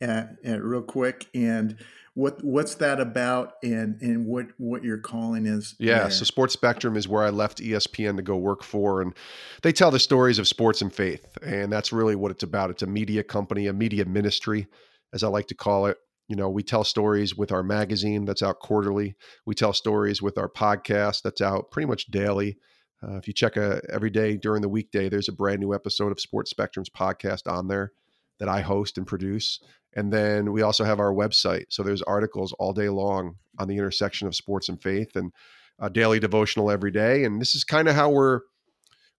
and, 0.00 0.36
and 0.44 0.62
real 0.62 0.82
quick, 0.82 1.26
and 1.34 1.76
what 2.18 2.42
what's 2.42 2.74
that 2.74 3.00
about 3.00 3.52
and 3.62 4.02
and 4.02 4.26
what 4.26 4.46
what 4.58 4.82
your 4.82 4.98
calling 4.98 5.46
is 5.46 5.76
yeah 5.78 6.00
there. 6.00 6.10
so 6.10 6.24
sports 6.24 6.52
spectrum 6.52 6.96
is 6.96 7.06
where 7.06 7.22
i 7.22 7.30
left 7.30 7.58
espn 7.58 8.16
to 8.16 8.22
go 8.22 8.36
work 8.36 8.64
for 8.64 9.00
and 9.00 9.14
they 9.62 9.72
tell 9.72 9.92
the 9.92 10.00
stories 10.00 10.40
of 10.40 10.48
sports 10.48 10.82
and 10.82 10.92
faith 10.92 11.38
and 11.42 11.72
that's 11.72 11.92
really 11.92 12.16
what 12.16 12.32
it's 12.32 12.42
about 12.42 12.70
it's 12.70 12.82
a 12.82 12.88
media 12.88 13.22
company 13.22 13.68
a 13.68 13.72
media 13.72 14.04
ministry 14.04 14.66
as 15.12 15.22
i 15.22 15.28
like 15.28 15.46
to 15.46 15.54
call 15.54 15.86
it 15.86 15.96
you 16.28 16.36
know 16.36 16.48
we 16.48 16.62
tell 16.62 16.84
stories 16.84 17.36
with 17.36 17.52
our 17.52 17.62
magazine 17.62 18.24
that's 18.24 18.42
out 18.42 18.60
quarterly 18.60 19.16
we 19.46 19.54
tell 19.54 19.72
stories 19.72 20.22
with 20.22 20.38
our 20.38 20.48
podcast 20.48 21.22
that's 21.22 21.40
out 21.40 21.70
pretty 21.70 21.86
much 21.86 22.06
daily 22.06 22.56
uh, 23.02 23.16
if 23.16 23.28
you 23.28 23.32
check 23.32 23.56
a, 23.56 23.76
uh, 23.76 23.80
every 23.92 24.10
day 24.10 24.36
during 24.36 24.62
the 24.62 24.68
weekday 24.68 25.08
there's 25.08 25.28
a 25.28 25.32
brand 25.32 25.60
new 25.60 25.74
episode 25.74 26.12
of 26.12 26.20
sports 26.20 26.50
spectrum's 26.50 26.90
podcast 26.90 27.50
on 27.50 27.68
there 27.68 27.92
that 28.38 28.48
i 28.48 28.60
host 28.60 28.98
and 28.98 29.06
produce 29.06 29.60
and 29.94 30.12
then 30.12 30.52
we 30.52 30.62
also 30.62 30.84
have 30.84 31.00
our 31.00 31.12
website. 31.12 31.64
So 31.70 31.82
there's 31.82 32.02
articles 32.02 32.52
all 32.58 32.72
day 32.72 32.88
long 32.88 33.36
on 33.58 33.68
the 33.68 33.76
intersection 33.76 34.28
of 34.28 34.36
sports 34.36 34.68
and 34.68 34.80
faith 34.80 35.16
and 35.16 35.32
a 35.80 35.90
daily 35.90 36.20
devotional 36.20 36.70
every 36.70 36.90
day. 36.90 37.24
And 37.24 37.40
this 37.40 37.54
is 37.54 37.64
kind 37.64 37.88
of 37.88 37.94
how 37.94 38.10
we're 38.10 38.40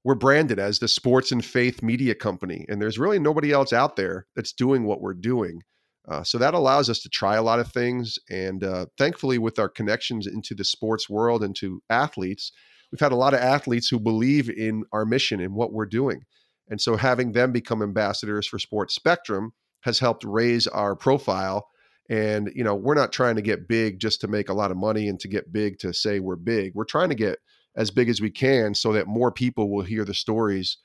we're 0.05 0.15
branded 0.15 0.59
as 0.59 0.79
the 0.79 0.87
sports 0.87 1.33
and 1.33 1.43
faith 1.43 1.83
media 1.83 2.15
company. 2.15 2.65
And 2.69 2.81
there's 2.81 2.97
really 2.97 3.19
nobody 3.19 3.51
else 3.51 3.73
out 3.73 3.97
there 3.97 4.27
that's 4.35 4.53
doing 4.53 4.85
what 4.85 5.01
we're 5.01 5.13
doing. 5.13 5.63
Uh, 6.07 6.23
so 6.23 6.37
that 6.37 6.53
allows 6.53 6.89
us 6.89 6.99
to 6.99 7.09
try 7.09 7.35
a 7.35 7.43
lot 7.43 7.59
of 7.59 7.71
things. 7.71 8.17
And 8.29 8.63
uh, 8.63 8.87
thankfully, 8.97 9.37
with 9.37 9.59
our 9.59 9.69
connections 9.69 10.27
into 10.27 10.55
the 10.55 10.63
sports 10.63 11.09
world 11.09 11.43
and 11.43 11.55
to 11.57 11.81
athletes, 11.89 12.51
we've 12.91 12.99
had 12.99 13.11
a 13.11 13.17
lot 13.17 13.33
of 13.33 13.41
athletes 13.41 13.89
who 13.89 13.99
believe 13.99 14.49
in 14.49 14.83
our 14.91 15.05
mission 15.05 15.39
and 15.39 15.53
what 15.53 15.73
we're 15.73 15.85
doing. 15.85 16.23
And 16.69 16.79
so 16.79 16.95
having 16.95 17.31
them 17.31 17.51
become 17.51 17.81
ambassadors 17.81 18.47
for 18.47 18.59
Sports 18.59 18.95
Spectrum 18.95 19.53
has 19.81 19.99
helped 19.99 20.23
raise 20.23 20.67
our 20.67 20.95
profile 20.95 21.67
and 22.09 22.51
you 22.55 22.63
know 22.63 22.75
we're 22.75 22.95
not 22.95 23.13
trying 23.13 23.35
to 23.35 23.41
get 23.41 23.67
big 23.67 23.99
just 23.99 24.19
to 24.21 24.27
make 24.27 24.49
a 24.49 24.53
lot 24.53 24.71
of 24.71 24.77
money 24.77 25.07
and 25.07 25.19
to 25.19 25.27
get 25.27 25.53
big 25.53 25.77
to 25.79 25.93
say 25.93 26.19
we're 26.19 26.35
big 26.35 26.73
we're 26.73 26.83
trying 26.83 27.09
to 27.09 27.15
get 27.15 27.39
as 27.75 27.91
big 27.91 28.09
as 28.09 28.19
we 28.19 28.31
can 28.31 28.73
so 28.73 28.91
that 28.91 29.07
more 29.07 29.31
people 29.31 29.69
will 29.69 29.83
hear 29.83 30.03
the 30.03 30.13
stories 30.13 30.77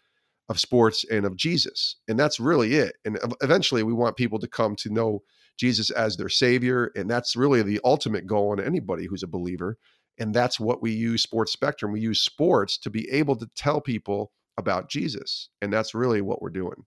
of 0.48 0.60
sports 0.60 1.04
and 1.10 1.24
of 1.24 1.36
jesus 1.36 1.96
and 2.08 2.18
that's 2.18 2.38
really 2.38 2.74
it 2.74 2.96
and 3.04 3.18
eventually 3.42 3.82
we 3.82 3.92
want 3.92 4.16
people 4.16 4.38
to 4.38 4.48
come 4.48 4.76
to 4.76 4.90
know 4.90 5.22
jesus 5.58 5.90
as 5.90 6.16
their 6.16 6.28
savior 6.28 6.90
and 6.96 7.08
that's 7.08 7.36
really 7.36 7.62
the 7.62 7.80
ultimate 7.84 8.26
goal 8.26 8.52
in 8.52 8.60
anybody 8.60 9.06
who's 9.06 9.22
a 9.22 9.28
believer 9.28 9.78
and 10.18 10.34
that's 10.34 10.60
what 10.60 10.82
we 10.82 10.92
use 10.92 11.22
sports 11.22 11.52
spectrum 11.52 11.92
we 11.92 12.00
use 12.00 12.20
sports 12.20 12.78
to 12.78 12.90
be 12.90 13.08
able 13.10 13.36
to 13.36 13.48
tell 13.56 13.80
people 13.80 14.32
about 14.58 14.90
jesus 14.90 15.48
and 15.62 15.72
that's 15.72 15.94
really 15.94 16.20
what 16.20 16.42
we're 16.42 16.50
doing. 16.50 16.84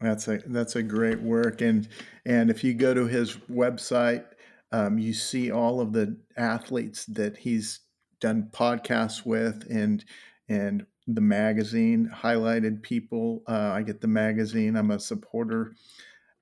That's 0.00 0.28
a 0.28 0.38
that's 0.46 0.76
a 0.76 0.82
great 0.82 1.20
work, 1.22 1.60
and 1.62 1.88
and 2.26 2.50
if 2.50 2.62
you 2.62 2.74
go 2.74 2.92
to 2.92 3.06
his 3.06 3.36
website, 3.50 4.24
um, 4.70 4.98
you 4.98 5.14
see 5.14 5.50
all 5.50 5.80
of 5.80 5.92
the 5.92 6.18
athletes 6.36 7.06
that 7.06 7.38
he's 7.38 7.80
done 8.20 8.50
podcasts 8.52 9.24
with, 9.24 9.66
and 9.70 10.04
and 10.48 10.84
the 11.06 11.20
magazine 11.20 12.10
highlighted 12.12 12.82
people. 12.82 13.42
Uh, 13.46 13.72
I 13.74 13.82
get 13.82 14.00
the 14.00 14.08
magazine. 14.08 14.76
I'm 14.76 14.90
a 14.90 15.00
supporter 15.00 15.74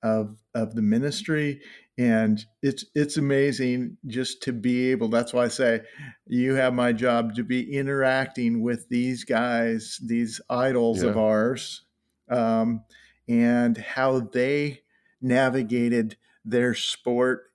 of 0.02 0.36
of 0.54 0.74
the 0.74 0.82
ministry, 0.82 1.60
and 1.98 2.44
it's 2.62 2.84
it's 2.94 3.16
amazing 3.16 3.96
just 4.06 4.42
to 4.44 4.52
be 4.52 4.90
able. 4.90 5.08
That's 5.08 5.32
why 5.32 5.44
I 5.44 5.48
say 5.48 5.82
you 6.26 6.54
have 6.54 6.74
my 6.74 6.92
job 6.92 7.34
to 7.36 7.44
be 7.44 7.74
interacting 7.76 8.62
with 8.62 8.88
these 8.88 9.24
guys, 9.24 9.98
these 10.04 10.40
idols 10.48 11.02
yeah. 11.02 11.10
of 11.10 11.18
ours. 11.18 11.84
Um, 12.30 12.84
and 13.28 13.76
how 13.76 14.20
they 14.20 14.80
navigated 15.20 16.16
their 16.44 16.74
sport 16.74 17.52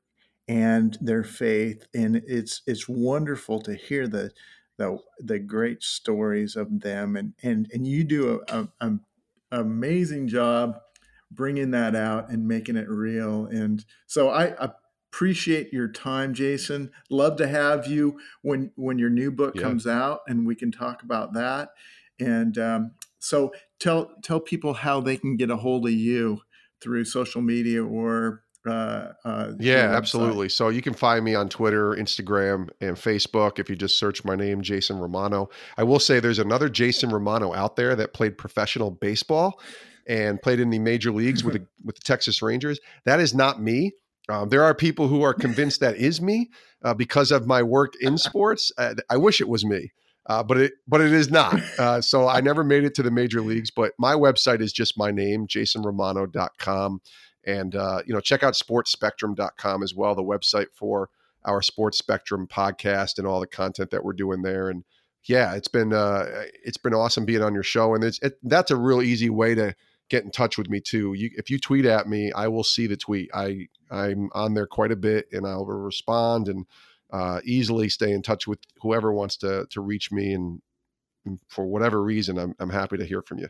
and 0.47 0.97
their 1.01 1.24
faith 1.24 1.86
and 1.93 2.22
it's 2.26 2.62
it's 2.66 2.88
wonderful 2.88 3.60
to 3.60 3.76
hear 3.76 4.08
the 4.08 4.32
the, 4.78 4.98
the 5.20 5.40
great 5.40 5.84
stories 5.84 6.56
of 6.56 6.82
them 6.82 7.16
and 7.16 7.34
and 7.44 7.70
and 7.74 7.88
you 7.88 8.04
do 8.04 8.42
a, 8.48 8.60
a, 8.60 8.68
a 8.82 8.94
amazing 9.52 10.28
job 10.28 10.80
bringing 11.32 11.72
that 11.72 11.96
out 11.96 12.30
and 12.30 12.48
making 12.48 12.76
it 12.76 12.88
real 12.88 13.46
and 13.46 13.86
so 14.06 14.30
I, 14.30 14.54
I 14.64 14.72
appreciate 15.12 15.74
your 15.74 15.88
time 15.88 16.34
jason 16.34 16.92
love 17.10 17.38
to 17.38 17.48
have 17.48 17.88
you 17.88 18.20
when 18.42 18.72
when 18.76 19.00
your 19.00 19.10
new 19.10 19.32
book 19.32 19.56
yeah. 19.56 19.64
comes 19.64 19.88
out 19.88 20.22
and 20.28 20.46
we 20.46 20.56
can 20.56 20.72
talk 20.72 21.02
about 21.02 21.34
that 21.34 21.70
and 22.20 22.58
um, 22.58 22.92
so 23.20 23.52
tell 23.80 24.12
tell 24.24 24.40
people 24.40 24.74
how 24.74 25.02
they 25.02 25.18
can 25.18 25.38
get 25.38 25.50
a 25.50 25.58
hold 25.58 25.86
of 25.86 25.94
you 25.94 26.42
through 26.82 27.06
social 27.06 27.42
media 27.42 27.84
or 27.84 28.44
uh, 28.68 29.13
uh, 29.26 29.51
yeah, 29.59 29.95
absolutely. 29.95 30.49
So 30.49 30.70
you 30.70 30.82
can 30.82 30.93
find 30.93 31.24
me 31.24 31.36
on 31.36 31.49
Twitter, 31.49 31.91
Instagram, 31.91 32.70
and 32.82 32.95
Facebook 32.95 33.59
if 33.59 33.70
you 33.70 33.76
just 33.76 33.97
search 33.97 34.24
my 34.24 34.36
name, 34.36 34.61
Jason 34.61 34.99
Romano. 34.99 35.49
I 35.78 35.84
will 35.84 35.99
say 35.99 36.20
there's 36.20 36.39
another 36.39 36.70
Jason 36.70 37.09
Romano 37.09 37.53
out 37.53 37.76
there 37.76 37.95
that 37.95 38.13
played 38.13 38.38
professional 38.38 38.91
baseball 38.91 39.59
and 40.07 40.41
played 40.41 40.59
in 40.59 40.70
the 40.70 40.80
major 40.80 41.11
leagues 41.11 41.43
with 41.43 41.55
the, 41.55 41.68
with 41.84 41.95
the 41.95 42.03
Texas 42.03 42.41
Rangers. 42.41 42.80
That 43.05 43.20
is 43.20 43.34
not 43.34 43.61
me. 43.61 43.93
Um, 44.30 44.49
there 44.49 44.63
are 44.63 44.74
people 44.74 45.07
who 45.07 45.22
are 45.22 45.34
convinced 45.34 45.80
that 45.80 45.95
is 45.95 46.22
me 46.22 46.49
uh, 46.84 46.93
because 46.93 47.32
of 47.32 47.47
my 47.47 47.63
work 47.63 47.93
in 48.01 48.18
sports. 48.18 48.72
Uh, 48.78 48.95
I 49.09 49.18
wish 49.18 49.41
it 49.41 49.47
was 49.47 49.65
me 49.65 49.91
uh, 50.28 50.43
but 50.43 50.57
it 50.57 50.74
but 50.88 51.01
it 51.01 51.11
is 51.11 51.32
not. 51.32 51.59
Uh, 51.78 52.01
so 52.01 52.28
I 52.28 52.41
never 52.41 52.63
made 52.63 52.84
it 52.86 52.95
to 52.95 53.03
the 53.03 53.11
major 53.11 53.39
leagues. 53.39 53.70
But 53.70 53.93
my 53.99 54.13
website 54.13 54.61
is 54.61 54.74
just 54.74 54.97
my 54.97 55.11
name, 55.11 55.45
jasonromano.com. 55.45 57.01
And 57.48 57.76
uh, 57.76 58.02
you 58.06 58.14
know, 58.14 58.20
check 58.20 58.43
out 58.43 58.54
sportsspectrum.com 58.54 59.82
as 59.82 59.95
well, 59.95 60.14
the 60.14 60.22
website 60.22 60.68
for 60.74 61.10
our 61.45 61.62
Sports 61.62 61.98
Spectrum 61.98 62.45
podcast 62.45 63.18
and 63.18 63.26
all 63.26 63.39
the 63.39 63.48
content 63.48 63.89
that 63.91 64.04
we're 64.04 64.14
doing 64.14 64.41
there. 64.41 64.70
And 64.70 64.84
yeah, 65.24 65.56
it's 65.56 65.70
been 65.70 65.93
uh, 65.93 66.26
it's 66.64 66.78
been 66.78 66.93
awesome 66.93 67.26
being 67.26 67.41
on 67.41 67.54
your 67.54 67.64
show. 67.64 67.95
And 67.95 68.04
it's 68.04 68.20
it, 68.20 68.34
that's 68.43 68.70
a 68.70 68.76
real 68.76 69.02
easy 69.02 69.30
way 69.30 69.56
to 69.56 69.74
get 70.10 70.26
in 70.26 70.32
touch 70.32 70.58
with 70.58 70.70
me 70.70 70.82
too. 70.82 71.14
You, 71.14 71.30
if 71.36 71.50
you 71.50 71.58
tweet 71.58 71.86
at 71.86 72.08
me, 72.08 72.34
I 72.34 72.50
will 72.50 72.66
see 72.66 72.86
the 72.86 72.98
tweet. 72.98 73.30
I 73.34 73.68
I'm 73.89 74.30
on 74.34 74.54
there 74.54 74.68
quite 74.68 74.91
a 74.91 74.98
bit, 74.98 75.28
and 75.32 75.48
I'll 75.48 75.66
respond 75.66 76.50
and 76.50 76.66
uh, 77.12 77.39
easily 77.45 77.88
stay 77.88 78.12
in 78.12 78.22
touch 78.22 78.45
with 78.45 78.60
whoever 78.82 79.14
wants 79.14 79.38
to 79.38 79.66
to 79.70 79.82
reach 79.82 80.12
me 80.12 80.34
and, 80.34 80.62
and 81.26 81.39
for 81.48 81.66
whatever 81.66 82.04
reason 82.04 82.38
I'm, 82.38 82.54
I'm 82.60 82.70
happy 82.70 82.98
to 82.98 83.06
hear 83.06 83.22
from 83.22 83.39
you 83.39 83.48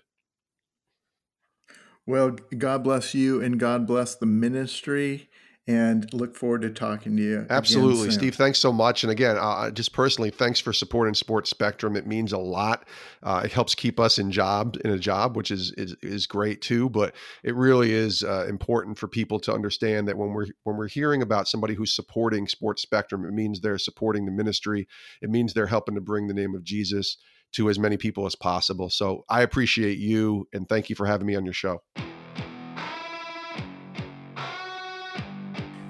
well 2.08 2.32
god 2.58 2.84
bless 2.84 3.14
you 3.14 3.41
and 3.41 3.60
god 3.60 3.86
bless 3.86 4.16
the 4.16 4.26
ministry 4.26 5.30
and 5.68 6.12
look 6.14 6.34
forward 6.34 6.62
to 6.62 6.70
talking 6.70 7.18
to 7.18 7.22
you. 7.22 7.45
Absolutely, 7.49 8.10
Steve. 8.10 8.36
Thanks 8.36 8.58
so 8.58 8.72
much. 8.72 9.03
And 9.03 9.12
again, 9.12 9.36
uh, 9.38 9.70
just 9.70 9.91
personally, 9.91 10.30
thanks 10.30 10.62
for 10.62 10.72
supporting 10.72 11.14
Sports 11.14 11.49
Spectrum. 11.49 11.97
It 11.97 12.08
means 12.08 12.32
a 12.32 12.38
lot. 12.38 12.88
Uh, 13.22 13.41
it 13.43 13.51
helps 13.51 13.76
keep 13.76 13.99
us 13.99 14.18
in 14.18 14.32
job 14.32 14.78
in 14.86 14.91
a 14.91 14.97
job, 14.97 15.36
which 15.36 15.51
is 15.51 15.74
is, 15.74 15.95
is 16.01 16.26
great 16.26 16.62
too. 16.62 16.89
But 16.89 17.16
it 17.43 17.53
really 17.53 17.91
is 17.91 18.24
uh, 18.24 18.45
important 18.47 18.97
for 18.97 19.10
people 19.10 19.39
to 19.41 19.53
understand 19.53 20.08
that 20.08 20.18
when 20.18 20.30
we're 20.30 20.47
when 20.64 20.78
we're 20.78 20.88
hearing 20.88 21.22
about 21.22 21.49
somebody 21.49 21.74
who's 21.74 21.93
supporting 21.93 22.47
Sports 22.47 22.82
Spectrum, 22.82 23.26
it 23.26 23.34
means 23.34 23.60
they're 23.60 23.78
supporting 23.78 24.26
the 24.26 24.32
ministry. 24.32 24.88
It 25.22 25.30
means 25.30 25.53
they're 25.53 25.68
helping 25.68 25.95
to 25.95 26.01
bring 26.01 26.28
the 26.28 26.34
name 26.34 26.55
of 26.55 26.64
Jesus 26.64 27.18
to 27.54 27.70
as 27.70 27.80
many 27.80 27.98
people 27.98 28.26
as 28.26 28.36
possible. 28.36 28.89
So 28.89 29.24
I 29.30 29.41
appreciate 29.41 29.98
you 29.98 30.48
and 30.54 30.68
thank 30.68 30.89
you 30.89 30.95
for 30.95 31.06
having 31.06 31.28
me 31.28 31.36
on 31.36 31.45
your 31.45 31.54
show. 31.54 31.82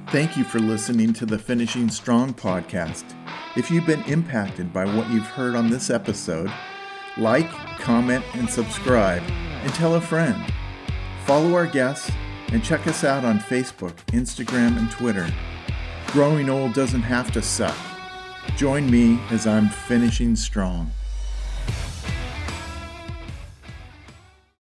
Thank 0.09 0.37
you 0.37 0.45
for 0.45 0.59
listening 0.59 1.11
to 1.13 1.25
the 1.25 1.37
Finishing 1.37 1.89
Strong 1.89 2.35
podcast. 2.35 3.03
If 3.57 3.69
you've 3.69 3.85
been 3.85 4.03
impacted 4.03 4.71
by 4.71 4.85
what 4.85 5.09
you've 5.09 5.27
heard 5.27 5.53
on 5.53 5.69
this 5.69 5.89
episode, 5.89 6.49
like, 7.17 7.49
comment, 7.79 8.23
and 8.35 8.49
subscribe, 8.49 9.21
and 9.23 9.73
tell 9.73 9.95
a 9.95 10.01
friend. 10.01 10.53
Follow 11.25 11.55
our 11.55 11.67
guests 11.67 12.09
and 12.53 12.63
check 12.63 12.87
us 12.87 13.03
out 13.03 13.25
on 13.25 13.39
Facebook, 13.39 13.95
Instagram, 14.07 14.77
and 14.77 14.89
Twitter. 14.89 15.27
Growing 16.07 16.49
old 16.49 16.73
doesn't 16.73 17.01
have 17.01 17.31
to 17.33 17.41
suck. 17.41 17.75
Join 18.55 18.89
me 18.89 19.19
as 19.29 19.45
I'm 19.45 19.67
finishing 19.67 20.37
strong. 20.37 20.91